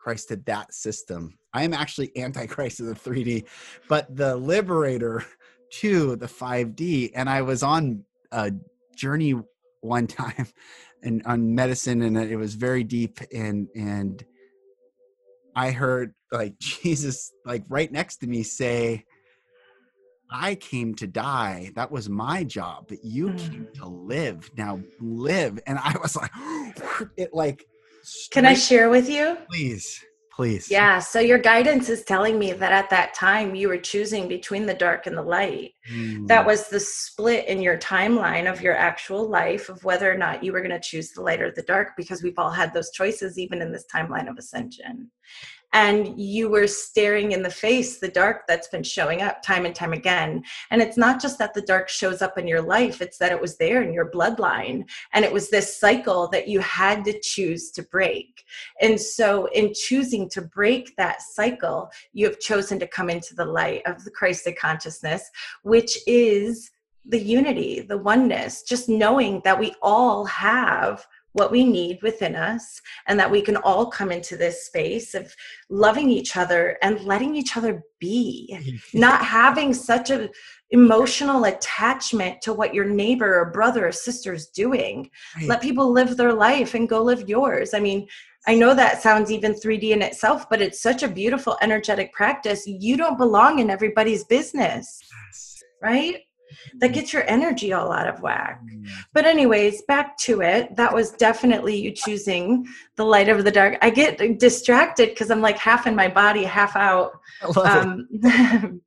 Christ 0.00 0.28
to 0.28 0.36
that 0.46 0.72
system. 0.72 1.38
I 1.52 1.64
am 1.64 1.74
actually 1.74 2.10
antichrist 2.16 2.78
to 2.78 2.84
the 2.84 2.94
3D, 2.94 3.44
but 3.88 4.14
the 4.14 4.36
liberator 4.36 5.24
to 5.72 6.16
the 6.16 6.26
5D. 6.26 7.12
And 7.14 7.28
I 7.28 7.42
was 7.42 7.62
on 7.62 8.04
a 8.32 8.52
journey 8.96 9.34
one 9.80 10.06
time 10.06 10.46
and 11.02 11.22
on 11.24 11.54
medicine 11.54 12.02
and 12.02 12.16
it 12.16 12.36
was 12.36 12.54
very 12.54 12.84
deep 12.84 13.18
and 13.32 13.68
and 13.74 14.22
I 15.56 15.70
heard 15.70 16.12
like 16.30 16.58
Jesus 16.60 17.32
like 17.46 17.64
right 17.68 17.90
next 17.90 18.18
to 18.18 18.26
me 18.26 18.42
say 18.42 19.04
I 20.30 20.54
came 20.54 20.94
to 20.96 21.06
die. 21.06 21.72
That 21.74 21.90
was 21.90 22.08
my 22.08 22.44
job, 22.44 22.86
but 22.88 23.04
you 23.04 23.30
mm. 23.30 23.38
came 23.38 23.68
to 23.74 23.86
live. 23.86 24.48
Now 24.56 24.80
live. 25.00 25.58
And 25.66 25.78
I 25.78 25.96
was 26.00 26.16
like, 26.16 26.30
it 27.16 27.34
like. 27.34 27.66
Can 28.30 28.46
I 28.46 28.54
share 28.54 28.90
with 28.90 29.08
you? 29.08 29.36
Please, 29.50 30.04
please. 30.34 30.70
Yeah. 30.70 30.98
So 30.98 31.20
your 31.20 31.38
guidance 31.38 31.88
is 31.88 32.04
telling 32.04 32.38
me 32.38 32.52
that 32.52 32.72
at 32.72 32.90
that 32.90 33.14
time 33.14 33.54
you 33.54 33.68
were 33.68 33.78
choosing 33.78 34.28
between 34.28 34.66
the 34.66 34.74
dark 34.74 35.06
and 35.06 35.16
the 35.16 35.22
light. 35.22 35.72
Mm. 35.92 36.26
That 36.26 36.46
was 36.46 36.68
the 36.68 36.80
split 36.80 37.46
in 37.46 37.60
your 37.60 37.78
timeline 37.78 38.50
of 38.50 38.60
your 38.60 38.76
actual 38.76 39.28
life 39.28 39.68
of 39.68 39.84
whether 39.84 40.10
or 40.10 40.16
not 40.16 40.42
you 40.42 40.52
were 40.52 40.60
going 40.60 40.70
to 40.70 40.80
choose 40.80 41.12
the 41.12 41.22
light 41.22 41.40
or 41.40 41.50
the 41.50 41.62
dark, 41.62 41.90
because 41.96 42.22
we've 42.22 42.38
all 42.38 42.50
had 42.50 42.72
those 42.72 42.90
choices, 42.90 43.38
even 43.38 43.62
in 43.62 43.72
this 43.72 43.86
timeline 43.94 44.28
of 44.28 44.38
ascension 44.38 45.10
and 45.72 46.20
you 46.20 46.48
were 46.48 46.66
staring 46.66 47.32
in 47.32 47.42
the 47.42 47.50
face 47.50 47.98
the 47.98 48.08
dark 48.08 48.42
that's 48.48 48.68
been 48.68 48.82
showing 48.82 49.22
up 49.22 49.42
time 49.42 49.66
and 49.66 49.74
time 49.74 49.92
again. 49.92 50.42
And 50.70 50.82
it's 50.82 50.96
not 50.96 51.20
just 51.20 51.38
that 51.38 51.54
the 51.54 51.62
dark 51.62 51.88
shows 51.88 52.22
up 52.22 52.38
in 52.38 52.48
your 52.48 52.62
life 52.62 53.00
it's 53.00 53.18
that 53.18 53.32
it 53.32 53.40
was 53.40 53.56
there 53.56 53.82
in 53.82 53.92
your 53.92 54.10
bloodline 54.10 54.88
and 55.12 55.24
it 55.24 55.32
was 55.32 55.50
this 55.50 55.78
cycle 55.78 56.28
that 56.28 56.48
you 56.48 56.60
had 56.60 57.04
to 57.04 57.18
choose 57.20 57.70
to 57.72 57.82
break. 57.82 58.44
And 58.80 59.00
so 59.00 59.46
in 59.46 59.72
choosing 59.74 60.28
to 60.30 60.42
break 60.42 60.96
that 60.96 61.22
cycle 61.22 61.90
you 62.12 62.26
have 62.26 62.40
chosen 62.40 62.78
to 62.78 62.86
come 62.86 63.10
into 63.10 63.34
the 63.34 63.44
light 63.44 63.82
of 63.86 64.04
the 64.04 64.10
christed 64.10 64.56
consciousness 64.58 65.30
which 65.62 65.98
is 66.06 66.70
the 67.06 67.18
unity 67.18 67.80
the 67.80 67.98
oneness 67.98 68.62
just 68.62 68.88
knowing 68.88 69.40
that 69.44 69.58
we 69.58 69.74
all 69.82 70.24
have 70.26 71.06
what 71.32 71.50
we 71.50 71.64
need 71.64 71.98
within 72.02 72.34
us 72.34 72.80
and 73.06 73.18
that 73.18 73.30
we 73.30 73.40
can 73.40 73.56
all 73.56 73.86
come 73.86 74.10
into 74.10 74.36
this 74.36 74.66
space 74.66 75.14
of 75.14 75.34
loving 75.68 76.10
each 76.10 76.36
other 76.36 76.76
and 76.82 77.00
letting 77.02 77.36
each 77.36 77.56
other 77.56 77.82
be 78.00 78.58
not 78.94 79.24
having 79.24 79.72
such 79.72 80.10
a 80.10 80.28
emotional 80.70 81.44
attachment 81.44 82.40
to 82.42 82.52
what 82.52 82.74
your 82.74 82.84
neighbor 82.84 83.40
or 83.40 83.50
brother 83.50 83.88
or 83.88 83.92
sister 83.92 84.32
is 84.32 84.48
doing 84.48 85.08
right. 85.36 85.48
let 85.48 85.62
people 85.62 85.92
live 85.92 86.16
their 86.16 86.32
life 86.32 86.74
and 86.74 86.88
go 86.88 87.02
live 87.02 87.28
yours 87.28 87.74
i 87.74 87.80
mean 87.80 88.06
I 88.46 88.54
know 88.54 88.74
that 88.74 89.02
sounds 89.02 89.30
even 89.30 89.52
3D 89.52 89.90
in 89.90 90.00
itself, 90.00 90.48
but 90.48 90.62
it's 90.62 90.80
such 90.80 91.02
a 91.02 91.08
beautiful 91.08 91.58
energetic 91.60 92.12
practice. 92.14 92.66
You 92.66 92.96
don't 92.96 93.18
belong 93.18 93.58
in 93.58 93.68
everybody's 93.68 94.24
business, 94.24 94.98
yes. 95.28 95.62
right? 95.82 96.22
That 96.78 96.92
gets 96.92 97.12
your 97.12 97.28
energy 97.28 97.72
all 97.72 97.92
out 97.92 98.08
of 98.08 98.20
whack. 98.20 98.60
Mm. 98.64 98.88
But, 99.12 99.24
anyways, 99.26 99.82
back 99.82 100.16
to 100.18 100.40
it. 100.42 100.74
That 100.76 100.92
was 100.92 101.12
definitely 101.12 101.76
you 101.76 101.92
choosing 101.92 102.66
the 102.96 103.04
light 103.04 103.28
over 103.28 103.42
the 103.42 103.50
dark. 103.50 103.78
I 103.82 103.90
get 103.90 104.38
distracted 104.38 105.10
because 105.10 105.30
I'm 105.30 105.40
like 105.40 105.58
half 105.58 105.86
in 105.86 105.94
my 105.94 106.08
body, 106.08 106.44
half 106.44 106.76
out. 106.76 107.12
Um, 107.60 108.08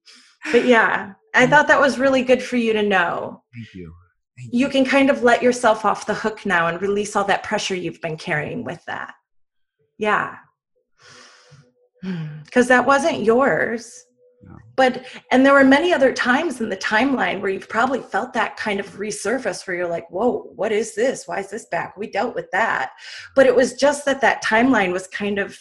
but 0.51 0.65
yeah, 0.65 1.13
I 1.33 1.45
mm. 1.45 1.49
thought 1.49 1.67
that 1.67 1.79
was 1.79 1.99
really 1.99 2.23
good 2.23 2.41
for 2.41 2.57
you 2.57 2.73
to 2.73 2.83
know. 2.83 3.43
Thank 3.53 3.73
you. 3.73 3.93
Thank 4.37 4.53
you. 4.53 4.59
You 4.59 4.69
can 4.69 4.85
kind 4.85 5.09
of 5.09 5.23
let 5.23 5.41
yourself 5.41 5.85
off 5.85 6.05
the 6.05 6.13
hook 6.13 6.45
now 6.45 6.67
and 6.67 6.81
release 6.81 7.15
all 7.15 7.23
that 7.25 7.43
pressure 7.43 7.75
you've 7.75 8.01
been 8.01 8.17
carrying 8.17 8.63
with 8.63 8.83
that. 8.85 9.13
Yeah. 9.97 10.35
Because 12.43 12.67
that 12.67 12.85
wasn't 12.85 13.23
yours 13.23 14.05
but 14.75 15.05
and 15.31 15.45
there 15.45 15.53
were 15.53 15.63
many 15.63 15.93
other 15.93 16.11
times 16.11 16.59
in 16.59 16.69
the 16.69 16.77
timeline 16.77 17.41
where 17.41 17.51
you've 17.51 17.69
probably 17.69 18.01
felt 18.01 18.33
that 18.33 18.57
kind 18.57 18.79
of 18.79 18.97
resurface 18.97 19.65
where 19.67 19.77
you're 19.77 19.87
like 19.87 20.09
whoa 20.09 20.51
what 20.55 20.71
is 20.71 20.95
this? 20.95 21.27
Why 21.27 21.39
is 21.39 21.49
this 21.49 21.65
back? 21.65 21.95
We 21.97 22.09
dealt 22.09 22.35
with 22.35 22.49
that. 22.51 22.91
But 23.35 23.45
it 23.45 23.55
was 23.55 23.73
just 23.73 24.05
that 24.05 24.21
that 24.21 24.43
timeline 24.43 24.91
was 24.91 25.07
kind 25.07 25.39
of 25.39 25.57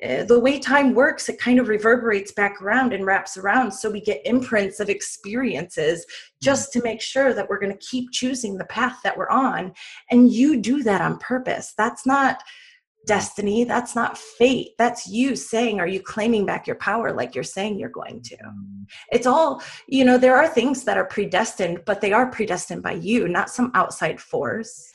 uh, 0.00 0.22
the 0.24 0.38
way 0.38 0.60
time 0.60 0.94
works 0.94 1.28
it 1.28 1.40
kind 1.40 1.58
of 1.58 1.66
reverberates 1.66 2.30
back 2.30 2.62
around 2.62 2.92
and 2.92 3.04
wraps 3.04 3.36
around. 3.36 3.72
So 3.72 3.90
we 3.90 4.00
get 4.00 4.24
imprints 4.24 4.78
of 4.78 4.88
experiences 4.88 6.06
just 6.40 6.72
to 6.72 6.82
make 6.82 7.00
sure 7.00 7.34
that 7.34 7.48
we're 7.48 7.58
going 7.58 7.76
to 7.76 7.86
keep 7.86 8.12
choosing 8.12 8.56
the 8.56 8.64
path 8.66 8.98
that 9.02 9.16
we're 9.16 9.30
on. 9.30 9.72
And 10.10 10.30
you 10.30 10.60
do 10.60 10.84
that 10.84 11.00
on 11.00 11.18
purpose. 11.18 11.74
That's 11.76 12.06
not 12.06 12.42
destiny. 13.08 13.64
That's 13.64 13.96
not 13.96 14.16
fate. 14.16 14.72
That's 14.78 15.08
you 15.08 15.34
saying, 15.34 15.80
Are 15.80 15.86
you 15.88 16.00
claiming 16.00 16.46
back 16.46 16.66
your 16.66 16.76
power 16.76 17.12
like 17.12 17.34
you're 17.34 17.42
saying 17.42 17.78
you're 17.78 17.88
going 17.88 18.22
to? 18.22 18.36
It's 19.10 19.26
all, 19.26 19.62
you 19.88 20.04
know, 20.04 20.18
there 20.18 20.36
are 20.36 20.46
things 20.46 20.84
that 20.84 20.98
are 20.98 21.06
predestined, 21.06 21.82
but 21.86 22.00
they 22.00 22.12
are 22.12 22.30
predestined 22.30 22.82
by 22.82 22.92
you, 22.92 23.26
not 23.26 23.50
some 23.50 23.72
outside 23.74 24.20
force. 24.20 24.92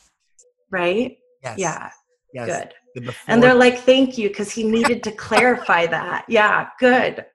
Right? 0.70 1.18
Yes. 1.44 1.58
Yeah. 1.58 1.90
Yes. 2.34 2.48
Good. 2.48 2.74
The 3.06 3.16
and 3.28 3.42
they're 3.42 3.56
like, 3.56 3.80
Thank 3.80 4.18
you, 4.18 4.30
because 4.30 4.52
he 4.52 4.64
needed 4.64 5.04
to 5.04 5.12
clarify 5.12 5.88
that. 5.88 6.26
Yeah, 6.30 6.70
good. 6.80 7.26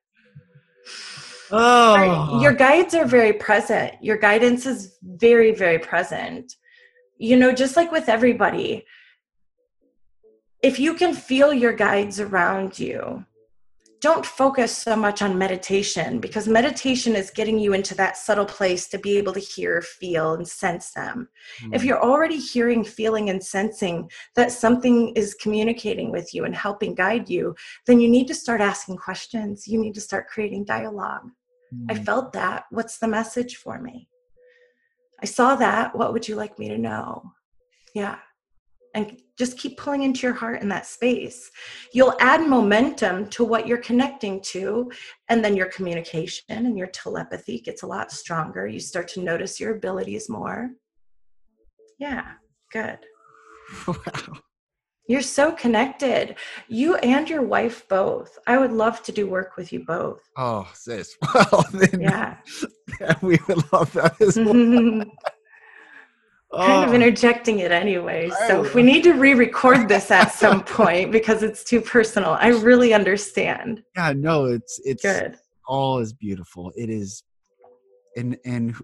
Oh. 1.50 2.40
Your 2.42 2.52
guides 2.52 2.94
are 2.94 3.06
very 3.06 3.32
present. 3.32 3.94
Your 4.02 4.16
guidance 4.16 4.66
is 4.66 4.98
very, 5.02 5.52
very 5.52 5.78
present. 5.78 6.54
You 7.16 7.36
know, 7.36 7.52
just 7.52 7.74
like 7.76 7.90
with 7.90 8.08
everybody, 8.08 8.84
if 10.62 10.78
you 10.78 10.94
can 10.94 11.14
feel 11.14 11.52
your 11.52 11.72
guides 11.72 12.18
around 12.18 12.78
you, 12.78 13.24
don't 14.00 14.24
focus 14.24 14.76
so 14.76 14.94
much 14.94 15.22
on 15.22 15.36
meditation 15.36 16.20
because 16.20 16.46
meditation 16.46 17.16
is 17.16 17.30
getting 17.30 17.58
you 17.58 17.72
into 17.72 17.96
that 17.96 18.16
subtle 18.16 18.44
place 18.44 18.86
to 18.88 18.98
be 18.98 19.18
able 19.18 19.32
to 19.32 19.40
hear, 19.40 19.82
feel, 19.82 20.34
and 20.34 20.46
sense 20.46 20.92
them. 20.92 21.28
Mm. 21.62 21.74
If 21.74 21.84
you're 21.84 22.02
already 22.02 22.36
hearing, 22.38 22.84
feeling, 22.84 23.30
and 23.30 23.42
sensing 23.42 24.08
that 24.36 24.52
something 24.52 25.10
is 25.16 25.34
communicating 25.34 26.12
with 26.12 26.32
you 26.32 26.44
and 26.44 26.54
helping 26.54 26.94
guide 26.94 27.28
you, 27.28 27.56
then 27.86 28.00
you 28.00 28.08
need 28.08 28.28
to 28.28 28.34
start 28.34 28.60
asking 28.60 28.98
questions. 28.98 29.66
You 29.66 29.80
need 29.80 29.94
to 29.94 30.00
start 30.00 30.28
creating 30.28 30.64
dialogue. 30.64 31.30
Mm. 31.74 31.90
I 31.90 31.94
felt 31.94 32.32
that. 32.34 32.66
What's 32.70 32.98
the 32.98 33.08
message 33.08 33.56
for 33.56 33.80
me? 33.80 34.08
I 35.20 35.26
saw 35.26 35.56
that. 35.56 35.96
What 35.96 36.12
would 36.12 36.28
you 36.28 36.36
like 36.36 36.56
me 36.56 36.68
to 36.68 36.78
know? 36.78 37.32
Yeah 37.94 38.18
and 38.94 39.20
just 39.38 39.58
keep 39.58 39.76
pulling 39.78 40.02
into 40.02 40.26
your 40.26 40.34
heart 40.34 40.62
in 40.62 40.68
that 40.68 40.86
space. 40.86 41.50
You'll 41.92 42.16
add 42.20 42.48
momentum 42.48 43.28
to 43.30 43.44
what 43.44 43.66
you're 43.66 43.78
connecting 43.78 44.40
to, 44.52 44.90
and 45.28 45.44
then 45.44 45.56
your 45.56 45.66
communication 45.66 46.66
and 46.66 46.76
your 46.76 46.88
telepathy 46.88 47.60
gets 47.60 47.82
a 47.82 47.86
lot 47.86 48.10
stronger. 48.10 48.66
You 48.66 48.80
start 48.80 49.08
to 49.08 49.20
notice 49.20 49.60
your 49.60 49.76
abilities 49.76 50.28
more. 50.28 50.70
Yeah, 51.98 52.32
good. 52.72 52.98
Wow. 53.86 54.38
You're 55.08 55.22
so 55.22 55.52
connected. 55.52 56.36
You 56.68 56.96
and 56.96 57.28
your 57.30 57.40
wife 57.40 57.88
both. 57.88 58.38
I 58.46 58.58
would 58.58 58.72
love 58.72 59.02
to 59.04 59.12
do 59.12 59.26
work 59.26 59.56
with 59.56 59.72
you 59.72 59.84
both. 59.84 60.20
Oh, 60.36 60.68
sis. 60.74 61.16
Well, 61.34 61.64
then 61.72 62.00
yeah. 62.00 62.36
we 63.22 63.38
would 63.48 63.72
love 63.72 63.90
that 63.94 64.20
as 64.20 64.36
well. 64.36 65.04
Kind 66.54 66.84
of 66.84 66.90
Oh, 66.90 66.94
interjecting 66.94 67.58
it 67.60 67.70
anyway. 67.70 68.30
So 68.46 68.64
if 68.64 68.74
we 68.74 68.82
oh. 68.82 68.84
need 68.86 69.02
to 69.04 69.12
re-record 69.14 69.88
this 69.88 70.10
at 70.20 70.32
some 70.32 70.62
point 70.64 71.12
because 71.12 71.42
it's 71.42 71.62
too 71.64 71.80
personal, 71.80 72.30
I 72.40 72.48
really 72.48 72.94
understand. 72.94 73.82
yeah, 73.96 74.12
no, 74.16 74.46
it's 74.46 74.80
it's 74.84 75.02
Good. 75.02 75.36
all 75.66 75.98
is 75.98 76.12
beautiful. 76.12 76.72
It 76.76 76.88
is, 76.90 77.22
and 78.16 78.36
and 78.44 78.74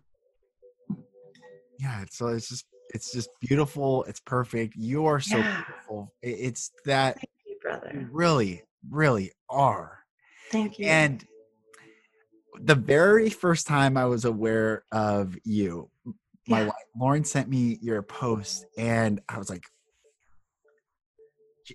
yeah, 1.80 2.02
it's 2.02 2.18
so 2.18 2.28
it's 2.28 2.48
just 2.48 2.66
it's 2.90 3.12
just 3.12 3.30
beautiful. 3.40 4.04
It's 4.04 4.20
perfect. 4.20 4.76
You 4.76 5.06
are 5.06 5.20
so 5.20 5.38
Yeah. 5.38 5.64
beautiful. 5.66 6.12
It's 6.22 6.70
that 6.84 7.14
Thank 7.16 7.28
you, 7.46 7.52
you 7.54 7.58
brother. 7.60 8.08
really, 8.12 8.62
really 8.90 9.32
are. 9.48 10.00
Thank 10.50 10.78
you. 10.78 10.86
And 10.86 11.24
the 12.60 12.74
very 12.76 13.30
first 13.30 13.66
time 13.66 13.96
I 13.96 14.04
was 14.04 14.24
aware 14.24 14.84
of 14.92 15.36
you, 15.44 15.90
my 16.48 16.60
Yeah. 16.60 16.66
wife 16.66 16.74
Lauren 16.98 17.24
sent 17.24 17.48
me 17.48 17.78
your 17.80 18.02
post, 18.02 18.66
and 18.76 19.20
I 19.28 19.38
was 19.38 19.48
like, 19.48 19.64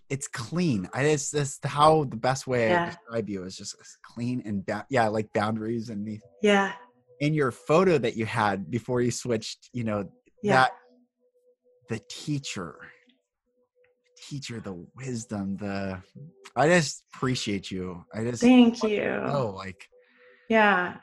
"It's 0.10 0.28
clean." 0.28 0.90
I 0.94 1.04
it's 1.04 1.32
just 1.32 1.66
how 1.66 2.04
the 2.06 2.18
best 2.18 2.46
way 2.48 2.76
I 2.76 2.86
describe 2.86 3.30
you 3.30 3.44
is 3.44 3.58
just 3.58 3.76
clean 4.04 4.42
and 4.46 4.66
ba- 4.66 4.86
yeah, 4.90 5.08
like 5.08 5.32
boundaries 5.34 5.90
and 5.90 6.06
the 6.06 6.20
yeah. 6.42 6.74
in 7.20 7.34
your 7.34 7.52
photo 7.52 7.98
that 7.98 8.16
you 8.16 8.26
had 8.26 8.70
before 8.70 9.02
you 9.02 9.12
switched. 9.12 9.70
You 9.74 9.84
know 9.86 10.12
Yeah. 10.44 10.54
that 10.54 10.72
the 11.90 12.00
teacher, 12.08 12.76
teacher, 14.16 14.60
the 14.60 14.86
wisdom, 14.96 15.58
the 15.58 16.02
I 16.56 16.68
just 16.68 17.04
appreciate 17.14 17.72
you. 17.72 18.06
I 18.14 18.24
just 18.24 18.42
Thank 18.42 18.84
you. 18.84 19.22
oh 19.26 19.52
like. 19.56 19.88
Yeah. 20.50 20.98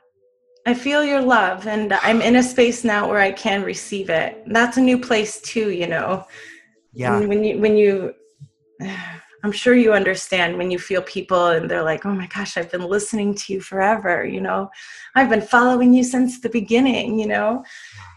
I 0.66 0.74
feel 0.74 1.04
your 1.04 1.22
love 1.22 1.68
and 1.68 1.92
I'm 1.92 2.20
in 2.20 2.36
a 2.36 2.42
space 2.42 2.82
now 2.82 3.08
where 3.08 3.20
I 3.20 3.30
can 3.30 3.62
receive 3.62 4.10
it. 4.10 4.42
That's 4.48 4.76
a 4.76 4.80
new 4.80 4.98
place 4.98 5.40
too, 5.40 5.70
you 5.70 5.86
know. 5.86 6.26
Yeah, 6.92 7.20
When, 7.20 7.28
when 7.28 7.44
you 7.44 7.58
when 7.60 7.76
you 7.76 8.14
I'm 9.44 9.52
sure 9.52 9.76
you 9.76 9.92
understand 9.92 10.58
when 10.58 10.72
you 10.72 10.78
feel 10.78 11.02
people 11.02 11.48
and 11.48 11.70
they're 11.70 11.84
like, 11.84 12.04
"Oh 12.04 12.12
my 12.12 12.26
gosh, 12.26 12.56
I've 12.56 12.70
been 12.70 12.82
listening 12.82 13.32
to 13.36 13.52
you 13.52 13.60
forever," 13.60 14.24
you 14.24 14.40
know. 14.40 14.68
I've 15.14 15.30
been 15.30 15.40
following 15.40 15.94
you 15.94 16.02
since 16.02 16.40
the 16.40 16.48
beginning, 16.48 17.20
you 17.20 17.28
know. 17.28 17.64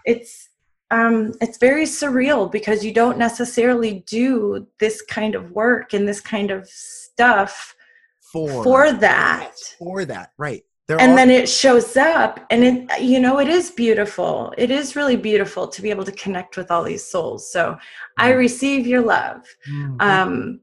It's 0.06 0.50
um 0.90 1.34
it's 1.40 1.60
very 1.60 1.84
surreal 1.84 2.52
because 2.52 2.84
you 2.84 2.92
don't 2.92 3.20
necessarily 3.20 4.04
do 4.08 4.66
this 4.80 5.04
kind 5.04 5.36
of 5.36 5.52
work 5.52 5.94
and 5.94 6.08
this 6.08 6.22
kind 6.22 6.50
of 6.50 6.68
stuff 6.68 7.76
for 8.20 8.64
for 8.64 8.92
that. 8.94 9.54
for 9.78 10.06
that 10.06 10.32
right 10.40 10.64
there 10.90 11.00
and 11.00 11.12
are, 11.12 11.16
then 11.16 11.30
it 11.30 11.48
shows 11.48 11.96
up 11.96 12.44
and 12.50 12.64
it 12.64 13.02
you 13.02 13.20
know 13.20 13.40
it 13.40 13.48
is 13.48 13.70
beautiful. 13.70 14.52
It 14.58 14.72
is 14.72 14.96
really 14.96 15.16
beautiful 15.16 15.68
to 15.68 15.82
be 15.84 15.92
able 15.92 16.04
to 16.04 16.12
connect 16.12 16.58
with 16.58 16.72
all 16.72 16.84
these 16.84 17.06
souls. 17.06 17.52
So 17.54 17.78
i 18.18 18.32
Mhm. 18.32 18.38
receive 18.38 18.88
your 18.88 19.02
love. 19.02 19.42
Mm, 19.72 20.02
um 20.02 20.60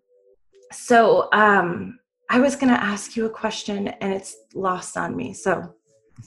so 0.73 1.29
um 1.33 2.01
i 2.29 2.41
was 2.41 2.57
going 2.57 2.73
to 2.77 2.83
ask 2.93 3.15
you 3.17 3.25
a 3.27 3.31
question 3.31 3.87
and 4.01 4.13
it's 4.13 4.33
lost 4.53 4.97
on 4.97 5.15
me. 5.21 5.33
So 5.33 5.53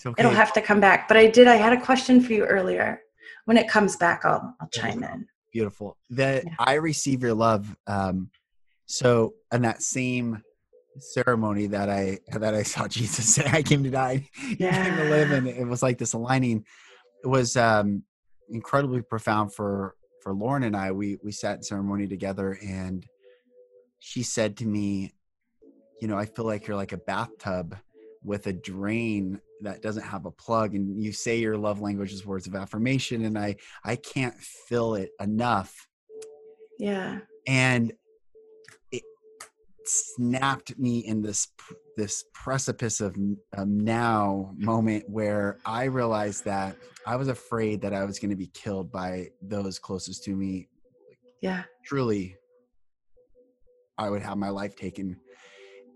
okay. 0.06 0.16
it'll 0.18 0.32
have 0.44 0.54
to 0.54 0.62
come 0.62 0.80
back. 0.80 1.10
But 1.10 1.18
i 1.18 1.28
did 1.28 1.46
i 1.48 1.58
had 1.66 1.74
a 1.74 1.82
question 1.90 2.22
for 2.22 2.32
you 2.32 2.46
earlier. 2.46 3.02
When 3.48 3.58
it 3.58 3.68
comes 3.68 3.98
back 3.98 4.20
i'll 4.24 4.56
i'll 4.62 4.70
chime 4.80 5.04
in. 5.04 5.28
Beautiful. 5.52 5.98
That 6.22 6.46
Yeah. 6.46 6.56
i 6.72 6.76
receive 6.76 7.20
your 7.22 7.34
love 7.48 7.64
um 7.86 8.30
so 8.86 9.34
and 9.52 9.62
that 9.66 9.82
same 9.82 10.42
ceremony 11.00 11.68
that 11.68 11.90
i 11.90 12.18
that 12.34 12.54
i 12.54 12.64
saw 12.64 12.88
jesus 12.98 13.36
say 13.36 13.46
i 13.52 13.62
came 13.62 13.84
to 13.84 13.90
die. 13.90 14.28
You 14.48 14.56
came 14.58 14.96
to 14.98 15.10
live 15.10 15.30
Yeah. 15.30 15.38
and 15.38 15.48
it 15.48 15.68
was 15.68 15.82
like 15.84 15.98
this 15.98 16.14
aligning. 16.14 16.66
It 17.24 17.28
was 17.28 17.56
um 17.58 18.04
incredibly 18.50 19.02
profound 19.02 19.54
for 19.54 19.96
for 20.22 20.34
lauren 20.34 20.64
and 20.64 20.76
i. 20.76 20.92
We 20.92 21.18
we 21.24 21.32
sat 21.32 21.58
in 21.58 21.64
ceremony 21.64 22.08
together 22.08 22.58
and 22.66 23.06
she 24.00 24.24
said 24.24 24.58
to 24.58 24.66
me 24.66 25.14
you 26.02 26.08
know 26.08 26.18
i 26.18 26.26
feel 26.26 26.46
like 26.46 26.66
you're 26.68 26.78
like 26.78 26.94
a 26.94 26.98
bathtub 26.98 27.76
with 28.24 28.48
a 28.48 28.54
drain 28.54 29.40
that 29.62 29.82
doesn't 29.82 30.04
have 30.04 30.26
a 30.26 30.32
plug 30.32 30.74
and 30.74 31.02
you 31.04 31.12
say 31.12 31.38
your 31.38 31.58
love 31.58 31.82
language 31.82 32.14
is 32.14 32.26
words 32.26 32.48
of 32.48 32.56
affirmation 32.56 33.26
and 33.26 33.38
i 33.38 33.56
i 33.84 33.96
can't 33.98 34.36
fill 34.36 34.96
it 34.96 35.10
enough. 35.20 35.88
Yeah. 36.80 37.20
And 37.46 37.92
snapped 39.90 40.78
me 40.78 41.00
in 41.00 41.22
this 41.22 41.48
this 41.98 42.24
precipice 42.34 43.02
of 43.02 43.16
um, 43.58 43.80
now 43.80 44.52
moment 44.58 45.04
where 45.10 45.58
i 45.66 45.84
realized 45.86 46.46
that 46.46 46.76
i 47.06 47.16
was 47.16 47.28
afraid 47.28 47.82
that 47.82 47.94
i 47.94 48.06
was 48.06 48.20
going 48.20 48.30
to 48.30 48.36
be 48.38 48.48
killed 48.48 48.92
by 48.92 49.28
those 49.42 49.80
closest 49.80 50.24
to 50.24 50.36
me. 50.36 50.68
Yeah. 51.42 51.64
Truly 51.86 52.36
i 53.98 54.10
would 54.10 54.22
have 54.22 54.38
my 54.38 54.50
life 54.50 54.76
taken. 54.76 55.18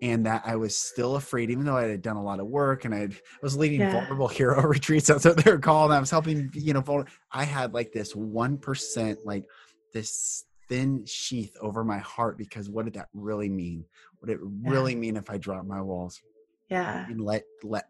And 0.01 0.25
that 0.25 0.41
i 0.45 0.55
was 0.57 0.77
still 0.77 1.15
afraid 1.15 1.49
even 1.49 1.63
though 1.63 1.77
i 1.77 1.83
had 1.85 2.01
done 2.01 2.17
a 2.17 2.23
lot 2.23 2.39
of 2.41 2.47
work 2.47 2.83
and 2.85 2.93
I'd, 2.93 3.13
i 3.13 3.17
was 3.41 3.55
leading 3.55 3.79
Yeah. 3.79 3.91
vulnerable 3.91 4.27
hero 4.39 4.61
retreats 4.61 5.07
that's 5.07 5.23
what 5.25 5.37
they're 5.37 5.59
called 5.59 5.91
and 5.91 5.97
i 5.97 5.99
was 6.01 6.11
helping 6.11 6.49
you 6.53 6.73
know 6.73 6.81
vulner- 6.81 7.07
i 7.31 7.43
had 7.45 7.73
like 7.73 7.93
this 7.93 8.13
1% 8.13 9.17
like 9.23 9.45
this 9.93 10.43
thin 10.69 11.03
sheath 11.05 11.55
over 11.61 11.83
my 11.83 11.97
heart 11.99 12.37
because 12.37 12.69
what 12.69 12.85
did 12.85 12.93
that 12.93 13.09
really 13.13 13.49
mean 13.49 13.85
what 14.19 14.27
did 14.27 14.35
it 14.39 14.43
really 14.63 14.95
mean 14.95 15.15
if 15.17 15.29
i 15.29 15.37
dropped 15.37 15.67
my 15.67 15.81
walls 15.81 16.21
yeah 16.69 17.05
and 17.07 17.19
let 17.21 17.43
let 17.63 17.85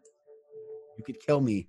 you 0.96 1.04
could 1.04 1.18
kill 1.20 1.40
me 1.40 1.66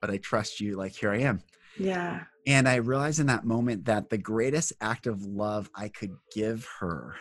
but 0.00 0.10
i 0.10 0.16
trust 0.18 0.60
you 0.60 0.76
like 0.76 0.92
here 0.94 1.10
i 1.10 1.18
am 1.18 1.40
yeah 1.78 2.20
and 2.46 2.68
I 2.68 2.74
realized 2.74 3.20
in 3.20 3.26
that 3.28 3.46
moment 3.46 3.86
that 3.86 4.10
the 4.10 4.18
greatest 4.18 4.74
act 4.82 5.06
of 5.06 5.24
love 5.24 5.70
I 5.74 5.88
could 5.88 6.14
give 6.30 6.68
her 6.78 7.14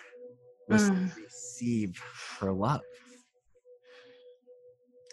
was 0.67 0.89
Mm. 0.89 1.13
to 1.15 1.21
receive 1.21 1.97
her 2.39 2.51
love. 2.51 2.81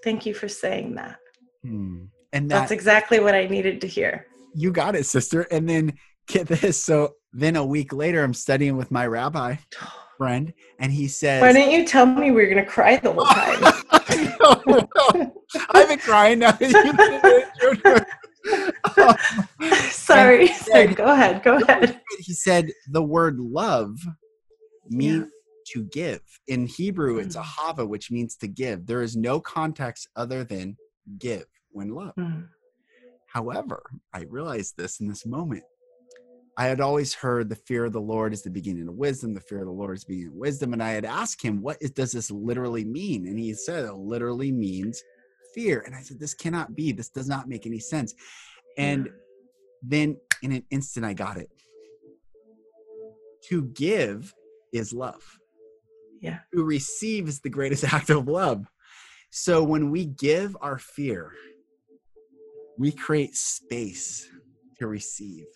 thank 0.02 0.26
you 0.26 0.34
for 0.34 0.48
saying 0.48 0.94
that 0.96 1.20
Hmm. 1.62 2.06
And 2.32 2.50
that 2.50 2.60
that's 2.60 2.70
exactly 2.72 3.20
what 3.20 3.34
i 3.34 3.46
needed 3.46 3.80
to 3.82 3.86
hear 3.86 4.26
you 4.54 4.72
got 4.72 4.96
it, 4.96 5.06
sister. 5.06 5.42
And 5.42 5.68
then 5.68 5.92
get 6.26 6.48
this. 6.48 6.82
So 6.82 7.14
then 7.32 7.56
a 7.56 7.64
week 7.64 7.92
later, 7.92 8.22
I'm 8.22 8.34
studying 8.34 8.76
with 8.76 8.90
my 8.90 9.06
rabbi 9.06 9.56
friend, 10.18 10.52
and 10.78 10.92
he 10.92 11.08
says, 11.08 11.42
Why 11.42 11.52
didn't 11.52 11.72
you 11.72 11.84
tell 11.86 12.06
me 12.06 12.30
we 12.30 12.42
were 12.42 12.48
gonna 12.48 12.64
cry 12.66 12.96
the 12.96 13.12
whole 13.12 13.24
time? 13.24 13.60
no, 14.66 14.84
no. 15.14 15.32
I've 15.70 15.88
been 15.88 15.98
crying 15.98 16.38
now. 16.40 16.52
that 16.52 18.04
you- 19.60 19.70
Sorry, 19.90 20.48
And- 20.48 20.56
sorry. 20.56 20.86
Go 20.94 21.04
ahead. 21.04 21.42
Go 21.42 21.56
ahead. 21.56 22.00
he 22.18 22.32
said 22.32 22.68
the 22.90 23.02
word 23.02 23.38
love 23.38 23.96
means 24.88 25.26
to 25.72 25.84
give. 25.84 26.20
In 26.48 26.66
Hebrew, 26.66 27.18
it's 27.18 27.36
a 27.36 27.40
Mm. 27.40 27.44
hava, 27.44 27.86
which 27.86 28.10
means 28.10 28.34
to 28.36 28.48
give. 28.48 28.86
There 28.86 29.02
is 29.02 29.16
no 29.16 29.40
context 29.40 30.08
other 30.16 30.42
than 30.42 30.76
give 31.18 31.44
when 31.70 31.90
love. 31.90 32.14
Mm, 32.16 32.48
However, 33.26 33.82
I 34.12 34.22
realized 34.28 34.76
this 34.76 34.98
in 35.00 35.06
this 35.08 35.24
moment. 35.24 35.62
I 36.60 36.64
had 36.64 36.82
always 36.82 37.14
heard 37.14 37.48
the 37.48 37.56
fear 37.56 37.86
of 37.86 37.94
the 37.94 38.02
Lord 38.02 38.34
is 38.34 38.42
the 38.42 38.50
beginning 38.50 38.86
of 38.86 38.92
wisdom. 38.92 39.32
The 39.32 39.40
fear 39.40 39.60
of 39.60 39.64
the 39.64 39.72
Lord 39.72 39.96
is 39.96 40.04
the 40.04 40.12
beginning 40.12 40.34
of 40.34 40.40
wisdom. 40.40 40.74
And 40.74 40.82
I 40.82 40.90
had 40.90 41.06
asked 41.06 41.40
him, 41.40 41.62
what 41.62 41.78
is, 41.80 41.90
does 41.90 42.12
this 42.12 42.30
literally 42.30 42.84
mean? 42.84 43.26
And 43.26 43.38
he 43.38 43.54
said, 43.54 43.86
it 43.86 43.94
literally 43.94 44.52
means 44.52 45.02
fear. 45.54 45.82
And 45.86 45.94
I 45.94 46.02
said, 46.02 46.20
this 46.20 46.34
cannot 46.34 46.76
be. 46.76 46.92
This 46.92 47.08
does 47.08 47.26
not 47.26 47.48
make 47.48 47.64
any 47.64 47.78
sense. 47.78 48.14
And 48.76 49.08
then 49.82 50.18
in 50.42 50.52
an 50.52 50.62
instant, 50.70 51.06
I 51.06 51.14
got 51.14 51.38
it. 51.38 51.48
To 53.48 53.62
give 53.62 54.30
is 54.74 54.92
love. 54.92 55.38
Yeah. 56.20 56.40
To 56.54 56.62
receive 56.62 57.26
is 57.26 57.40
the 57.40 57.48
greatest 57.48 57.84
act 57.94 58.10
of 58.10 58.28
love. 58.28 58.66
So 59.30 59.64
when 59.64 59.90
we 59.90 60.04
give 60.04 60.54
our 60.60 60.76
fear, 60.76 61.32
we 62.76 62.92
create 62.92 63.34
space 63.34 64.28
to 64.78 64.86
receive. 64.86 65.46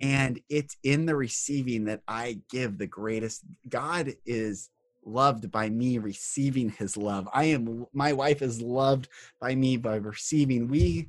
And 0.00 0.40
it's 0.48 0.76
in 0.82 1.06
the 1.06 1.16
receiving 1.16 1.84
that 1.84 2.00
I 2.08 2.38
give 2.50 2.78
the 2.78 2.86
greatest. 2.86 3.42
God 3.68 4.14
is 4.26 4.70
loved 5.04 5.50
by 5.50 5.68
me 5.68 5.98
receiving 5.98 6.70
his 6.70 6.96
love. 6.96 7.28
I 7.32 7.44
am 7.44 7.86
my 7.92 8.12
wife 8.12 8.42
is 8.42 8.62
loved 8.62 9.08
by 9.40 9.54
me 9.54 9.76
by 9.76 9.96
receiving. 9.96 10.68
We 10.68 11.08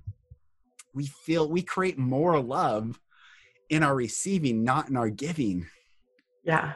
we 0.94 1.08
feel 1.08 1.48
we 1.48 1.62
create 1.62 1.98
more 1.98 2.40
love 2.40 3.00
in 3.70 3.84
our 3.84 3.96
receiving, 3.96 4.64
not 4.64 4.90
in 4.90 4.98
our 4.98 5.10
giving. 5.10 5.68
yeah. 6.44 6.74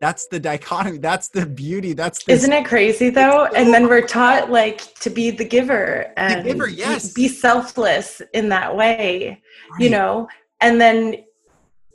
That's 0.00 0.28
the 0.28 0.38
dichotomy. 0.38 0.98
That's 0.98 1.28
the 1.28 1.44
beauty. 1.44 1.92
That's 1.92 2.22
the 2.22 2.30
Isn't 2.30 2.52
it 2.52 2.64
crazy 2.64 3.10
though? 3.10 3.46
And 3.46 3.74
then 3.74 3.88
we're 3.88 4.06
taught 4.06 4.48
like 4.48 4.94
to 5.00 5.10
be 5.10 5.32
the 5.32 5.44
giver 5.44 6.12
and 6.16 6.44
giver, 6.44 6.68
be- 6.68 6.74
yes. 6.74 7.12
be 7.12 7.26
selfless 7.26 8.22
in 8.32 8.48
that 8.50 8.76
way, 8.76 9.42
you 9.80 9.90
know. 9.90 10.28
And 10.60 10.80
then 10.80 11.24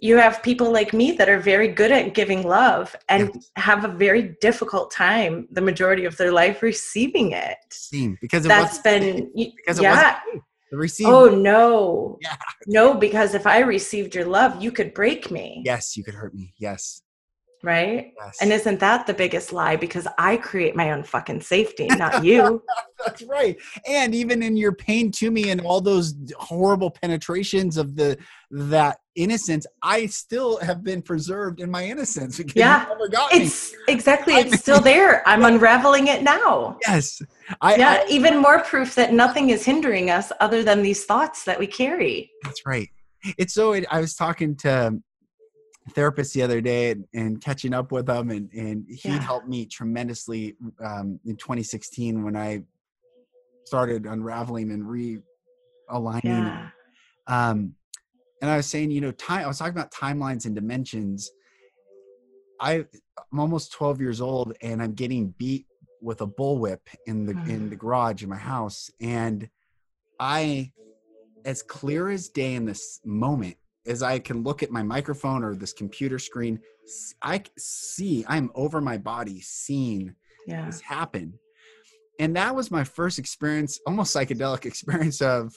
you 0.04 0.18
have 0.18 0.44
people 0.44 0.70
like 0.70 0.92
me 0.92 1.14
that 1.14 1.30
are 1.30 1.40
very 1.40 1.70
good 1.70 1.90
at 1.90 2.14
giving 2.14 2.44
love 2.46 2.94
and 3.08 3.32
Yes. 3.34 3.52
have 3.56 3.86
a 3.86 3.88
very 3.88 4.36
difficult 4.42 4.92
time 4.92 5.48
the 5.52 5.62
majority 5.62 6.04
of 6.04 6.18
their 6.18 6.34
life 6.34 6.62
receiving 6.62 7.32
it. 7.32 7.56
Because 8.20 8.44
it 8.46 8.50
That's 8.50 8.80
been 8.80 9.32
because 9.34 9.80
it 9.80 9.84
yeah. 9.84 10.20
wasn't 10.26 10.44
The 10.72 10.78
receive. 10.78 11.08
Oh 11.08 11.30
no. 11.30 12.18
Yeah. 12.22 12.36
No, 12.68 12.94
because 12.96 13.34
if 13.34 13.48
I 13.48 13.60
received 13.60 14.14
your 14.14 14.26
love, 14.26 14.62
you 14.62 14.74
could 14.74 14.94
break 14.94 15.32
me. 15.32 15.62
Yes, 15.64 15.96
you 15.96 16.04
could 16.04 16.16
hurt 16.16 16.34
me. 16.36 16.54
Yes. 16.58 17.02
Right? 17.64 18.12
Yes. 18.18 18.40
And 18.42 18.52
isn't 18.52 18.82
that 18.82 19.08
the 19.08 19.14
biggest 19.14 19.54
lie? 19.54 19.78
Because 19.78 20.06
I 20.18 20.36
create 20.36 20.76
my 20.76 20.92
own 20.92 21.02
fucking 21.04 21.40
safety, 21.42 21.88
not 21.88 22.22
you. 22.26 22.62
That's 23.06 23.22
right. 23.24 23.56
And 23.88 24.14
even 24.14 24.44
in 24.44 24.58
your 24.58 24.74
pain 24.74 25.12
to 25.14 25.32
me 25.32 25.50
and 25.50 25.62
all 25.62 25.80
those 25.80 26.14
horrible 26.38 26.92
penetrations 26.92 27.78
of 27.78 27.96
the 27.96 28.18
that 28.52 28.98
innocence, 29.16 29.66
I 29.82 30.08
still 30.08 30.58
have 30.60 30.84
been 30.84 31.02
preserved 31.02 31.62
in 31.62 31.72
my 31.72 31.86
innocence 31.86 32.40
Yeah. 32.54 32.86
got 33.12 33.32
me. 33.34 33.44
It's 33.44 33.74
exactly, 33.88 34.34
it's 34.34 34.60
still 34.60 34.82
there. 34.92 35.26
I'm 35.28 35.46
unraveling 35.46 36.08
it 36.08 36.22
now. 36.22 36.78
Yes. 36.86 37.22
I, 37.62 37.76
Yeah, 37.76 38.04
I 38.06 38.10
even 38.10 38.38
more 38.42 38.60
proof 38.60 38.94
that 38.96 39.14
nothing 39.14 39.52
is 39.52 39.64
hindering 39.64 40.10
us 40.10 40.34
other 40.42 40.64
than 40.64 40.82
these 40.82 41.06
thoughts 41.06 41.46
that 41.46 41.58
we 41.58 41.68
carry. 41.68 42.30
that's 42.44 42.66
right. 42.66 42.90
It's 43.38 43.54
so 43.54 43.74
I 43.90 44.02
was 44.02 44.16
talking 44.16 44.54
to 44.58 45.00
therapist 45.92 46.34
the 46.34 46.42
other 46.42 46.62
day 46.62 46.92
and, 46.92 47.06
and 47.14 47.42
catching 47.42 47.74
up 47.74 47.92
with 47.92 48.10
him 48.10 48.30
and, 48.30 48.52
and 48.54 48.86
he 48.90 49.10
Yeah. 49.10 49.20
helped 49.20 49.48
me 49.48 49.66
tremendously 49.66 50.56
um, 50.80 51.20
in 51.26 51.36
2016 51.36 52.24
when 52.24 52.36
I 52.36 52.64
started 53.66 54.06
unraveling 54.06 54.72
and 54.72 54.84
realigning 54.84 55.22
Yeah. 56.24 56.68
um 57.28 57.74
and 58.42 58.52
i 58.52 58.58
was 58.58 58.66
saying 58.66 58.92
you 58.92 59.00
know 59.00 59.12
time 59.14 59.46
i 59.46 59.48
was 59.48 59.58
talking 59.58 59.72
about 59.74 59.90
timelines 59.92 60.46
and 60.46 60.54
dimensions 60.54 61.32
i 62.60 62.86
i'm 63.32 63.40
almost 63.40 63.72
12 63.72 64.02
years 64.02 64.20
old 64.20 64.54
and 64.62 64.82
i'm 64.84 64.94
getting 64.94 65.34
beat 65.38 65.66
with 66.02 66.22
a 66.22 66.28
bullwhip 66.28 66.80
in 67.06 67.26
the 67.26 67.38
in 67.46 67.70
the 67.70 67.76
garage 67.76 68.22
in 68.22 68.30
my 68.30 68.38
house 68.38 68.92
and 69.00 69.50
i 70.20 70.72
as 71.46 71.64
clear 71.64 72.10
as 72.10 72.28
day 72.28 72.56
in 72.56 72.66
this 72.66 73.00
moment 73.06 73.56
as 73.86 74.02
i 74.02 74.20
can 74.20 74.44
look 74.44 74.64
at 74.64 74.72
my 74.72 74.84
microphone 74.84 75.44
or 75.44 75.56
this 75.56 75.74
computer 75.74 76.20
screen 76.20 76.60
I 77.22 77.44
see 77.58 78.26
i'm 78.28 78.52
over 78.56 78.82
my 78.82 78.98
body 78.98 79.42
seeing 79.42 80.16
Yeah. 80.48 80.66
this 80.66 80.82
happen 80.82 81.40
and 82.20 82.36
that 82.36 82.56
was 82.56 82.72
my 82.72 82.84
first 82.84 83.20
experience 83.20 83.80
almost 83.88 84.16
psychedelic 84.16 84.66
experience 84.72 85.22
of 85.22 85.54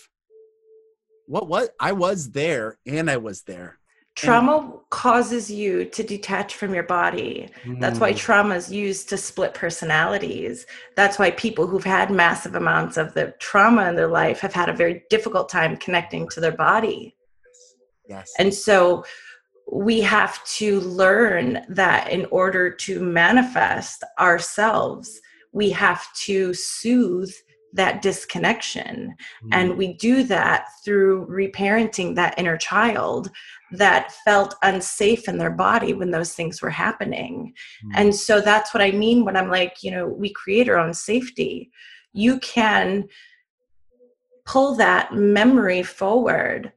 what 1.27 1.49
what 1.49 1.71
i 1.81 1.93
was 1.93 2.31
there 2.31 2.79
and 2.87 3.11
i 3.11 3.17
was 3.17 3.43
there 3.43 3.79
Trauma 4.17 4.73
causes 4.89 5.51
you 5.51 5.85
to 5.85 6.03
detach 6.03 6.55
from 6.55 6.73
your 6.73 6.85
body. 6.85 7.51
That's 7.81 8.01
why 8.01 8.13
Mm, 8.15 8.17
trauma 8.17 8.55
is 8.55 8.73
used 8.73 9.11
to 9.11 9.19
split 9.19 9.53
personalities. 9.53 10.65
That's 10.97 11.19
why 11.19 11.33
people 11.33 11.67
who've 11.67 11.85
had 11.85 12.11
massive 12.11 12.55
amounts 12.55 12.97
of 12.97 13.13
the 13.13 13.35
trauma 13.41 13.87
in 13.91 13.95
their 13.95 14.07
life 14.09 14.41
have 14.41 14.55
had 14.55 14.71
a 14.71 14.73
very 14.73 15.05
difficult 15.11 15.51
time 15.51 15.77
connecting 15.77 16.29
to 16.31 16.41
their 16.41 16.57
body. 16.57 17.15
Yes 18.09 18.33
And 18.39 18.53
so 18.53 19.05
we 19.71 20.01
have 20.01 20.45
to 20.45 20.81
learn 20.81 21.65
that 21.69 22.11
in 22.11 22.27
order 22.31 22.71
to 22.71 23.01
manifest 23.01 24.05
ourselves, 24.19 25.21
we 25.53 25.71
have 25.71 26.07
to 26.15 26.55
soothe 26.55 27.33
that 27.73 28.01
disconnection. 28.01 29.15
Mm, 29.45 29.49
And 29.53 29.77
we 29.77 29.95
do 29.95 30.23
that 30.25 30.67
through 30.85 31.27
reparenting 31.27 32.15
that 32.15 32.39
inner 32.39 32.57
child 32.57 33.31
that 33.73 34.13
felt 34.25 34.55
unsafe 34.63 35.29
in 35.29 35.39
their 35.39 35.51
body 35.51 35.93
when 35.93 36.11
those 36.11 36.33
things 36.33 36.63
were 36.63 36.71
happening. 36.71 37.53
mm, 37.85 37.93
And 37.95 38.15
so 38.15 38.41
that's 38.41 38.73
what 38.73 38.83
I 38.83 38.93
mean 38.93 39.25
when 39.25 39.37
I'm 39.37 39.51
like, 39.51 39.83
you 39.83 39.91
know, 39.91 40.07
we 40.07 40.33
create 40.33 40.69
our 40.69 40.79
own 40.79 40.95
safety. 40.95 41.71
You 42.13 42.39
can 42.39 43.09
pull 44.45 44.77
that 44.77 45.13
memory 45.13 45.83
forward 45.83 46.73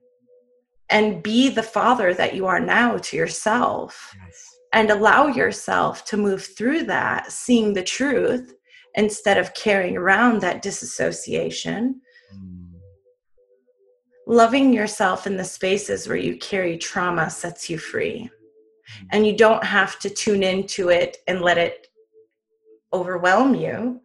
and 0.89 1.21
be 1.23 1.49
the 1.49 1.63
father 1.63 2.13
that 2.13 2.33
you 2.35 2.45
are 2.47 2.59
now 2.59 2.97
to 2.97 3.15
yourself 3.17 4.15
yes. 4.25 4.49
and 4.73 4.89
allow 4.89 5.27
yourself 5.27 6.03
to 6.05 6.17
move 6.17 6.43
through 6.57 6.83
that, 6.83 7.31
seeing 7.31 7.73
the 7.73 7.83
truth 7.83 8.53
instead 8.95 9.37
of 9.37 9.53
carrying 9.53 9.95
around 9.97 10.41
that 10.41 10.61
disassociation. 10.61 12.01
Mm, 12.35 12.65
Loving 14.27 14.73
yourself 14.73 15.25
in 15.27 15.37
the 15.37 15.43
spaces 15.43 16.07
where 16.07 16.17
you 16.17 16.37
carry 16.37 16.77
trauma 16.77 17.29
sets 17.29 17.69
you 17.69 17.77
free. 17.77 18.29
mm, 18.29 19.07
And 19.11 19.25
you 19.25 19.35
don't 19.35 19.63
have 19.63 19.99
to 19.99 20.09
tune 20.09 20.43
into 20.43 20.89
it 20.89 21.17
and 21.27 21.41
let 21.41 21.57
it 21.57 21.87
overwhelm 22.93 23.53
you, 23.55 24.01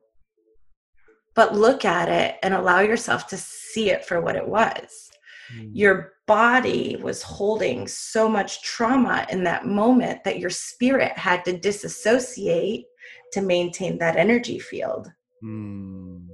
but 1.34 1.54
look 1.54 1.84
at 1.84 2.08
it 2.08 2.36
and 2.42 2.52
allow 2.54 2.80
yourself 2.80 3.26
to 3.28 3.36
see 3.36 3.90
it 3.90 4.04
for 4.04 4.20
what 4.20 4.36
it 4.36 4.46
was. 4.46 5.10
mm, 5.54 5.70
Your 5.72 6.13
body 6.26 6.96
was 7.02 7.22
holding 7.22 7.86
so 7.86 8.28
much 8.28 8.62
trauma 8.62 9.26
in 9.30 9.44
that 9.44 9.66
moment 9.66 10.24
that 10.24 10.38
your 10.38 10.50
spirit 10.50 11.12
had 11.18 11.44
to 11.44 11.56
disassociate 11.58 12.86
to 13.32 13.42
maintain 13.42 13.98
that 13.98 14.16
energy 14.16 14.58
field. 14.58 15.10
mm, 15.42 16.26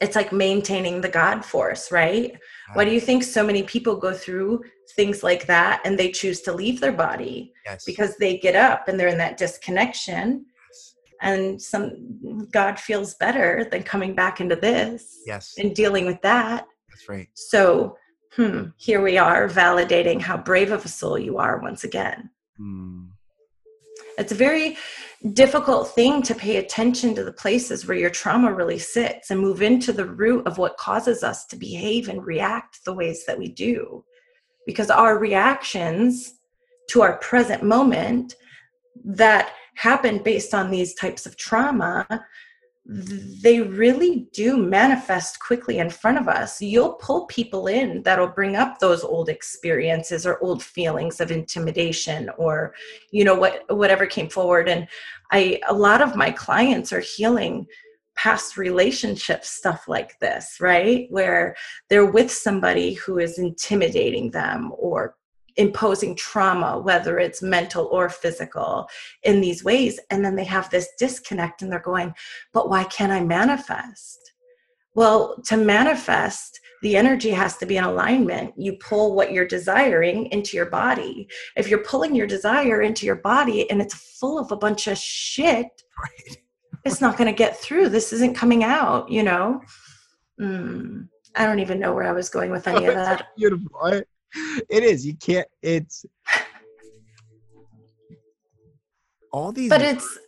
It's 0.00 0.14
like 0.14 0.32
maintaining 0.32 1.00
the 1.00 1.08
God 1.08 1.44
force, 1.44 1.90
right? 1.90 2.38
Why 2.74 2.84
do 2.84 2.92
you 2.92 3.00
think 3.00 3.24
so 3.24 3.44
many 3.44 3.62
people 3.64 3.96
go 3.96 4.12
through 4.12 4.62
things 4.94 5.22
like 5.22 5.46
that 5.46 5.80
and 5.84 5.98
they 5.98 6.10
choose 6.12 6.40
to 6.42 6.52
leave 6.52 6.80
their 6.80 6.92
body? 6.92 7.52
yes 7.66 7.84
Because 7.84 8.16
they 8.16 8.38
get 8.38 8.54
up 8.54 8.86
and 8.88 8.98
they're 8.98 9.08
in 9.08 9.18
that 9.18 9.36
disconnection 9.38 10.46
yes 10.68 10.94
and 11.20 11.60
some 11.60 12.46
God 12.52 12.78
feels 12.78 13.14
better 13.14 13.66
than 13.72 13.82
coming 13.82 14.14
back 14.14 14.40
into 14.40 14.54
this 14.54 15.18
yes 15.26 15.54
and 15.58 15.74
dealing 15.74 16.06
with 16.06 16.20
that. 16.22 16.66
that's 16.90 17.08
right 17.08 17.28
So, 17.34 17.96
hmm, 18.38 18.66
here 18.76 19.02
we 19.02 19.18
are 19.18 19.48
validating 19.48 20.20
how 20.20 20.36
brave 20.36 20.70
of 20.70 20.84
a 20.84 20.88
soul 20.88 21.18
you 21.18 21.38
are 21.38 21.58
once 21.58 21.82
again. 21.82 22.30
Mm, 22.60 23.08
It's 24.16 24.30
a 24.30 24.36
very 24.36 24.76
difficult 25.32 25.88
thing 25.88 26.22
to 26.22 26.34
pay 26.36 26.56
attention 26.56 27.16
to 27.16 27.24
the 27.24 27.32
places 27.32 27.86
where 27.86 27.96
your 27.96 28.10
trauma 28.10 28.52
really 28.52 28.78
sits 28.78 29.32
and 29.32 29.40
move 29.40 29.60
into 29.60 29.92
the 29.92 30.04
root 30.04 30.46
of 30.46 30.56
what 30.56 30.76
causes 30.76 31.24
us 31.24 31.46
to 31.46 31.56
behave 31.56 32.08
and 32.08 32.24
react 32.24 32.84
the 32.84 32.94
ways 32.94 33.26
that 33.26 33.38
we 33.38 33.48
do. 33.48 34.04
Because 34.66 34.88
our 34.88 35.18
reactions 35.18 36.34
to 36.90 37.02
our 37.02 37.16
present 37.18 37.64
moment 37.64 38.36
that 39.04 39.52
happen 39.74 40.22
based 40.22 40.54
on 40.54 40.70
these 40.70 40.94
types 40.94 41.26
of 41.26 41.36
trauma 41.36 42.06
they 42.90 43.60
really 43.60 44.26
do 44.32 44.56
manifest 44.56 45.40
quickly 45.40 45.76
in 45.76 45.90
front 45.90 46.16
of 46.16 46.26
us. 46.26 46.62
You'll 46.62 46.94
pull 46.94 47.26
people 47.26 47.66
in 47.66 48.02
that'll 48.02 48.28
bring 48.28 48.56
up 48.56 48.78
those 48.78 49.04
old 49.04 49.28
experiences 49.28 50.24
or 50.24 50.42
old 50.42 50.62
feelings 50.62 51.20
of 51.20 51.30
intimidation 51.30 52.30
or 52.38 52.74
you 53.10 53.24
know 53.24 53.34
what 53.34 53.64
whatever 53.68 54.06
came 54.06 54.30
forward 54.30 54.70
and 54.70 54.88
I 55.30 55.60
a 55.68 55.74
lot 55.74 56.00
of 56.00 56.16
my 56.16 56.30
clients 56.30 56.90
are 56.90 57.00
healing 57.00 57.66
past 58.16 58.56
relationship 58.56 59.44
stuff 59.44 59.86
like 59.86 60.18
this, 60.18 60.56
right? 60.58 61.06
Where 61.10 61.54
they're 61.90 62.10
with 62.10 62.32
somebody 62.32 62.94
who 62.94 63.18
is 63.18 63.38
intimidating 63.38 64.30
them 64.30 64.72
or 64.76 65.14
imposing 65.58 66.16
trauma, 66.16 66.78
whether 66.78 67.18
it's 67.18 67.42
mental 67.42 67.86
or 67.86 68.08
physical, 68.08 68.88
in 69.24 69.40
these 69.40 69.62
ways. 69.62 70.00
And 70.10 70.24
then 70.24 70.36
they 70.36 70.44
have 70.44 70.70
this 70.70 70.88
disconnect 70.98 71.60
and 71.62 71.70
they're 71.70 71.80
going, 71.80 72.14
but 72.52 72.70
why 72.70 72.84
can't 72.84 73.12
I 73.12 73.22
manifest? 73.22 74.32
Well, 74.94 75.36
to 75.46 75.56
manifest, 75.56 76.60
the 76.82 76.96
energy 76.96 77.30
has 77.30 77.56
to 77.58 77.66
be 77.66 77.76
in 77.76 77.84
alignment. 77.84 78.54
You 78.56 78.74
pull 78.74 79.14
what 79.14 79.32
you're 79.32 79.46
desiring 79.46 80.26
into 80.26 80.56
your 80.56 80.66
body. 80.70 81.28
If 81.56 81.68
you're 81.68 81.84
pulling 81.84 82.14
your 82.14 82.26
desire 82.26 82.82
into 82.82 83.04
your 83.04 83.16
body 83.16 83.70
and 83.70 83.82
it's 83.82 83.94
full 83.94 84.38
of 84.38 84.50
a 84.50 84.56
bunch 84.56 84.86
of 84.86 84.96
shit, 84.96 85.66
right 86.02 86.38
it's 86.84 87.00
not 87.00 87.16
going 87.16 87.26
to 87.26 87.36
get 87.36 87.58
through. 87.58 87.88
This 87.88 88.12
isn't 88.12 88.34
coming 88.36 88.64
out, 88.64 89.10
you 89.10 89.22
know? 89.22 89.60
Mm, 90.40 91.08
I 91.34 91.44
don't 91.44 91.58
even 91.58 91.78
know 91.80 91.92
where 91.92 92.04
I 92.04 92.12
was 92.12 92.28
going 92.30 92.50
with 92.50 92.66
any 92.68 92.86
of 92.86 92.94
that. 92.94 93.26
beautiful 93.36 93.70
I- 93.82 94.02
it 94.68 94.82
is 94.82 95.06
you 95.06 95.16
can't 95.16 95.46
it's 95.62 96.04
all 99.32 99.52
these 99.52 99.70
But 99.70 99.82
it's 99.82 100.18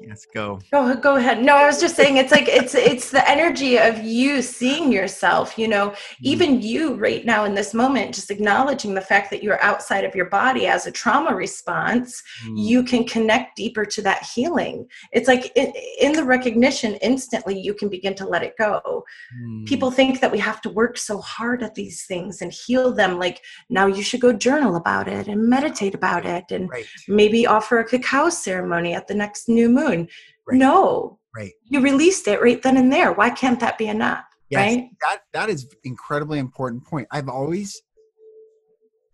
yes 0.00 0.26
go 0.32 0.58
Go 0.72 0.94
go 0.96 1.16
ahead. 1.16 1.42
No, 1.42 1.56
I 1.56 1.66
was 1.66 1.80
just 1.80 1.96
saying 1.96 2.16
it's 2.16 2.32
like 2.32 2.48
it's 2.48 2.74
it's 2.74 3.10
the 3.10 3.28
energy 3.28 3.78
of 3.78 3.98
you 4.02 4.40
seeing 4.42 4.92
yourself, 4.92 5.58
you 5.58 5.68
know, 5.68 5.94
even 6.22 6.60
you 6.62 6.94
right 6.94 7.24
now 7.24 7.44
in 7.44 7.54
this 7.54 7.74
moment 7.74 8.14
just 8.14 8.30
acknowledging 8.30 8.94
the 8.94 9.00
fact 9.00 9.30
that 9.30 9.42
you're 9.42 9.60
outside 9.62 10.04
of 10.04 10.14
your 10.14 10.26
body 10.26 10.66
as 10.66 10.86
a 10.86 10.92
trauma 10.92 11.34
response, 11.34 12.22
Mm, 12.46 12.54
you 12.70 12.82
can 12.82 13.04
connect 13.04 13.56
deeper 13.56 13.84
to 13.84 14.00
that 14.02 14.22
healing. 14.34 14.86
It's 15.12 15.28
like 15.28 15.52
in, 15.56 15.72
in 16.00 16.12
the 16.12 16.24
recognition 16.24 16.94
instantly 16.96 17.58
you 17.58 17.74
can 17.74 17.88
begin 17.88 18.14
to 18.16 18.26
let 18.26 18.42
it 18.42 18.54
go. 18.58 19.04
mm, 19.36 19.66
People 19.66 19.90
think 19.90 20.20
that 20.20 20.32
we 20.32 20.38
have 20.38 20.60
to 20.62 20.70
work 20.70 20.96
so 20.96 21.18
hard 21.20 21.62
at 21.62 21.74
these 21.74 22.04
things 22.06 22.40
and 22.42 22.52
heal 22.52 22.92
them 22.92 23.18
like 23.18 23.42
now 23.68 23.86
you 23.86 24.02
should 24.02 24.20
go 24.20 24.32
journal 24.32 24.76
about 24.76 25.06
it 25.08 25.26
and 25.28 25.48
meditate 25.56 25.94
about 25.94 26.24
it 26.24 26.44
and 26.50 26.68
right 26.70 26.86
maybe 27.08 27.46
offer 27.46 27.78
a 27.80 27.84
cacao 27.84 28.28
ceremony 28.30 28.94
at 28.94 29.06
the 29.08 29.14
next 29.14 29.48
new 29.48 29.68
moon. 29.68 29.89
Right. 29.90 30.58
No, 30.58 31.18
right 31.36 31.52
you 31.64 31.80
released 31.80 32.26
it 32.28 32.40
right 32.42 32.60
then 32.62 32.76
and 32.76 32.92
there. 32.92 33.12
Why 33.12 33.30
can't 33.30 33.60
that 33.60 33.78
be 33.78 33.88
enough? 33.88 34.24
Yes, 34.48 34.58
right? 34.76 34.88
that 35.02 35.18
that 35.32 35.48
is 35.50 35.68
incredibly 35.84 36.38
important 36.38 36.84
point. 36.84 37.06
I've 37.10 37.28
always 37.28 37.80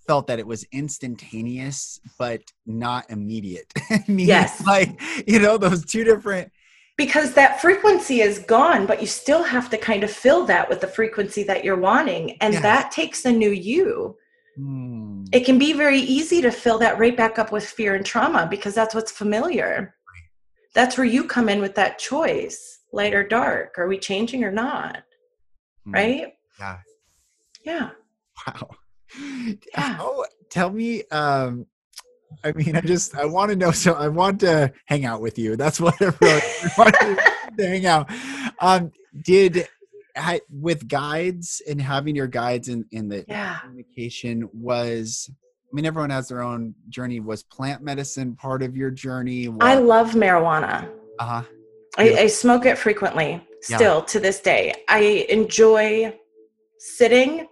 felt 0.07 0.27
that 0.29 0.39
it 0.39 0.47
was 0.47 0.64
instantaneous 0.72 2.01
but 2.18 2.41
not 2.66 3.05
immediate. 3.11 3.72
Yes. 4.09 4.64
like 4.74 5.01
you 5.27 5.39
know 5.39 5.57
those 5.59 5.85
two 5.85 6.05
different. 6.05 6.51
because 6.97 7.35
that 7.35 7.61
frequency 7.61 8.20
is 8.20 8.39
gone 8.39 8.87
but 8.87 9.01
you 9.01 9.07
still 9.07 9.43
have 9.43 9.68
to 9.70 9.77
kind 9.77 10.03
of 10.05 10.11
fill 10.11 10.47
that 10.47 10.68
with 10.68 10.81
the 10.81 10.87
frequency 10.87 11.43
that 11.43 11.64
you're 11.64 11.77
wanting 11.91 12.37
and 12.41 12.55
Yes. 12.55 12.62
that 12.62 12.91
takes 12.91 13.24
a 13.24 13.33
new 13.33 13.51
you 13.51 14.16
Hmm. 14.57 15.24
it 15.33 15.45
can 15.45 15.59
be 15.59 15.74
very 15.74 15.99
easy 16.01 16.41
to 16.41 16.51
fill 16.51 16.79
that 16.79 16.99
right 16.99 17.14
back 17.14 17.39
up 17.39 17.53
with 17.53 17.66
fear 17.66 17.95
and 17.95 18.07
trauma 18.07 18.47
because 18.49 18.74
that's 18.74 18.95
what's 18.95 19.12
familiar 19.12 19.95
that's 20.77 20.97
where 20.97 21.07
you 21.07 21.24
come 21.24 21.49
in 21.49 21.61
with 21.61 21.74
that 21.74 21.99
choice 21.99 22.81
light 22.93 23.14
or 23.14 23.27
dark 23.27 23.74
are 23.79 23.89
we 23.89 23.99
changing 23.99 24.45
or 24.45 24.53
not 24.53 25.03
Hmm. 25.85 25.93
right 25.95 26.33
Yeah. 26.61 26.79
yeah 27.64 27.91
Wow. 28.47 28.68
Yeah. 29.74 29.97
Oh, 29.99 30.24
tell 30.51 30.70
me. 30.70 31.03
Um, 31.11 31.66
I 32.45 32.53
mean, 32.53 32.77
I 32.77 32.81
just 32.83 33.16
I 33.16 33.24
want 33.24 33.51
to 33.51 33.57
know. 33.57 33.70
So 33.70 33.95
I 33.95 34.09
want 34.09 34.41
to 34.41 34.72
hang 34.87 35.05
out 35.07 35.20
with 35.22 35.39
you. 35.39 35.57
That's 35.57 35.81
what 35.85 35.95
I 36.03 36.12
really 36.20 36.43
want 36.77 36.95
to, 37.01 37.33
to 37.59 37.66
hang 37.66 37.87
out. 37.87 38.11
Um, 38.61 38.93
did 39.22 39.66
ha, 40.16 40.39
with 40.51 40.87
guides 40.89 41.62
and 41.68 41.81
having 41.81 42.14
your 42.14 42.27
guides 42.27 42.68
in 42.68 42.85
in 42.93 43.09
the 43.09 43.24
yeah 43.29 43.59
communication 43.61 44.49
was. 44.53 45.31
I 45.71 45.75
mean, 45.75 45.85
everyone 45.85 46.11
has 46.11 46.29
their 46.29 46.43
own 46.43 46.75
journey. 46.89 47.21
Was 47.21 47.43
plant 47.43 47.83
medicine 47.83 48.35
part 48.37 48.62
of 48.62 48.77
your 48.77 48.91
journey? 48.91 49.49
i 49.61 49.75
love 49.75 50.12
marijuana 50.12 50.89
uh 51.19 51.25
huh. 51.25 51.43
I, 51.99 52.14
I 52.21 52.27
smoke 52.27 52.67
it 52.67 52.77
frequently 52.79 53.43
Yeah. 53.69 53.77
still 53.77 54.03
to 54.03 54.21
this 54.21 54.41
day 54.41 54.75
i 54.89 55.27
enjoy 55.29 56.17
sitting 56.79 57.47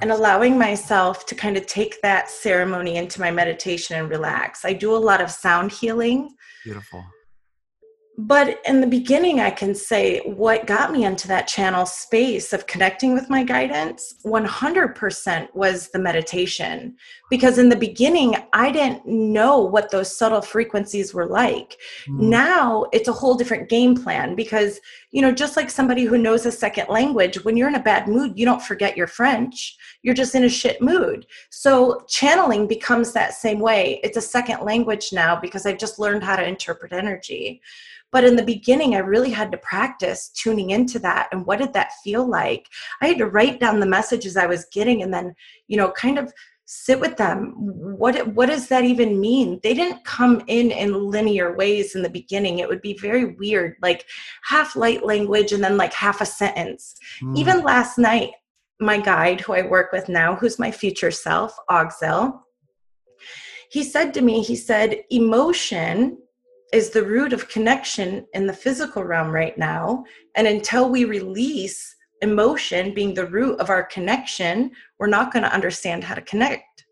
and 0.00 0.10
allowing 0.10 0.56
myself 0.58 1.26
to 1.26 1.34
kind 1.34 1.56
of 1.56 1.66
take 1.66 2.00
that 2.00 2.30
ceremony 2.30 2.96
into 2.96 3.20
my 3.20 3.30
meditation 3.30 3.98
and 3.98 4.08
relax. 4.08 4.64
I 4.64 4.72
do 4.72 4.94
a 4.94 4.96
lot 4.96 5.20
of 5.20 5.30
sound 5.30 5.70
healing, 5.70 6.30
Beautiful. 6.64 7.04
but 8.16 8.58
in 8.66 8.80
the 8.80 8.86
beginning, 8.86 9.40
I 9.40 9.50
can 9.50 9.74
say 9.74 10.20
what 10.20 10.66
got 10.66 10.92
me 10.92 11.04
into 11.04 11.28
that 11.28 11.46
channel 11.46 11.84
space 11.84 12.54
of 12.54 12.66
connecting 12.66 13.12
with 13.12 13.28
my 13.28 13.44
guidance 13.44 14.14
100% 14.24 15.48
was 15.54 15.88
the 15.90 15.98
meditation. 15.98 16.96
Because 17.32 17.56
in 17.56 17.70
the 17.70 17.76
beginning, 17.76 18.36
I 18.52 18.70
didn't 18.70 19.06
know 19.06 19.60
what 19.60 19.90
those 19.90 20.14
subtle 20.14 20.42
frequencies 20.42 21.14
were 21.14 21.24
like. 21.24 21.78
Hmm. 22.04 22.28
now 22.28 22.84
it's 22.92 23.08
a 23.08 23.12
whole 23.20 23.36
different 23.36 23.70
game 23.70 23.94
plan 23.96 24.34
because 24.34 24.80
you 25.12 25.22
know 25.22 25.32
just 25.32 25.56
like 25.56 25.70
somebody 25.70 26.04
who 26.04 26.18
knows 26.18 26.44
a 26.44 26.52
second 26.52 26.90
language 26.90 27.42
when 27.42 27.56
you're 27.56 27.70
in 27.70 27.76
a 27.76 27.88
bad 27.90 28.06
mood 28.06 28.38
you 28.38 28.44
don't 28.44 28.60
forget 28.60 28.98
your 28.98 29.06
french. 29.06 29.78
You're 30.02 30.20
just 30.22 30.34
in 30.34 30.44
a 30.44 30.48
shit 30.50 30.82
mood. 30.82 31.24
So 31.48 32.04
channeling 32.06 32.66
becomes 32.66 33.12
that 33.12 33.32
same 33.32 33.60
way. 33.60 33.98
It's 34.04 34.18
a 34.18 34.30
second 34.36 34.60
language 34.62 35.06
now 35.10 35.40
because 35.40 35.64
i've 35.64 35.78
just 35.78 35.98
learned 35.98 36.22
how 36.22 36.36
to 36.36 36.46
interpret 36.46 36.92
energy. 36.92 37.62
But 38.10 38.24
in 38.24 38.36
the 38.36 38.50
beginning 38.54 38.94
i 38.94 38.98
really 38.98 39.30
had 39.30 39.50
to 39.52 39.66
practice 39.72 40.28
tuning 40.42 40.68
into 40.76 40.98
that 40.98 41.28
and 41.32 41.46
what 41.46 41.60
did 41.60 41.72
that 41.72 41.92
feel 42.04 42.28
like? 42.28 42.66
I 43.00 43.06
had 43.06 43.18
to 43.18 43.32
write 43.34 43.58
down 43.58 43.80
the 43.80 43.94
messages 43.98 44.36
i 44.36 44.44
was 44.44 44.66
getting 44.78 45.02
and 45.02 45.14
then 45.14 45.34
you 45.68 45.78
know 45.78 45.90
kind 45.92 46.18
of 46.18 46.30
sit 46.74 46.98
with 46.98 47.16
them. 47.16 47.54
What 47.56 48.28
what 48.28 48.46
does 48.46 48.68
that 48.68 48.84
even 48.84 49.20
mean? 49.20 49.60
They 49.62 49.74
didn't 49.74 50.04
come 50.04 50.42
in 50.46 50.70
in 50.70 51.10
linear 51.10 51.54
ways 51.54 51.94
in 51.94 52.02
the 52.02 52.08
beginning. 52.08 52.58
It 52.58 52.68
would 52.68 52.82
be 52.82 52.96
very 52.98 53.34
weird 53.34 53.76
like 53.82 54.06
half 54.44 54.74
light 54.74 55.04
language 55.04 55.52
and 55.52 55.62
then 55.62 55.76
like 55.76 55.92
half 55.92 56.20
a 56.20 56.26
sentence. 56.26 56.94
Hmm. 57.20 57.36
even 57.36 57.62
last 57.62 57.98
night 57.98 58.30
my 58.80 58.98
guide 58.98 59.40
who 59.40 59.52
i 59.52 59.62
work 59.62 59.92
with 59.92 60.08
now 60.08 60.34
who's 60.34 60.58
my 60.58 60.70
future 60.70 61.10
self 61.10 61.56
Ogzel, 61.70 62.40
he 63.70 63.82
said 63.82 64.12
to 64.14 64.22
me 64.22 64.42
he 64.42 64.56
said 64.56 65.02
emotion 65.10 66.18
is 66.72 66.90
the 66.90 67.04
root 67.04 67.32
of 67.32 67.48
connection 67.48 68.26
in 68.32 68.46
the 68.46 68.52
physical 68.52 69.04
realm 69.04 69.30
right 69.30 69.56
now 69.58 70.04
and 70.36 70.46
until 70.46 70.88
we 70.88 71.04
release 71.04 71.94
emotion 72.22 72.94
being 72.94 73.12
the 73.14 73.26
root 73.26 73.58
of 73.60 73.68
our 73.68 73.84
connection 73.84 74.70
we're 74.98 75.06
not 75.06 75.32
going 75.32 75.42
to 75.42 75.52
understand 75.52 76.04
how 76.04 76.14
to 76.14 76.22
connect. 76.22 76.86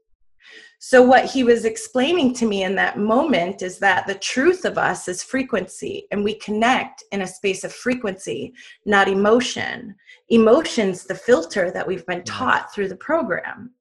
So 0.82 1.02
what 1.02 1.26
he 1.26 1.44
was 1.44 1.66
explaining 1.66 2.32
to 2.34 2.46
me 2.46 2.62
in 2.62 2.74
that 2.76 2.98
moment 2.98 3.60
is 3.60 3.78
that 3.80 4.06
the 4.06 4.14
truth 4.14 4.64
of 4.64 4.78
us 4.78 5.08
is 5.08 5.22
frequency 5.22 6.06
and 6.10 6.24
we 6.24 6.34
connect 6.36 7.04
in 7.12 7.20
a 7.20 7.26
space 7.26 7.64
of 7.64 7.72
frequency 7.72 8.54
not 8.86 9.06
emotion. 9.06 9.94
Emotions 10.30 11.04
the 11.04 11.14
filter 11.14 11.70
that 11.70 11.86
we've 11.86 12.06
been 12.06 12.22
mm-hmm. 12.22 12.38
taught 12.38 12.74
through 12.74 12.88
the 12.88 12.96
program 12.96 13.72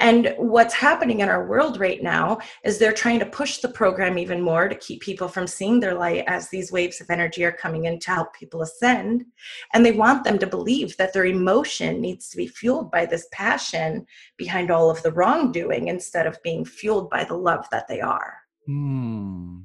and 0.00 0.34
what's 0.38 0.74
happening 0.74 1.20
in 1.20 1.28
our 1.28 1.46
world 1.46 1.78
right 1.78 2.02
now 2.02 2.38
is 2.64 2.78
they're 2.78 2.92
trying 2.92 3.18
to 3.20 3.26
push 3.26 3.58
the 3.58 3.68
program 3.68 4.18
even 4.18 4.40
more 4.40 4.68
to 4.68 4.74
keep 4.74 5.02
people 5.02 5.28
from 5.28 5.46
seeing 5.46 5.78
their 5.78 5.94
light 5.94 6.24
as 6.26 6.48
these 6.48 6.72
waves 6.72 7.00
of 7.00 7.10
energy 7.10 7.44
are 7.44 7.52
coming 7.52 7.84
in 7.84 7.98
to 8.00 8.10
help 8.10 8.34
people 8.34 8.62
ascend. 8.62 9.24
And 9.72 9.84
they 9.84 9.92
want 9.92 10.24
them 10.24 10.38
to 10.38 10.46
believe 10.46 10.96
that 10.96 11.12
their 11.12 11.26
emotion 11.26 12.00
needs 12.00 12.28
to 12.30 12.36
be 12.36 12.46
fueled 12.46 12.90
by 12.90 13.06
this 13.06 13.28
passion 13.32 14.06
behind 14.36 14.70
all 14.70 14.90
of 14.90 15.02
the 15.02 15.12
wrongdoing 15.12 15.88
instead 15.88 16.26
of 16.26 16.42
being 16.42 16.64
fueled 16.64 17.10
by 17.10 17.24
the 17.24 17.36
love 17.36 17.66
that 17.70 17.86
they 17.86 18.00
are. 18.00 18.38
Hmm. 18.66 19.60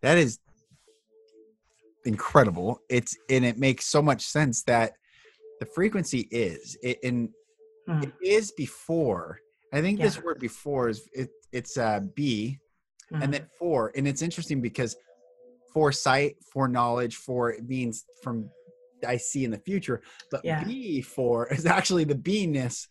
That 0.00 0.16
is 0.16 0.38
incredible. 2.04 2.80
It's 2.88 3.16
and 3.28 3.44
it 3.44 3.58
makes 3.58 3.86
so 3.86 4.02
much 4.02 4.24
sense 4.24 4.62
that 4.64 4.92
the 5.60 5.66
frequency 5.66 6.28
is 6.30 6.76
it 6.82 6.98
and 7.04 7.30
Hmm. 7.86 8.02
it 8.02 8.12
is 8.22 8.52
before. 8.52 9.40
I 9.72 9.80
think 9.80 10.00
this 10.00 10.22
word 10.22 10.38
before 10.38 10.88
is 10.88 11.08
it 11.12 11.30
it's 11.52 11.76
uh 11.76 12.00
B 12.14 12.58
and 13.12 13.32
then 13.32 13.46
for 13.58 13.92
and 13.96 14.06
it's 14.08 14.22
interesting 14.22 14.60
because 14.60 14.96
foresight, 15.72 16.36
foreknowledge, 16.52 17.16
for 17.16 17.50
it 17.50 17.66
means 17.68 18.04
from 18.22 18.48
I 19.06 19.16
see 19.16 19.44
in 19.44 19.50
the 19.50 19.58
future, 19.58 20.02
but 20.30 20.44
Yeah. 20.44 20.62
B 20.64 21.02
for 21.02 21.48
is 21.52 21.66
actually 21.66 22.04
the 22.04 22.14
beingness 22.14 22.86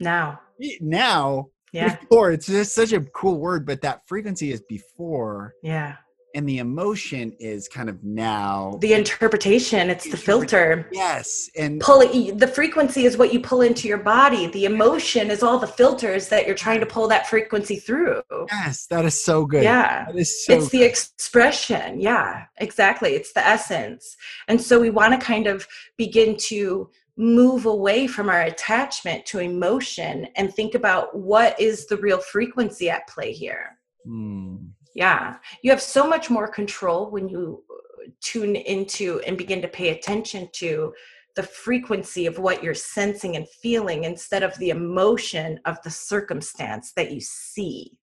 now. 0.00 0.40
Be- 0.58 0.78
now 0.80 1.46
Yeah. 1.72 1.96
before 1.96 2.32
it's 2.32 2.46
just 2.46 2.74
such 2.74 2.92
a 2.92 3.00
cool 3.00 3.38
word 3.38 3.66
but 3.66 3.80
that 3.82 4.06
frequency 4.06 4.52
is 4.52 4.60
before 4.68 5.54
Yeah. 5.62 5.96
And 6.34 6.48
the 6.48 6.58
emotion 6.58 7.34
is 7.38 7.68
kind 7.68 7.88
of 7.88 8.02
now 8.02 8.78
The 8.80 8.94
interpretation, 8.94 9.90
it's 9.90 10.08
the 10.10 10.16
filter. 10.16 10.88
yes 10.92 11.50
and 11.56 11.80
pull 11.80 12.00
the 12.00 12.46
frequency 12.46 13.04
is 13.04 13.16
what 13.16 13.32
you 13.32 13.40
pull 13.40 13.60
into 13.62 13.88
your 13.88 13.98
body. 13.98 14.46
The 14.46 14.64
emotion 14.64 15.30
is 15.30 15.42
all 15.42 15.58
the 15.58 15.66
filters 15.66 16.28
that 16.28 16.46
you're 16.46 16.54
trying 16.54 16.80
to 16.80 16.86
pull 16.86 17.08
that 17.08 17.26
frequency 17.26 17.76
through. 17.76 18.22
Yes 18.50 18.86
that 18.86 19.04
is 19.04 19.24
so 19.24 19.44
good. 19.46 19.62
Yeah. 19.62 20.06
That 20.06 20.16
is 20.16 20.44
so 20.44 20.54
it's 20.54 20.68
the 20.70 20.82
expression. 20.82 22.00
Yeah 22.00 22.44
exactly. 22.58 23.14
It's 23.14 23.32
the 23.32 23.46
essence. 23.46 24.16
And 24.48 24.60
so 24.60 24.80
we 24.80 24.90
want 24.90 25.18
to 25.18 25.24
kind 25.24 25.46
of 25.46 25.66
begin 25.96 26.36
to 26.48 26.90
move 27.16 27.66
away 27.66 28.06
from 28.06 28.30
our 28.30 28.42
attachment 28.42 29.26
to 29.26 29.38
emotion 29.38 30.26
and 30.36 30.52
think 30.54 30.74
about 30.74 31.14
what 31.16 31.60
is 31.60 31.86
the 31.86 31.96
real 31.98 32.18
frequency 32.18 32.88
at 32.88 33.06
play 33.06 33.32
here. 33.32 33.78
Hmm. 34.06 34.56
Yeah. 34.94 35.36
You 35.62 35.70
have 35.70 35.82
so 35.82 36.06
much 36.06 36.30
more 36.30 36.48
control 36.48 37.10
when 37.10 37.28
you 37.28 37.62
uh, 37.70 38.10
tune 38.20 38.56
into 38.56 39.20
and 39.26 39.38
begin 39.38 39.62
to 39.62 39.68
pay 39.68 39.90
attention 39.90 40.48
to 40.54 40.92
the 41.34 41.42
frequency 41.42 42.26
of 42.26 42.38
what 42.38 42.62
you're 42.62 42.74
sensing 42.74 43.36
and 43.36 43.48
feeling 43.48 44.04
instead 44.04 44.42
of 44.42 44.56
the 44.58 44.70
emotion 44.70 45.58
of 45.64 45.80
the 45.82 45.90
circumstance 45.90 46.92
that 46.92 47.10
you 47.10 47.20
see. 47.20 47.98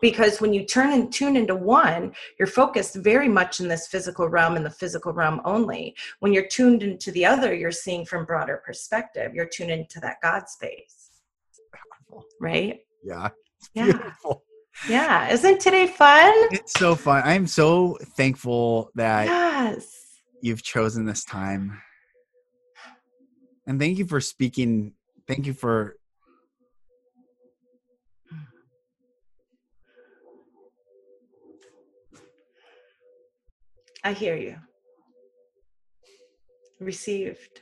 Because 0.00 0.40
when 0.40 0.52
you 0.52 0.64
turn 0.64 0.92
and 0.92 1.12
tune 1.12 1.36
into 1.36 1.54
one 1.54 2.12
you're 2.38 2.48
focused 2.48 2.96
very 2.96 3.28
much 3.28 3.60
in 3.60 3.68
this 3.68 3.86
physical 3.86 4.28
realm 4.28 4.56
and 4.56 4.66
the 4.66 4.70
physical 4.70 5.12
realm 5.12 5.40
only. 5.44 5.94
When 6.20 6.32
you're 6.32 6.48
tuned 6.48 6.82
into 6.82 7.12
the 7.12 7.26
other 7.26 7.54
you're 7.54 7.70
seeing 7.70 8.04
from 8.04 8.24
broader 8.24 8.62
perspective. 8.64 9.32
You're 9.34 9.46
tuned 9.46 9.70
into 9.70 10.00
that 10.00 10.16
god 10.22 10.48
space. 10.48 11.10
Right? 12.40 12.80
Yeah. 13.04 13.28
Yeah. 13.74 13.84
Beautiful 13.84 14.42
yeah 14.88 15.28
isn't 15.30 15.60
today 15.60 15.86
fun 15.86 16.32
it's 16.50 16.72
so 16.78 16.94
fun 16.94 17.22
i'm 17.24 17.46
so 17.46 17.98
thankful 18.16 18.90
that 18.94 19.26
yes 19.26 19.96
you've 20.40 20.62
chosen 20.62 21.04
this 21.04 21.24
time 21.24 21.80
and 23.66 23.78
thank 23.78 23.98
you 23.98 24.06
for 24.06 24.20
speaking 24.20 24.92
thank 25.26 25.46
you 25.46 25.52
for 25.52 25.96
I 34.02 34.12
hear 34.12 34.34
you. 34.34 34.56
Received. 36.80 37.60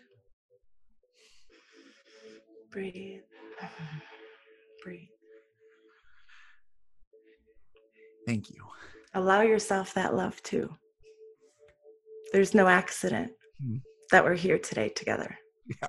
Breathe. 2.71 3.23
Mm-hmm. 3.61 3.99
Breathe. 4.85 5.18
Thank 8.29 8.51
you 8.51 8.69
Allow 9.15 9.41
yourself 9.41 9.95
that 9.95 10.15
love 10.15 10.41
too. 10.43 10.73
There's 12.33 12.55
no 12.55 12.69
accident. 12.69 13.33
Hmm. 13.61 13.79
that 14.13 14.23
we're 14.25 14.35
here 14.35 14.59
today 14.59 14.89
together. 14.91 15.37
Yeah. 15.67 15.89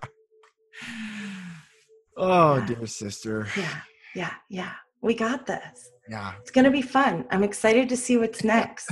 Oh, 2.17 2.57
yeah. 2.57 2.65
dear 2.65 2.87
sister. 2.87 3.47
Yeah. 3.55 3.81
Yeah. 4.15 4.33
Yeah. 4.49 4.73
We 5.01 5.13
got 5.13 5.45
this. 5.45 5.91
Yeah. 6.09 6.33
It's 6.41 6.51
going 6.51 6.65
to 6.65 6.71
be 6.71 6.81
fun. 6.81 7.25
I'm 7.29 7.43
excited 7.43 7.87
to 7.89 7.95
see 7.95 8.17
what's 8.17 8.43
next. 8.57 8.91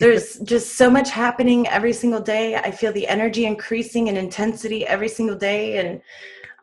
There's 0.00 0.40
just 0.40 0.76
so 0.76 0.90
much 0.90 1.10
happening 1.10 1.68
every 1.68 1.92
single 1.92 2.20
day. 2.20 2.56
I 2.56 2.70
feel 2.70 2.92
the 2.92 3.06
energy 3.06 3.46
increasing 3.46 4.08
in 4.08 4.16
intensity 4.16 4.86
every 4.86 5.08
single 5.08 5.36
day. 5.36 5.78
And 5.78 6.02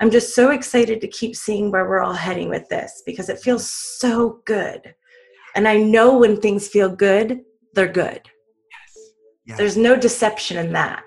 I'm 0.01 0.11
just 0.11 0.35
so 0.35 0.51
excited 0.51 0.99
to 1.01 1.07
keep 1.07 1.35
seeing 1.35 1.71
where 1.71 1.87
we're 1.87 2.01
all 2.01 2.13
heading 2.13 2.49
with 2.49 2.67
this 2.67 3.01
because 3.05 3.29
it 3.29 3.39
feels 3.39 3.67
so 3.67 4.41
good. 4.45 4.93
And 5.57 5.67
I 5.67 5.77
know 5.77 6.15
when 6.15 6.39
things 6.39 6.67
feel 6.67 6.87
good, 6.87 7.41
they're 7.73 7.91
good. 7.91 8.21
Yes. 8.23 9.09
yes. 9.47 9.57
There's 9.57 9.75
no 9.75 9.95
deception 9.95 10.57
in 10.57 10.71
that. 10.73 11.03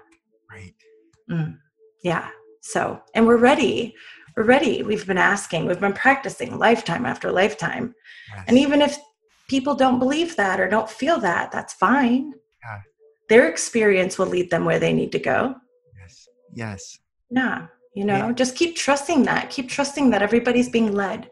Right. 0.51 0.75
Mm. 1.31 1.57
Yeah. 2.03 2.29
So, 2.61 3.01
and 3.15 3.29
we're 3.29 3.37
ready. 3.37 3.95
We're 4.37 4.43
ready. 4.43 4.83
We've 4.83 5.07
been 5.07 5.19
asking, 5.19 5.67
we've 5.67 5.79
been 5.79 5.93
practicing 5.93 6.59
lifetime 6.59 7.07
after 7.07 7.31
lifetime. 7.31 7.95
Yes. 8.35 8.45
And 8.49 8.59
even 8.59 8.83
if 8.83 8.99
people 9.49 9.77
don't 9.77 10.01
believe 10.01 10.35
that 10.35 10.59
or 10.59 10.69
don't 10.69 10.91
feel 10.91 11.21
that, 11.21 11.53
that's 11.53 11.75
fine. 11.75 12.33
Yeah. 12.65 12.79
Their 13.29 13.49
experience 13.49 14.19
will 14.19 14.27
lead 14.27 14.51
them 14.51 14.65
where 14.65 14.81
they 14.81 14.93
need 14.93 15.13
to 15.13 15.21
go. 15.21 15.55
Yes. 15.97 16.29
Yes. 16.53 16.99
Yeah. 17.31 17.67
You 17.95 18.05
know, 18.05 18.17
yeah. 18.17 18.33
just 18.33 18.57
keep 18.57 18.75
trusting 18.75 19.23
that. 19.25 19.51
Keep 19.51 19.69
trusting 19.69 20.11
that 20.11 20.23
everybody's 20.23 20.69
being 20.69 20.93
led. 20.93 21.31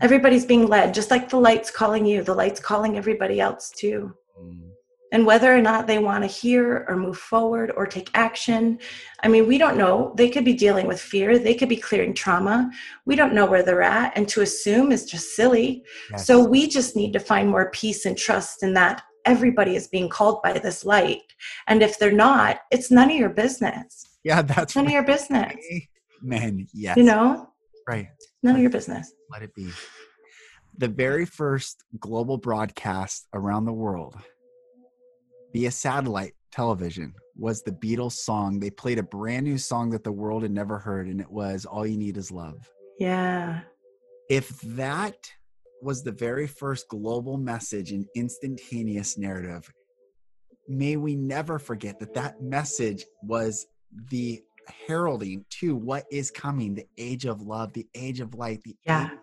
Everybody's 0.00 0.46
being 0.46 0.66
led, 0.66 0.94
just 0.94 1.10
like 1.10 1.28
the 1.28 1.38
light's 1.38 1.70
calling 1.70 2.06
you, 2.06 2.22
the 2.22 2.34
light's 2.34 2.60
calling 2.60 2.96
everybody 2.96 3.40
else 3.40 3.70
too. 3.70 4.14
Mm 4.40 4.68
and 5.12 5.24
whether 5.24 5.54
or 5.54 5.60
not 5.60 5.86
they 5.86 5.98
want 5.98 6.22
to 6.22 6.28
hear 6.28 6.84
or 6.88 6.96
move 6.96 7.18
forward 7.18 7.72
or 7.76 7.86
take 7.86 8.10
action. 8.14 8.78
I 9.22 9.28
mean, 9.28 9.46
we 9.46 9.58
don't 9.58 9.78
know. 9.78 10.12
They 10.16 10.28
could 10.28 10.44
be 10.44 10.54
dealing 10.54 10.86
with 10.86 11.00
fear, 11.00 11.38
they 11.38 11.54
could 11.54 11.68
be 11.68 11.76
clearing 11.76 12.14
trauma. 12.14 12.70
We 13.06 13.16
don't 13.16 13.34
know 13.34 13.46
where 13.46 13.62
they're 13.62 13.82
at, 13.82 14.16
and 14.16 14.28
to 14.28 14.42
assume 14.42 14.92
is 14.92 15.06
just 15.06 15.34
silly. 15.34 15.84
Yes. 16.10 16.26
So 16.26 16.42
we 16.44 16.66
just 16.66 16.96
need 16.96 17.12
to 17.14 17.20
find 17.20 17.48
more 17.48 17.70
peace 17.70 18.04
and 18.04 18.16
trust 18.16 18.62
in 18.62 18.74
that 18.74 19.02
everybody 19.24 19.76
is 19.76 19.88
being 19.88 20.08
called 20.08 20.42
by 20.42 20.54
this 20.54 20.84
light. 20.84 21.22
And 21.66 21.82
if 21.82 21.98
they're 21.98 22.12
not, 22.12 22.60
it's 22.70 22.90
none 22.90 23.10
of 23.10 23.16
your 23.16 23.30
business. 23.30 24.06
Yeah, 24.24 24.42
that's 24.42 24.74
none 24.74 24.86
right. 24.86 24.90
of 24.90 24.94
your 24.94 25.04
business. 25.04 25.54
Man, 26.22 26.66
yes. 26.72 26.96
You 26.96 27.04
know? 27.04 27.48
Right. 27.86 28.08
None 28.42 28.56
of 28.56 28.60
your 28.60 28.70
business. 28.70 29.12
Let 29.30 29.42
it 29.42 29.54
be. 29.54 29.70
The 30.76 30.88
very 30.88 31.26
first 31.26 31.82
global 31.98 32.38
broadcast 32.38 33.26
around 33.34 33.64
the 33.64 33.72
world 33.72 34.16
via 35.52 35.70
satellite 35.70 36.34
television 36.52 37.14
was 37.36 37.62
the 37.62 37.72
Beatles 37.72 38.12
song. 38.12 38.60
They 38.60 38.70
played 38.70 38.98
a 38.98 39.02
brand 39.02 39.44
new 39.44 39.58
song 39.58 39.90
that 39.90 40.04
the 40.04 40.12
world 40.12 40.42
had 40.42 40.52
never 40.52 40.78
heard, 40.78 41.08
and 41.08 41.20
it 41.20 41.30
was 41.30 41.64
All 41.64 41.86
You 41.86 41.96
Need 41.96 42.16
Is 42.16 42.30
Love. 42.30 42.70
Yeah. 42.98 43.60
If 44.28 44.60
that 44.60 45.16
was 45.82 46.02
the 46.02 46.12
very 46.12 46.46
first 46.46 46.88
global 46.88 47.36
message 47.36 47.92
and 47.92 48.06
instantaneous 48.14 49.16
narrative, 49.16 49.68
may 50.68 50.96
we 50.96 51.14
never 51.14 51.58
forget 51.58 51.98
that 52.00 52.14
that 52.14 52.42
message 52.42 53.04
was 53.22 53.66
the 54.10 54.42
heralding 54.86 55.44
to 55.50 55.74
what 55.76 56.04
is 56.10 56.30
coming 56.30 56.74
the 56.74 56.86
age 56.96 57.24
of 57.24 57.42
love, 57.42 57.72
the 57.72 57.86
age 57.94 58.20
of 58.20 58.34
light, 58.34 58.62
the 58.62 58.76
yeah. 58.84 59.06
age 59.06 59.18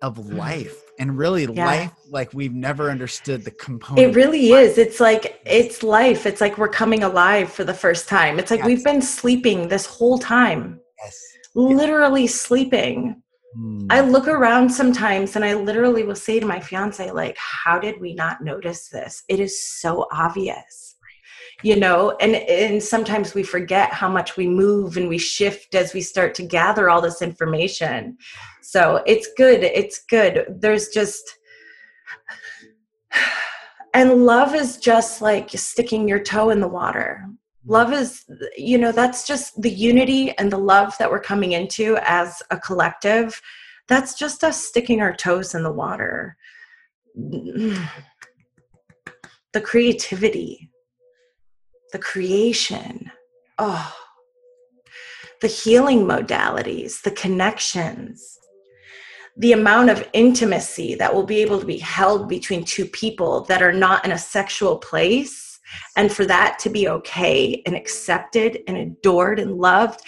of 0.00 0.16
mm. 0.16 0.36
life 0.36 0.82
and 0.98 1.18
really 1.18 1.44
yeah. 1.44 1.66
life 1.66 1.92
like 2.10 2.32
we've 2.32 2.54
never 2.54 2.90
understood 2.90 3.44
the 3.44 3.50
component 3.52 4.06
it 4.06 4.14
really 4.14 4.50
is 4.50 4.78
it's 4.78 5.00
like 5.00 5.40
it's 5.44 5.82
life 5.82 6.24
it's 6.24 6.40
like 6.40 6.56
we're 6.56 6.68
coming 6.68 7.02
alive 7.02 7.52
for 7.52 7.64
the 7.64 7.74
first 7.74 8.08
time 8.08 8.38
it's 8.38 8.50
like 8.50 8.58
yes. 8.58 8.66
we've 8.66 8.84
been 8.84 9.02
sleeping 9.02 9.66
this 9.66 9.86
whole 9.86 10.18
time 10.18 10.80
yes 11.02 11.20
literally 11.54 12.22
yes. 12.22 12.34
sleeping 12.34 13.20
mm. 13.58 13.86
i 13.90 14.00
look 14.00 14.28
around 14.28 14.70
sometimes 14.70 15.34
and 15.34 15.44
i 15.44 15.54
literally 15.54 16.04
will 16.04 16.14
say 16.14 16.38
to 16.38 16.46
my 16.46 16.60
fiance 16.60 17.10
like 17.10 17.36
how 17.36 17.76
did 17.78 18.00
we 18.00 18.14
not 18.14 18.40
notice 18.40 18.88
this 18.88 19.24
it 19.28 19.40
is 19.40 19.60
so 19.60 20.06
obvious 20.12 20.87
you 21.62 21.76
know 21.76 22.16
and 22.20 22.36
and 22.36 22.82
sometimes 22.82 23.34
we 23.34 23.42
forget 23.42 23.92
how 23.92 24.08
much 24.08 24.36
we 24.36 24.46
move 24.46 24.96
and 24.96 25.08
we 25.08 25.18
shift 25.18 25.74
as 25.74 25.92
we 25.92 26.00
start 26.00 26.34
to 26.34 26.42
gather 26.42 26.88
all 26.88 27.00
this 27.00 27.22
information. 27.22 28.16
So 28.62 29.02
it's 29.06 29.28
good 29.36 29.62
it's 29.62 30.04
good. 30.04 30.46
There's 30.60 30.88
just 30.88 31.38
and 33.94 34.24
love 34.24 34.54
is 34.54 34.76
just 34.76 35.20
like 35.20 35.50
sticking 35.50 36.06
your 36.06 36.20
toe 36.20 36.50
in 36.50 36.60
the 36.60 36.68
water. 36.68 37.22
Mm-hmm. 37.22 37.32
Love 37.72 37.92
is 37.92 38.24
you 38.56 38.78
know 38.78 38.92
that's 38.92 39.26
just 39.26 39.60
the 39.60 39.70
unity 39.70 40.36
and 40.38 40.52
the 40.52 40.58
love 40.58 40.94
that 40.98 41.10
we're 41.10 41.20
coming 41.20 41.52
into 41.52 41.98
as 42.02 42.40
a 42.50 42.58
collective. 42.58 43.40
That's 43.88 44.14
just 44.14 44.44
us 44.44 44.62
sticking 44.62 45.00
our 45.00 45.14
toes 45.14 45.54
in 45.54 45.64
the 45.64 45.72
water. 45.72 46.36
Mm-hmm. 47.18 47.82
The 49.54 49.60
creativity 49.60 50.70
the 51.92 51.98
creation. 51.98 53.10
Oh, 53.58 53.94
the 55.40 55.48
healing 55.48 56.00
modalities, 56.00 57.02
the 57.02 57.10
connections, 57.12 58.38
the 59.36 59.52
amount 59.52 59.90
of 59.90 60.08
intimacy 60.12 60.96
that 60.96 61.14
will 61.14 61.24
be 61.24 61.38
able 61.38 61.60
to 61.60 61.66
be 61.66 61.78
held 61.78 62.28
between 62.28 62.64
two 62.64 62.86
people 62.86 63.42
that 63.42 63.62
are 63.62 63.72
not 63.72 64.04
in 64.04 64.12
a 64.12 64.18
sexual 64.18 64.78
place. 64.78 65.60
And 65.96 66.10
for 66.10 66.24
that 66.26 66.58
to 66.60 66.70
be 66.70 66.88
okay 66.88 67.62
and 67.66 67.76
accepted 67.76 68.60
and 68.66 68.76
adored 68.76 69.38
and 69.38 69.58
loved, 69.58 70.00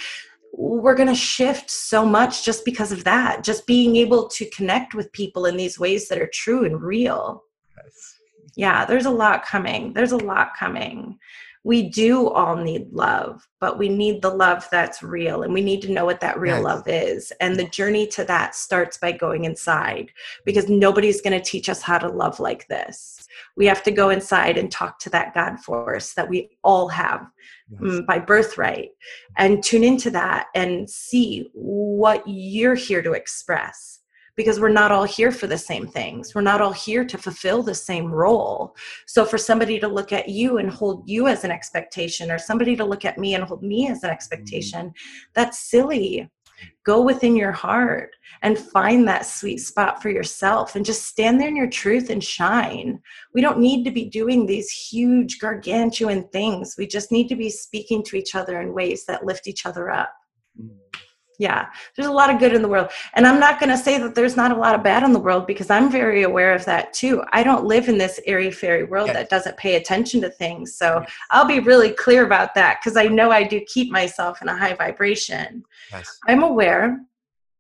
we're 0.53 0.97
going 0.97 1.09
to 1.09 1.15
shift 1.15 1.71
so 1.71 2.05
much 2.05 2.45
just 2.45 2.65
because 2.65 2.91
of 2.91 3.05
that. 3.05 3.45
Just 3.45 3.67
being 3.67 3.95
able 3.97 4.27
to 4.29 4.51
connect 4.51 4.95
with 4.95 5.13
people 5.13 5.47
in 5.47 5.57
these 5.57 5.79
ways 5.79 6.09
that 6.09 6.19
are 6.19 6.31
true 6.33 6.65
and 6.65 6.83
real. 6.83 7.45
Yes. 7.77 8.17
Yeah, 8.57 8.85
there's 8.85 9.07
a 9.07 9.11
lot 9.11 9.45
coming. 9.45 9.93
There's 9.93 10.13
a 10.13 10.17
lot 10.17 10.57
coming 10.59 11.19
we 11.63 11.91
do 11.91 12.29
all 12.29 12.57
need 12.57 12.89
love, 12.91 13.47
but 13.61 13.79
we 13.79 13.89
need 13.89 14.23
the 14.23 14.31
love 14.31 14.67
that's 14.71 15.03
real 15.03 15.43
and 15.43 15.53
we 15.53 15.61
need 15.61 15.83
to 15.83 15.93
know 15.93 16.07
what 16.07 16.21
that 16.21 16.41
real 16.41 16.57
yes. 16.57 16.65
love 16.65 16.83
is. 16.87 17.33
And 17.41 17.57
the 17.57 17.69
journey 17.69 18.07
to 18.09 18.25
that 18.25 18.55
starts 18.55 18.97
by 18.97 19.13
going 19.13 19.45
inside 19.45 20.11
because 20.47 20.71
nobody's 20.71 21.21
going 21.21 21.39
to 21.39 21.45
teach 21.45 21.69
us 21.69 21.83
how 21.83 21.99
to 21.99 22.09
love 22.09 22.41
like 22.41 22.67
this. 22.69 23.29
We 23.57 23.67
have 23.67 23.83
to 23.83 23.91
go 23.91 24.09
inside 24.09 24.57
and 24.57 24.73
talk 24.73 24.99
to 25.01 25.11
that 25.11 25.35
God 25.35 25.61
force 25.61 26.15
that 26.15 26.29
we 26.29 26.49
all 26.65 26.89
have 26.89 27.27
yes. 27.71 27.81
Mm, 27.81 28.07
by 28.07 28.19
birthright 28.19 28.91
and 29.37 29.63
tune 29.63 29.85
into 29.85 30.11
that 30.11 30.47
and 30.55 30.89
see 30.89 31.51
what 31.53 32.23
you're 32.27 32.75
here 32.75 33.03
to 33.03 33.13
express 33.13 34.00
because 34.41 34.59
we're 34.59 34.71
not 34.71 34.91
all 34.91 35.05
here 35.05 35.31
for 35.31 35.47
the 35.47 35.59
same 35.59 35.87
things. 35.87 36.35
We're 36.35 36.41
not 36.41 36.63
all 36.63 36.73
here 36.73 37.05
to 37.05 37.19
fulfill 37.19 37.63
the 37.63 37.75
same 37.75 38.11
role. 38.11 38.75
So 39.07 39.27
for 39.27 39.37
somebody 39.37 39.79
to 39.79 39.87
look 39.87 40.15
at 40.15 40.31
you 40.31 40.57
and 40.57 40.71
hold 40.71 41.07
you 41.07 41.29
as 41.29 41.45
an 41.45 41.51
expectation, 41.51 42.31
or 42.31 42.39
somebody 42.39 42.75
to 42.77 42.85
look 42.87 43.05
at 43.05 43.19
me 43.19 43.35
and 43.35 43.45
hold 43.45 43.63
me 43.63 43.91
as 43.91 44.03
an 44.03 44.09
expectation, 44.09 44.87
mm-hmm. 44.87 45.31
that's 45.35 45.59
silly. 45.59 46.31
Go 46.87 47.03
within 47.03 47.37
your 47.37 47.53
heart 47.53 48.17
and 48.41 48.59
find 48.59 49.07
that 49.07 49.27
sweet 49.27 49.59
spot 49.59 50.01
for 50.01 50.09
yourself 50.09 50.75
and 50.75 50.87
just 50.87 51.05
stand 51.05 51.39
there 51.39 51.49
in 51.49 51.57
your 51.57 51.69
truth 51.69 52.09
and 52.09 52.25
shine. 52.25 52.99
We 53.35 53.43
don't 53.43 53.59
need 53.59 53.85
to 53.85 53.91
be 53.91 54.07
doing 54.07 54.47
these 54.47 54.71
huge, 54.71 55.39
gargantuan 55.39 56.29
things. 56.29 56.77
We 56.79 56.87
just 56.87 57.13
need 57.13 57.29
to 57.29 57.37
be 57.37 57.51
speaking 57.51 58.03
to 58.05 58.17
each 58.17 58.35
other 58.35 58.63
in 58.63 58.73
ways 58.73 59.05
that 59.05 59.27
lift 59.27 59.47
each 59.47 59.67
other 59.67 59.91
up. 59.91 60.15
Mm-hmm 60.59 60.90
yeah 61.41 61.67
there's 61.97 62.07
a 62.07 62.13
lot 62.13 62.33
of 62.33 62.39
good 62.39 62.53
in 62.53 62.63
the 62.63 62.69
world. 62.69 62.91
And 63.15 63.27
i'm 63.27 63.41
not 63.41 63.59
going 63.59 63.71
to 63.71 63.77
say 63.77 63.99
that 63.99 64.15
there's 64.15 64.37
not 64.37 64.53
a 64.53 64.61
lot 64.65 64.75
of 64.75 64.83
bad 64.85 65.03
in 65.03 65.13
the 65.13 65.19
world 65.19 65.47
because 65.47 65.71
i'm 65.71 65.91
very 65.91 66.23
aware 66.23 66.55
of 66.55 66.65
that 66.67 66.93
too. 66.93 67.23
I 67.33 67.43
don't 67.43 67.65
live 67.65 67.89
in 67.89 67.99
this 67.99 68.21
airy 68.27 68.51
fairy 68.51 68.85
world 68.85 69.09
yes. 69.09 69.17
that 69.17 69.31
doesn't 69.31 69.57
pay 69.57 69.77
attention 69.77 70.21
to 70.21 70.31
things. 70.31 70.77
So 70.77 71.05
i'll 71.31 71.47
be 71.47 71.61
really 71.61 71.91
clear 71.91 72.25
about 72.25 72.55
that 72.55 72.79
because 72.79 72.97
i 72.97 73.07
know 73.07 73.31
i 73.31 73.43
do 73.43 73.61
keep 73.67 73.91
myself 73.91 74.43
in 74.43 74.49
a 74.49 74.57
high 74.57 74.75
vibration. 74.75 75.65
Yes. 75.91 76.19
i'm 76.29 76.43
aware 76.43 77.01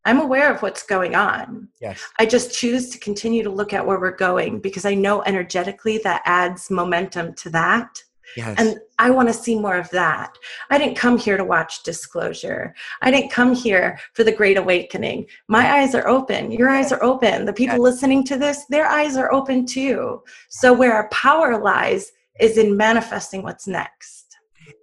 i'm 0.05 0.21
aware 0.21 0.53
of 0.53 0.63
what's 0.63 0.83
going 0.83 1.15
on. 1.15 1.69
Yes. 1.81 2.07
I 2.19 2.27
just 2.27 2.55
choose 2.55 2.91
to 2.91 2.99
continue 2.99 3.43
to 3.43 3.51
look 3.51 3.73
at 3.73 3.87
where 3.87 3.99
we're 3.99 4.25
going 4.29 4.61
because 4.61 4.85
i 4.85 4.95
know 4.95 5.23
energetically 5.23 5.99
that 6.05 6.23
adds 6.27 6.71
momentum 6.71 7.35
to 7.37 7.51
that 7.51 7.89
Yes. 8.37 8.57
And 8.59 8.79
I 8.99 9.11
want 9.11 9.29
to 9.29 9.35
see 9.35 9.59
more 9.59 9.77
of 9.77 9.91
that. 9.91 10.37
I 10.71 10.79
didn't 10.79 10.97
come 10.97 11.19
here 11.19 11.37
to 11.37 11.45
watch 11.45 11.83
disclosure. 11.83 12.75
I 13.03 13.11
didn't 13.11 13.31
come 13.31 13.55
here 13.55 13.99
for 14.15 14.25
the 14.25 14.33
great 14.33 14.57
awakening. 14.57 15.27
My 15.49 15.81
eyes 15.81 15.95
are 15.95 16.07
open. 16.07 16.53
Your 16.53 16.69
eyes 16.69 16.93
are 16.93 17.03
open. 17.03 17.45
The 17.45 17.53
people 17.53 17.77
yes. 17.77 17.83
listening 17.83 18.25
to 18.25 18.37
this, 18.37 18.65
their 18.67 18.87
eyes 18.87 19.17
are 19.17 19.33
open 19.33 19.67
too. 19.67 20.23
So, 20.49 20.73
where 20.73 20.93
our 20.93 21.09
power 21.09 21.59
lies 21.59 22.13
is 22.39 22.57
in 22.59 22.77
manifesting 22.77 23.43
what's 23.43 23.67
next. 23.67 24.37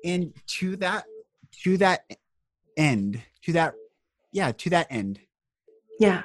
And 0.04 0.34
to 0.60 0.76
that, 0.78 1.06
to 1.64 1.78
that 1.78 2.02
end, 2.76 3.22
to 3.44 3.54
that, 3.54 3.74
yeah, 4.32 4.52
to 4.52 4.70
that 4.70 4.88
end. 4.90 5.20
Yeah. 6.00 6.24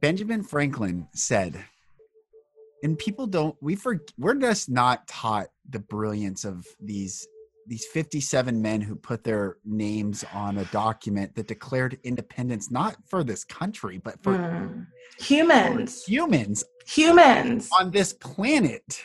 Benjamin 0.00 0.42
Franklin 0.42 1.08
said, 1.12 1.62
and 2.82 2.98
people 2.98 3.26
don't 3.26 3.56
we 3.60 3.76
for 3.76 4.00
we're 4.18 4.34
just 4.34 4.70
not 4.70 5.06
taught 5.06 5.48
the 5.70 5.78
brilliance 5.78 6.44
of 6.44 6.66
these 6.80 7.26
these 7.66 7.86
57 7.92 8.60
men 8.60 8.80
who 8.80 8.96
put 8.96 9.22
their 9.22 9.58
names 9.64 10.24
on 10.32 10.58
a 10.58 10.64
document 10.66 11.34
that 11.36 11.46
declared 11.46 11.98
independence 12.04 12.70
not 12.70 12.96
for 13.08 13.22
this 13.22 13.44
country 13.44 13.98
but 13.98 14.20
for 14.22 14.32
Mm. 14.36 14.86
Humans. 15.20 16.04
humans 16.04 16.64
Humans. 16.86 17.68
on 17.78 17.90
this 17.90 18.12
planet 18.14 19.02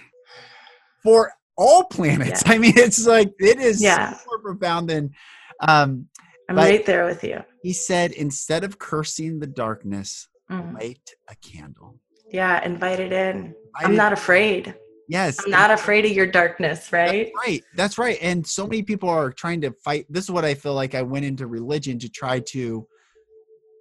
for 1.03 1.32
all 1.57 1.84
planets 1.86 2.43
Yeah. 2.45 2.51
i 2.53 2.57
mean 2.57 2.74
it's 2.76 3.05
like 3.05 3.32
it 3.39 3.59
is 3.59 3.82
Yeah. 3.82 4.18
more 4.26 4.39
profound 4.39 4.89
than 4.89 5.11
um 5.59 6.07
I'm 6.49 6.57
right 6.57 6.86
there 6.86 7.05
with 7.05 7.24
you. 7.24 7.43
he 7.63 7.74
said 7.74 8.11
instead 8.11 8.63
of 8.63 8.80
cursing 8.80 9.39
the 9.39 9.47
darkness 9.47 10.28
Mm. 10.51 10.74
light 10.76 11.09
a 11.28 11.36
candle 11.36 11.99
Yeah, 12.32 12.63
invite 12.63 12.99
it 12.99 13.11
in. 13.11 13.55
I'm 13.76 13.93
it- 13.93 13.97
not 13.97 14.13
afraid. 14.13 14.76
Yes 15.08 15.39
I'm 15.43 15.51
not 15.51 15.72
afraid 15.72 16.06
of 16.06 16.12
your 16.12 16.28
darkness, 16.28 16.91
right? 16.91 17.32
That's 17.34 17.47
right. 17.47 17.64
That's 17.76 17.97
right. 17.97 18.18
And 18.22 18.45
so 18.45 18.66
many 18.66 18.82
people 18.84 19.10
are 19.10 19.32
trying 19.32 19.62
to 19.62 19.72
fight. 19.84 20.06
This 20.10 20.24
is 20.26 20.32
what 20.32 20.45
I 20.45 20.53
feel 20.53 20.74
like 20.74 20.95
I 20.95 21.01
went 21.01 21.26
into 21.26 21.47
religion 21.47 21.99
to 21.99 22.10
try 22.10 22.39
to 22.39 22.88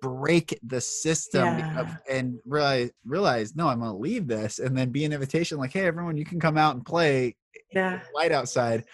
break 0.02 0.58
the 0.62 0.80
system 0.80 1.62
of, 1.78 1.96
and 2.10 2.38
realize 2.44 2.90
realize 3.06 3.56
no, 3.56 3.68
I'm 3.68 3.80
going 3.80 3.90
to 3.90 3.96
leave 3.96 4.26
this 4.26 4.58
and 4.58 4.76
then 4.76 4.90
be 4.90 5.04
an 5.04 5.12
invitation 5.12 5.56
like, 5.58 5.72
hey, 5.72 5.86
everyone, 5.86 6.16
you 6.16 6.26
can 6.26 6.38
come 6.38 6.58
out 6.58 6.74
and 6.76 6.84
play 6.84 7.36
Yeah. 7.72 8.00
light 8.14 8.32
outside. 8.32 8.84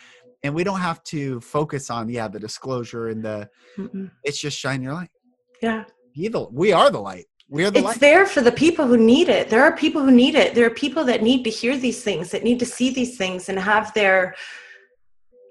And 0.43 0.55
we 0.55 0.65
don't 0.65 0.81
have 0.81 1.03
to 1.05 1.41
focus 1.41 1.91
on 1.91 2.09
yeah 2.09 2.29
the 2.29 2.39
disclosure 2.41 3.09
and 3.09 3.25
the. 3.25 3.49
Mm-mm. 3.77 4.11
It's 4.25 4.41
just 4.41 4.57
shine 4.59 4.83
your 4.83 4.95
light. 4.95 5.11
Yeah. 5.61 5.85
Be 6.15 6.29
the 6.29 6.47
we 6.51 6.73
are 6.73 6.91
the 6.91 7.01
light. 7.01 7.27
We 7.51 7.65
are 7.65 7.71
the 7.71 7.81
It's 7.81 7.85
light. 7.85 8.01
there 8.01 8.27
for 8.27 8.43
the 8.43 8.53
people 8.53 8.87
who 8.87 8.97
need 8.97 9.29
it. 9.29 9.51
There 9.51 9.63
are 9.65 9.77
people 9.77 10.03
who 10.03 10.13
need 10.13 10.37
it. 10.37 10.55
There 10.55 10.67
are 10.67 10.71
people 10.71 11.05
that 11.05 11.21
need 11.21 11.43
to 11.45 11.51
hear 11.51 11.77
these 11.77 12.01
things, 12.03 12.31
that 12.31 12.45
need 12.45 12.61
to 12.61 12.67
see 12.67 12.91
these 12.91 13.19
things 13.19 13.49
and 13.49 13.59
have 13.59 13.93
their 13.93 14.37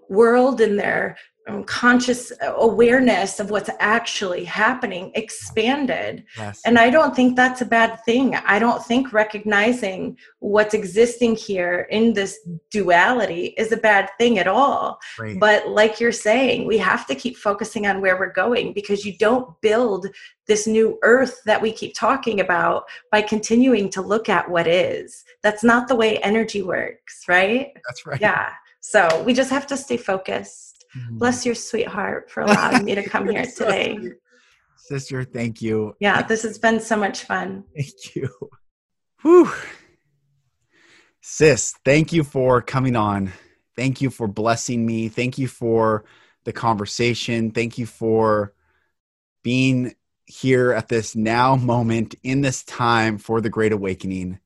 world 0.07 0.61
and 0.61 0.79
their 0.79 1.17
conscious 1.65 2.31
awareness 2.41 3.39
of 3.39 3.51
what's 3.51 3.69
actually 3.79 4.43
happening 4.43 5.11
expanded. 5.15 6.23
Yes. 6.37 6.61
And 6.65 6.77
I 6.79 6.89
don't 6.89 7.15
think 7.15 7.35
that's 7.35 7.61
a 7.61 7.65
bad 7.65 8.03
thing. 8.05 8.35
I 8.35 8.59
don't 8.59 8.83
think 8.83 9.13
recognizing 9.13 10.17
what's 10.39 10.73
existing 10.73 11.35
here 11.35 11.87
in 11.91 12.13
this 12.13 12.39
duality 12.71 13.53
is 13.57 13.71
a 13.71 13.77
bad 13.77 14.09
thing 14.17 14.39
at 14.39 14.47
all. 14.47 14.99
But 15.39 15.69
like 15.69 15.99
you're 15.99 16.11
saying, 16.11 16.67
we 16.67 16.77
have 16.77 17.05
to 17.07 17.15
keep 17.15 17.37
focusing 17.37 17.87
on 17.87 18.01
where 18.01 18.17
we're 18.17 18.33
going 18.33 18.73
because 18.73 19.05
you 19.05 19.17
don't 19.17 19.59
build 19.61 20.07
this 20.47 20.65
new 20.65 20.97
earth 21.03 21.41
that 21.45 21.61
we 21.61 21.71
keep 21.71 21.93
talking 21.95 22.39
about 22.39 22.83
by 23.11 23.21
continuing 23.21 23.89
to 23.91 24.01
look 24.01 24.29
at 24.29 24.49
what 24.49 24.67
is. 24.67 25.23
That's 25.43 25.63
not 25.63 25.87
the 25.87 25.95
way 25.95 26.17
energy 26.17 26.61
works, 26.61 27.25
right? 27.27 27.71
That's 27.87 28.05
right. 28.05 28.19
Yeah. 28.19 28.51
So 28.81 29.23
we 29.23 29.33
just 29.33 29.49
have 29.49 29.67
to 29.67 29.77
stay 29.77 29.97
focused. 29.97 30.68
Mhm. 30.97 31.19
Bless 31.19 31.45
your 31.45 31.55
sweetheart 31.55 32.29
for 32.31 32.41
allowing 32.41 32.83
me 32.85 32.95
to 32.95 33.03
come 33.07 33.29
here 33.29 33.45
so 33.49 33.65
today. 33.65 33.97
sweet. 33.97 34.13
Sister, 34.75 35.23
thank 35.23 35.61
you. 35.61 35.95
Yeah, 35.99 36.21
this 36.23 36.41
has 36.43 36.57
been 36.57 36.79
so 36.79 36.95
much 36.95 37.23
fun. 37.23 37.63
Thank 37.75 38.15
you. 38.15 38.29
Whew. 39.21 39.51
Sis, 41.21 41.75
thank 41.85 42.11
you 42.11 42.23
for 42.23 42.61
coming 42.61 42.95
on. 42.95 43.31
Thank 43.75 44.01
you 44.01 44.09
for 44.09 44.27
blessing 44.27 44.85
me. 44.85 45.09
Thank 45.09 45.37
you 45.37 45.47
for 45.47 46.05
the 46.43 46.53
conversation. 46.53 47.51
Thank 47.51 47.77
you 47.77 47.85
for 47.85 48.53
being 49.43 49.93
here 50.25 50.71
at 50.71 50.87
this 50.87 51.15
now 51.15 51.55
moment 51.55 52.15
in 52.23 52.41
this 52.41 52.63
time 52.63 53.17
for 53.17 53.41
the 53.41 53.49
Great 53.49 53.71
Awakening. 53.73 54.39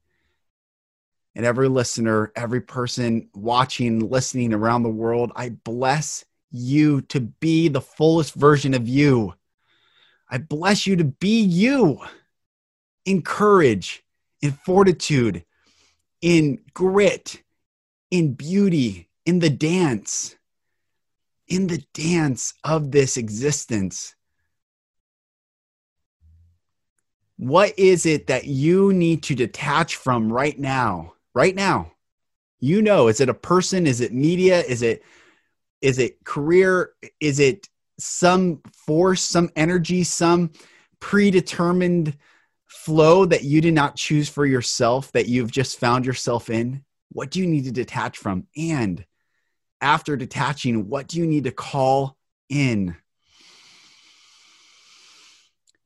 And 1.35 1.45
every 1.45 1.67
listener, 1.67 2.31
every 2.35 2.61
person 2.61 3.29
watching, 3.33 4.09
listening 4.09 4.53
around 4.53 4.83
the 4.83 4.89
world, 4.89 5.31
I 5.35 5.49
bless 5.49 6.25
you 6.53 7.01
to 7.01 7.19
be 7.19 7.67
the 7.67 7.81
fullest 7.81 8.35
version 8.35 8.73
of 8.73 8.87
you. 8.87 9.33
I 10.29 10.37
bless 10.37 10.87
you 10.87 10.95
to 10.95 11.03
be 11.03 11.41
you 11.41 11.99
in 13.05 13.21
courage, 13.21 14.03
in 14.41 14.51
fortitude, 14.51 15.43
in 16.21 16.59
grit, 16.73 17.41
in 18.11 18.33
beauty, 18.33 19.09
in 19.25 19.39
the 19.39 19.49
dance, 19.49 20.35
in 21.47 21.67
the 21.67 21.83
dance 21.93 22.53
of 22.63 22.91
this 22.91 23.17
existence. 23.17 24.15
What 27.37 27.77
is 27.77 28.05
it 28.05 28.27
that 28.27 28.45
you 28.45 28.93
need 28.93 29.23
to 29.23 29.35
detach 29.35 29.95
from 29.95 30.31
right 30.31 30.57
now? 30.57 31.15
Right 31.33 31.55
now. 31.55 31.91
You 32.59 32.81
know, 32.81 33.07
is 33.07 33.19
it 33.19 33.27
a 33.27 33.33
person? 33.33 33.87
Is 33.87 33.99
it 33.99 34.13
media? 34.13 34.61
Is 34.61 34.81
it 34.81 35.03
is 35.83 35.99
it 35.99 36.23
career? 36.23 36.93
Is 37.19 37.39
it 37.39 37.67
some 37.99 38.61
force, 38.87 39.21
some 39.21 39.49
energy, 39.57 40.05
some 40.05 40.51
predetermined 41.01 42.17
flow 42.65 43.25
that 43.25 43.43
you 43.43 43.59
did 43.59 43.73
not 43.73 43.97
choose 43.97 44.29
for 44.29 44.45
yourself 44.45 45.11
that 45.11 45.27
you've 45.27 45.51
just 45.51 45.77
found 45.77 46.05
yourself 46.05 46.49
in? 46.49 46.85
What 47.11 47.31
do 47.31 47.41
you 47.41 47.47
need 47.47 47.65
to 47.65 47.71
detach 47.71 48.17
from? 48.17 48.47
And 48.55 49.05
after 49.81 50.15
detaching, 50.15 50.87
what 50.87 51.07
do 51.07 51.19
you 51.19 51.27
need 51.27 51.43
to 51.43 51.51
call 51.51 52.17
in? 52.47 52.95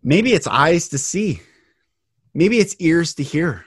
Maybe 0.04 0.34
it's 0.34 0.48
eyes 0.48 0.89
to 0.89 1.00
see. 1.00 1.41
Maybe 2.36 2.60
it's 2.60 2.76
ears 2.78 3.16
to 3.16 3.24
hear. 3.24 3.66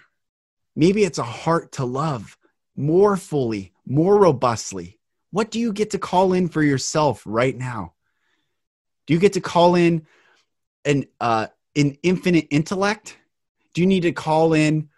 Maybe 0.76 1.02
it's 1.02 1.18
a 1.18 1.24
heart 1.24 1.72
to 1.72 1.84
love 1.84 2.38
more 2.76 3.16
fully, 3.16 3.72
more 3.84 4.16
robustly. 4.16 4.99
What 5.30 5.50
do 5.50 5.60
you 5.60 5.72
get 5.72 5.90
to 5.90 5.98
call 5.98 6.32
in 6.32 6.48
for 6.48 6.62
yourself 6.62 7.22
right 7.24 7.56
now? 7.56 7.94
Do 9.06 9.14
you 9.14 9.20
get 9.20 9.34
to 9.34 9.40
call 9.40 9.74
in 9.74 10.06
an 10.84 11.06
uh, 11.20 11.48
an 11.76 11.96
infinite 12.02 12.48
intellect? 12.50 13.16
Do 13.74 13.80
you 13.80 13.86
need 13.86 14.02
to 14.02 14.12
call 14.12 14.54
in 14.54 14.88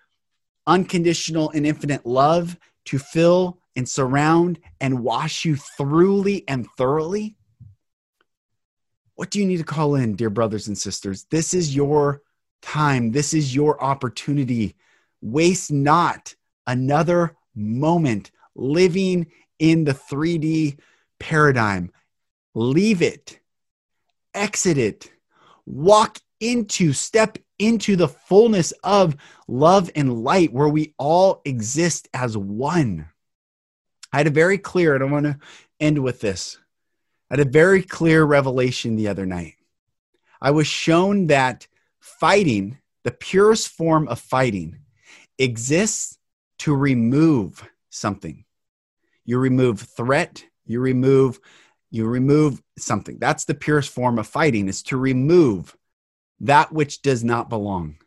unconditional 0.67 1.51
and 1.51 1.67
infinite 1.67 2.07
love 2.07 2.57
to 2.87 2.99
fill 2.99 3.59
and 3.77 3.89
surround 3.89 4.59
and 4.81 5.03
wash 5.03 5.45
you 5.45 5.57
thoroughly 5.57 6.45
and 6.49 6.67
thoroughly? 6.77 7.37
What 9.15 9.31
do 9.31 9.39
you 9.39 9.47
need 9.47 9.59
to 9.59 9.65
call 9.65 9.95
in, 9.95 10.17
dear 10.17 10.31
brothers 10.31 10.69
and 10.69 10.77
sisters? 10.77 11.27
This 11.31 11.53
is 11.53 11.77
your 11.77 12.23
time. 12.63 13.13
This 13.13 13.35
is 13.35 13.55
your 13.55 13.83
opportunity. 13.83 14.75
Waste 15.21 15.71
not 15.71 16.35
another 16.67 17.37
moment 17.55 18.31
living 18.55 19.27
in 19.63 19.85
the 19.85 19.95
3D 19.95 20.77
paradigm. 21.21 21.93
Leave 22.53 23.01
it, 23.01 23.39
exit 24.35 24.77
it, 24.77 25.11
walk 25.65 26.19
into, 26.41 26.93
step 26.93 27.39
into 27.61 27.95
the 27.95 28.09
fullness 28.09 28.73
of 28.83 29.17
love 29.47 29.89
and 29.95 30.25
light 30.25 30.53
where 30.53 30.69
we 30.69 30.93
all 30.99 31.41
exist 31.45 32.09
as 32.13 32.37
one. 32.37 33.09
I 34.13 34.19
had 34.19 34.27
a 34.27 34.31
very 34.31 34.59
clear, 34.59 34.97
and 34.97 35.05
I 35.05 35.07
want 35.07 35.27
to 35.27 35.39
end 35.79 36.03
with 36.03 36.21
this. 36.21 36.59
I 37.31 37.37
had 37.37 37.47
a 37.47 37.51
very 37.51 37.83
clear 37.83 38.25
revelation 38.25 38.97
the 38.97 39.09
other 39.09 39.25
night. 39.25 39.55
I 40.41 40.51
was 40.51 40.67
shown 40.67 41.29
that 41.29 41.69
fighting, 42.01 42.79
the 43.05 43.13
purest 43.13 43.69
form 43.69 44.09
of 44.09 44.19
fighting, 44.19 44.81
exists 45.39 46.19
to 46.59 46.75
remove 46.75 47.65
something. 47.91 48.45
You 49.25 49.39
remove 49.39 49.81
threat, 49.81 50.45
you 50.65 50.81
remove 50.81 51.39
you 51.93 52.07
remove 52.07 52.63
something. 52.79 53.19
That's 53.19 53.45
the 53.45 53.55
purest 53.55 53.91
form 53.91 54.19
of 54.19 54.27
fighting 54.27 54.67
is 54.67 54.83
to 54.85 54.97
remove 54.97 55.77
that 56.41 56.73
which 56.73 57.03
does 57.03 57.23
not 57.23 57.51
belong. 57.51 57.99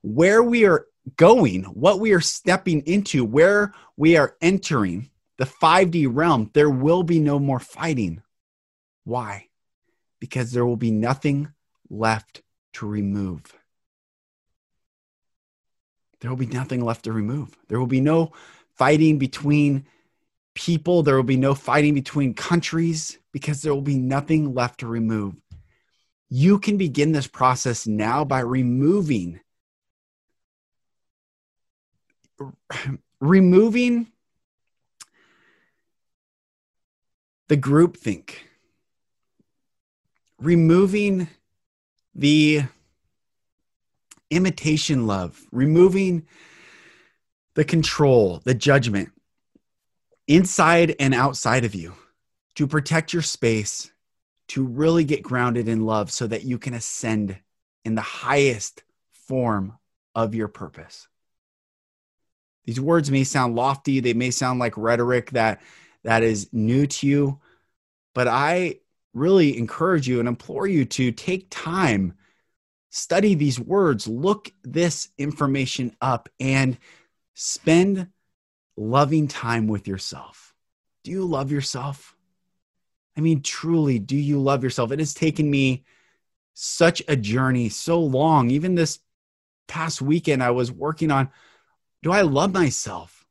Where 0.00 0.42
we 0.42 0.64
are 0.64 0.86
going, 1.16 1.64
what 1.64 2.00
we 2.00 2.12
are 2.12 2.22
stepping 2.22 2.80
into, 2.86 3.22
where 3.22 3.74
we 3.98 4.16
are 4.16 4.34
entering 4.40 5.10
the 5.36 5.44
5D 5.44 6.08
realm, 6.10 6.50
there 6.54 6.70
will 6.70 7.02
be 7.02 7.20
no 7.20 7.38
more 7.38 7.60
fighting. 7.60 8.22
Why? 9.04 9.48
Because 10.18 10.52
there 10.52 10.64
will 10.64 10.78
be 10.78 10.90
nothing 10.90 11.52
left 11.90 12.42
to 12.74 12.86
remove. 12.86 13.42
There 16.20 16.30
will 16.30 16.38
be 16.38 16.46
nothing 16.46 16.82
left 16.82 17.04
to 17.04 17.12
remove. 17.12 17.54
There 17.68 17.78
will 17.78 17.86
be 17.86 18.00
no 18.00 18.32
fighting 18.76 19.18
between 19.18 19.86
people. 20.54 21.02
There 21.02 21.16
will 21.16 21.22
be 21.22 21.36
no 21.36 21.54
fighting 21.54 21.94
between 21.94 22.34
countries 22.34 23.18
because 23.32 23.62
there 23.62 23.74
will 23.74 23.82
be 23.82 23.98
nothing 23.98 24.54
left 24.54 24.80
to 24.80 24.86
remove. 24.86 25.34
You 26.28 26.58
can 26.58 26.76
begin 26.76 27.12
this 27.12 27.26
process 27.26 27.86
now 27.86 28.24
by 28.24 28.40
removing 28.40 29.40
removing 33.20 34.08
the 37.48 37.56
groupthink, 37.56 38.30
removing 40.38 41.28
the 42.14 42.62
imitation 44.30 45.06
love, 45.06 45.40
removing 45.52 46.26
the 47.54 47.64
control, 47.64 48.40
the 48.44 48.54
judgment 48.54 49.10
inside 50.26 50.96
and 50.98 51.14
outside 51.14 51.64
of 51.64 51.74
you 51.74 51.94
to 52.56 52.66
protect 52.66 53.12
your 53.12 53.22
space, 53.22 53.90
to 54.48 54.64
really 54.64 55.04
get 55.04 55.22
grounded 55.22 55.68
in 55.68 55.86
love 55.86 56.10
so 56.10 56.26
that 56.26 56.44
you 56.44 56.58
can 56.58 56.74
ascend 56.74 57.36
in 57.84 57.94
the 57.94 58.00
highest 58.02 58.82
form 59.12 59.78
of 60.14 60.34
your 60.34 60.48
purpose. 60.48 61.08
These 62.64 62.80
words 62.80 63.10
may 63.10 63.24
sound 63.24 63.56
lofty, 63.56 64.00
they 64.00 64.14
may 64.14 64.30
sound 64.30 64.58
like 64.58 64.76
rhetoric 64.76 65.30
that 65.32 65.60
that 66.02 66.22
is 66.22 66.52
new 66.52 66.86
to 66.86 67.06
you, 67.06 67.40
but 68.14 68.28
I 68.28 68.80
really 69.14 69.56
encourage 69.56 70.08
you 70.08 70.18
and 70.18 70.28
implore 70.28 70.66
you 70.66 70.84
to 70.84 71.12
take 71.12 71.46
time 71.50 72.14
study 72.90 73.34
these 73.34 73.58
words, 73.58 74.06
look 74.06 74.52
this 74.62 75.08
information 75.18 75.96
up 76.00 76.28
and 76.38 76.78
spend 77.34 78.08
loving 78.76 79.28
time 79.28 79.66
with 79.66 79.86
yourself. 79.86 80.54
Do 81.02 81.10
you 81.10 81.24
love 81.24 81.52
yourself? 81.52 82.16
I 83.16 83.20
mean, 83.20 83.42
truly, 83.42 83.98
do 83.98 84.16
you 84.16 84.40
love 84.40 84.64
yourself? 84.64 84.90
It 84.90 84.98
has 84.98 85.14
taken 85.14 85.50
me 85.50 85.84
such 86.54 87.02
a 87.06 87.16
journey, 87.16 87.68
so 87.68 88.00
long. 88.00 88.50
Even 88.50 88.74
this 88.74 89.00
past 89.68 90.00
weekend, 90.00 90.42
I 90.42 90.50
was 90.50 90.72
working 90.72 91.10
on 91.10 91.30
do 92.02 92.12
I 92.12 92.20
love 92.20 92.52
myself? 92.52 93.24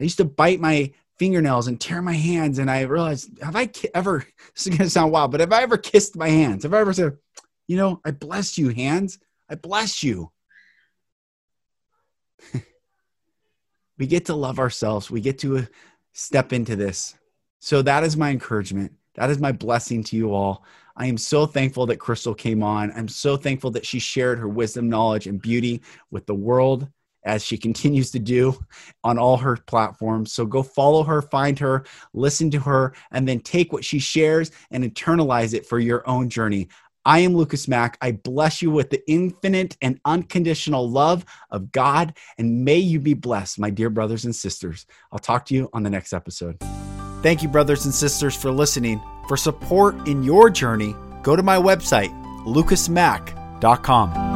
I 0.00 0.04
used 0.04 0.16
to 0.16 0.24
bite 0.24 0.60
my 0.60 0.92
fingernails 1.18 1.68
and 1.68 1.80
tear 1.80 2.02
my 2.02 2.14
hands, 2.14 2.58
and 2.58 2.68
I 2.70 2.82
realized, 2.82 3.40
have 3.40 3.54
I 3.54 3.70
ever, 3.94 4.26
this 4.54 4.66
is 4.66 4.76
to 4.76 4.90
sound 4.90 5.12
wild, 5.12 5.30
but 5.30 5.40
have 5.40 5.52
I 5.52 5.62
ever 5.62 5.76
kissed 5.76 6.16
my 6.16 6.28
hands? 6.28 6.64
Have 6.64 6.74
I 6.74 6.80
ever 6.80 6.92
said, 6.92 7.16
you 7.68 7.76
know, 7.76 8.00
I 8.04 8.10
bless 8.10 8.58
you, 8.58 8.70
hands. 8.70 9.18
I 9.48 9.54
bless 9.54 10.02
you. 10.02 10.32
we 13.98 14.06
get 14.06 14.24
to 14.26 14.34
love 14.34 14.58
ourselves. 14.58 15.10
We 15.10 15.20
get 15.20 15.38
to 15.40 15.58
uh, 15.58 15.62
step 16.12 16.52
into 16.52 16.76
this. 16.76 17.16
So 17.58 17.82
that 17.82 18.04
is 18.04 18.16
my 18.16 18.30
encouragement. 18.30 18.92
That 19.14 19.30
is 19.30 19.38
my 19.38 19.52
blessing 19.52 20.04
to 20.04 20.16
you 20.16 20.32
all. 20.32 20.64
I 20.96 21.06
am 21.06 21.18
so 21.18 21.46
thankful 21.46 21.86
that 21.86 21.98
Crystal 21.98 22.34
came 22.34 22.62
on. 22.62 22.92
I'm 22.94 23.08
so 23.08 23.36
thankful 23.36 23.70
that 23.72 23.86
she 23.86 23.98
shared 23.98 24.38
her 24.38 24.48
wisdom, 24.48 24.88
knowledge, 24.88 25.26
and 25.26 25.40
beauty 25.40 25.82
with 26.10 26.26
the 26.26 26.34
world 26.34 26.88
as 27.24 27.44
she 27.44 27.58
continues 27.58 28.10
to 28.12 28.18
do 28.18 28.58
on 29.04 29.18
all 29.18 29.36
her 29.36 29.56
platforms. 29.56 30.32
So 30.32 30.46
go 30.46 30.62
follow 30.62 31.02
her, 31.02 31.20
find 31.20 31.58
her, 31.58 31.84
listen 32.14 32.50
to 32.52 32.60
her, 32.60 32.94
and 33.10 33.28
then 33.28 33.40
take 33.40 33.72
what 33.72 33.84
she 33.84 33.98
shares 33.98 34.50
and 34.70 34.82
internalize 34.84 35.52
it 35.52 35.66
for 35.66 35.78
your 35.78 36.08
own 36.08 36.28
journey. 36.28 36.68
I 37.08 37.20
am 37.20 37.34
Lucas 37.34 37.66
Mack. 37.68 37.96
I 38.02 38.12
bless 38.12 38.60
you 38.60 38.70
with 38.70 38.90
the 38.90 39.02
infinite 39.10 39.78
and 39.80 39.98
unconditional 40.04 40.90
love 40.90 41.24
of 41.50 41.72
God, 41.72 42.12
and 42.36 42.66
may 42.66 42.76
you 42.76 43.00
be 43.00 43.14
blessed, 43.14 43.58
my 43.58 43.70
dear 43.70 43.88
brothers 43.88 44.26
and 44.26 44.36
sisters. 44.36 44.84
I'll 45.10 45.18
talk 45.18 45.46
to 45.46 45.54
you 45.54 45.70
on 45.72 45.84
the 45.84 45.88
next 45.88 46.12
episode. 46.12 46.58
Thank 47.22 47.42
you, 47.42 47.48
brothers 47.48 47.86
and 47.86 47.94
sisters, 47.94 48.36
for 48.36 48.50
listening. 48.50 49.00
For 49.26 49.38
support 49.38 50.06
in 50.06 50.22
your 50.22 50.50
journey, 50.50 50.94
go 51.22 51.34
to 51.34 51.42
my 51.42 51.56
website, 51.56 52.10
lucasmack.com. 52.44 54.27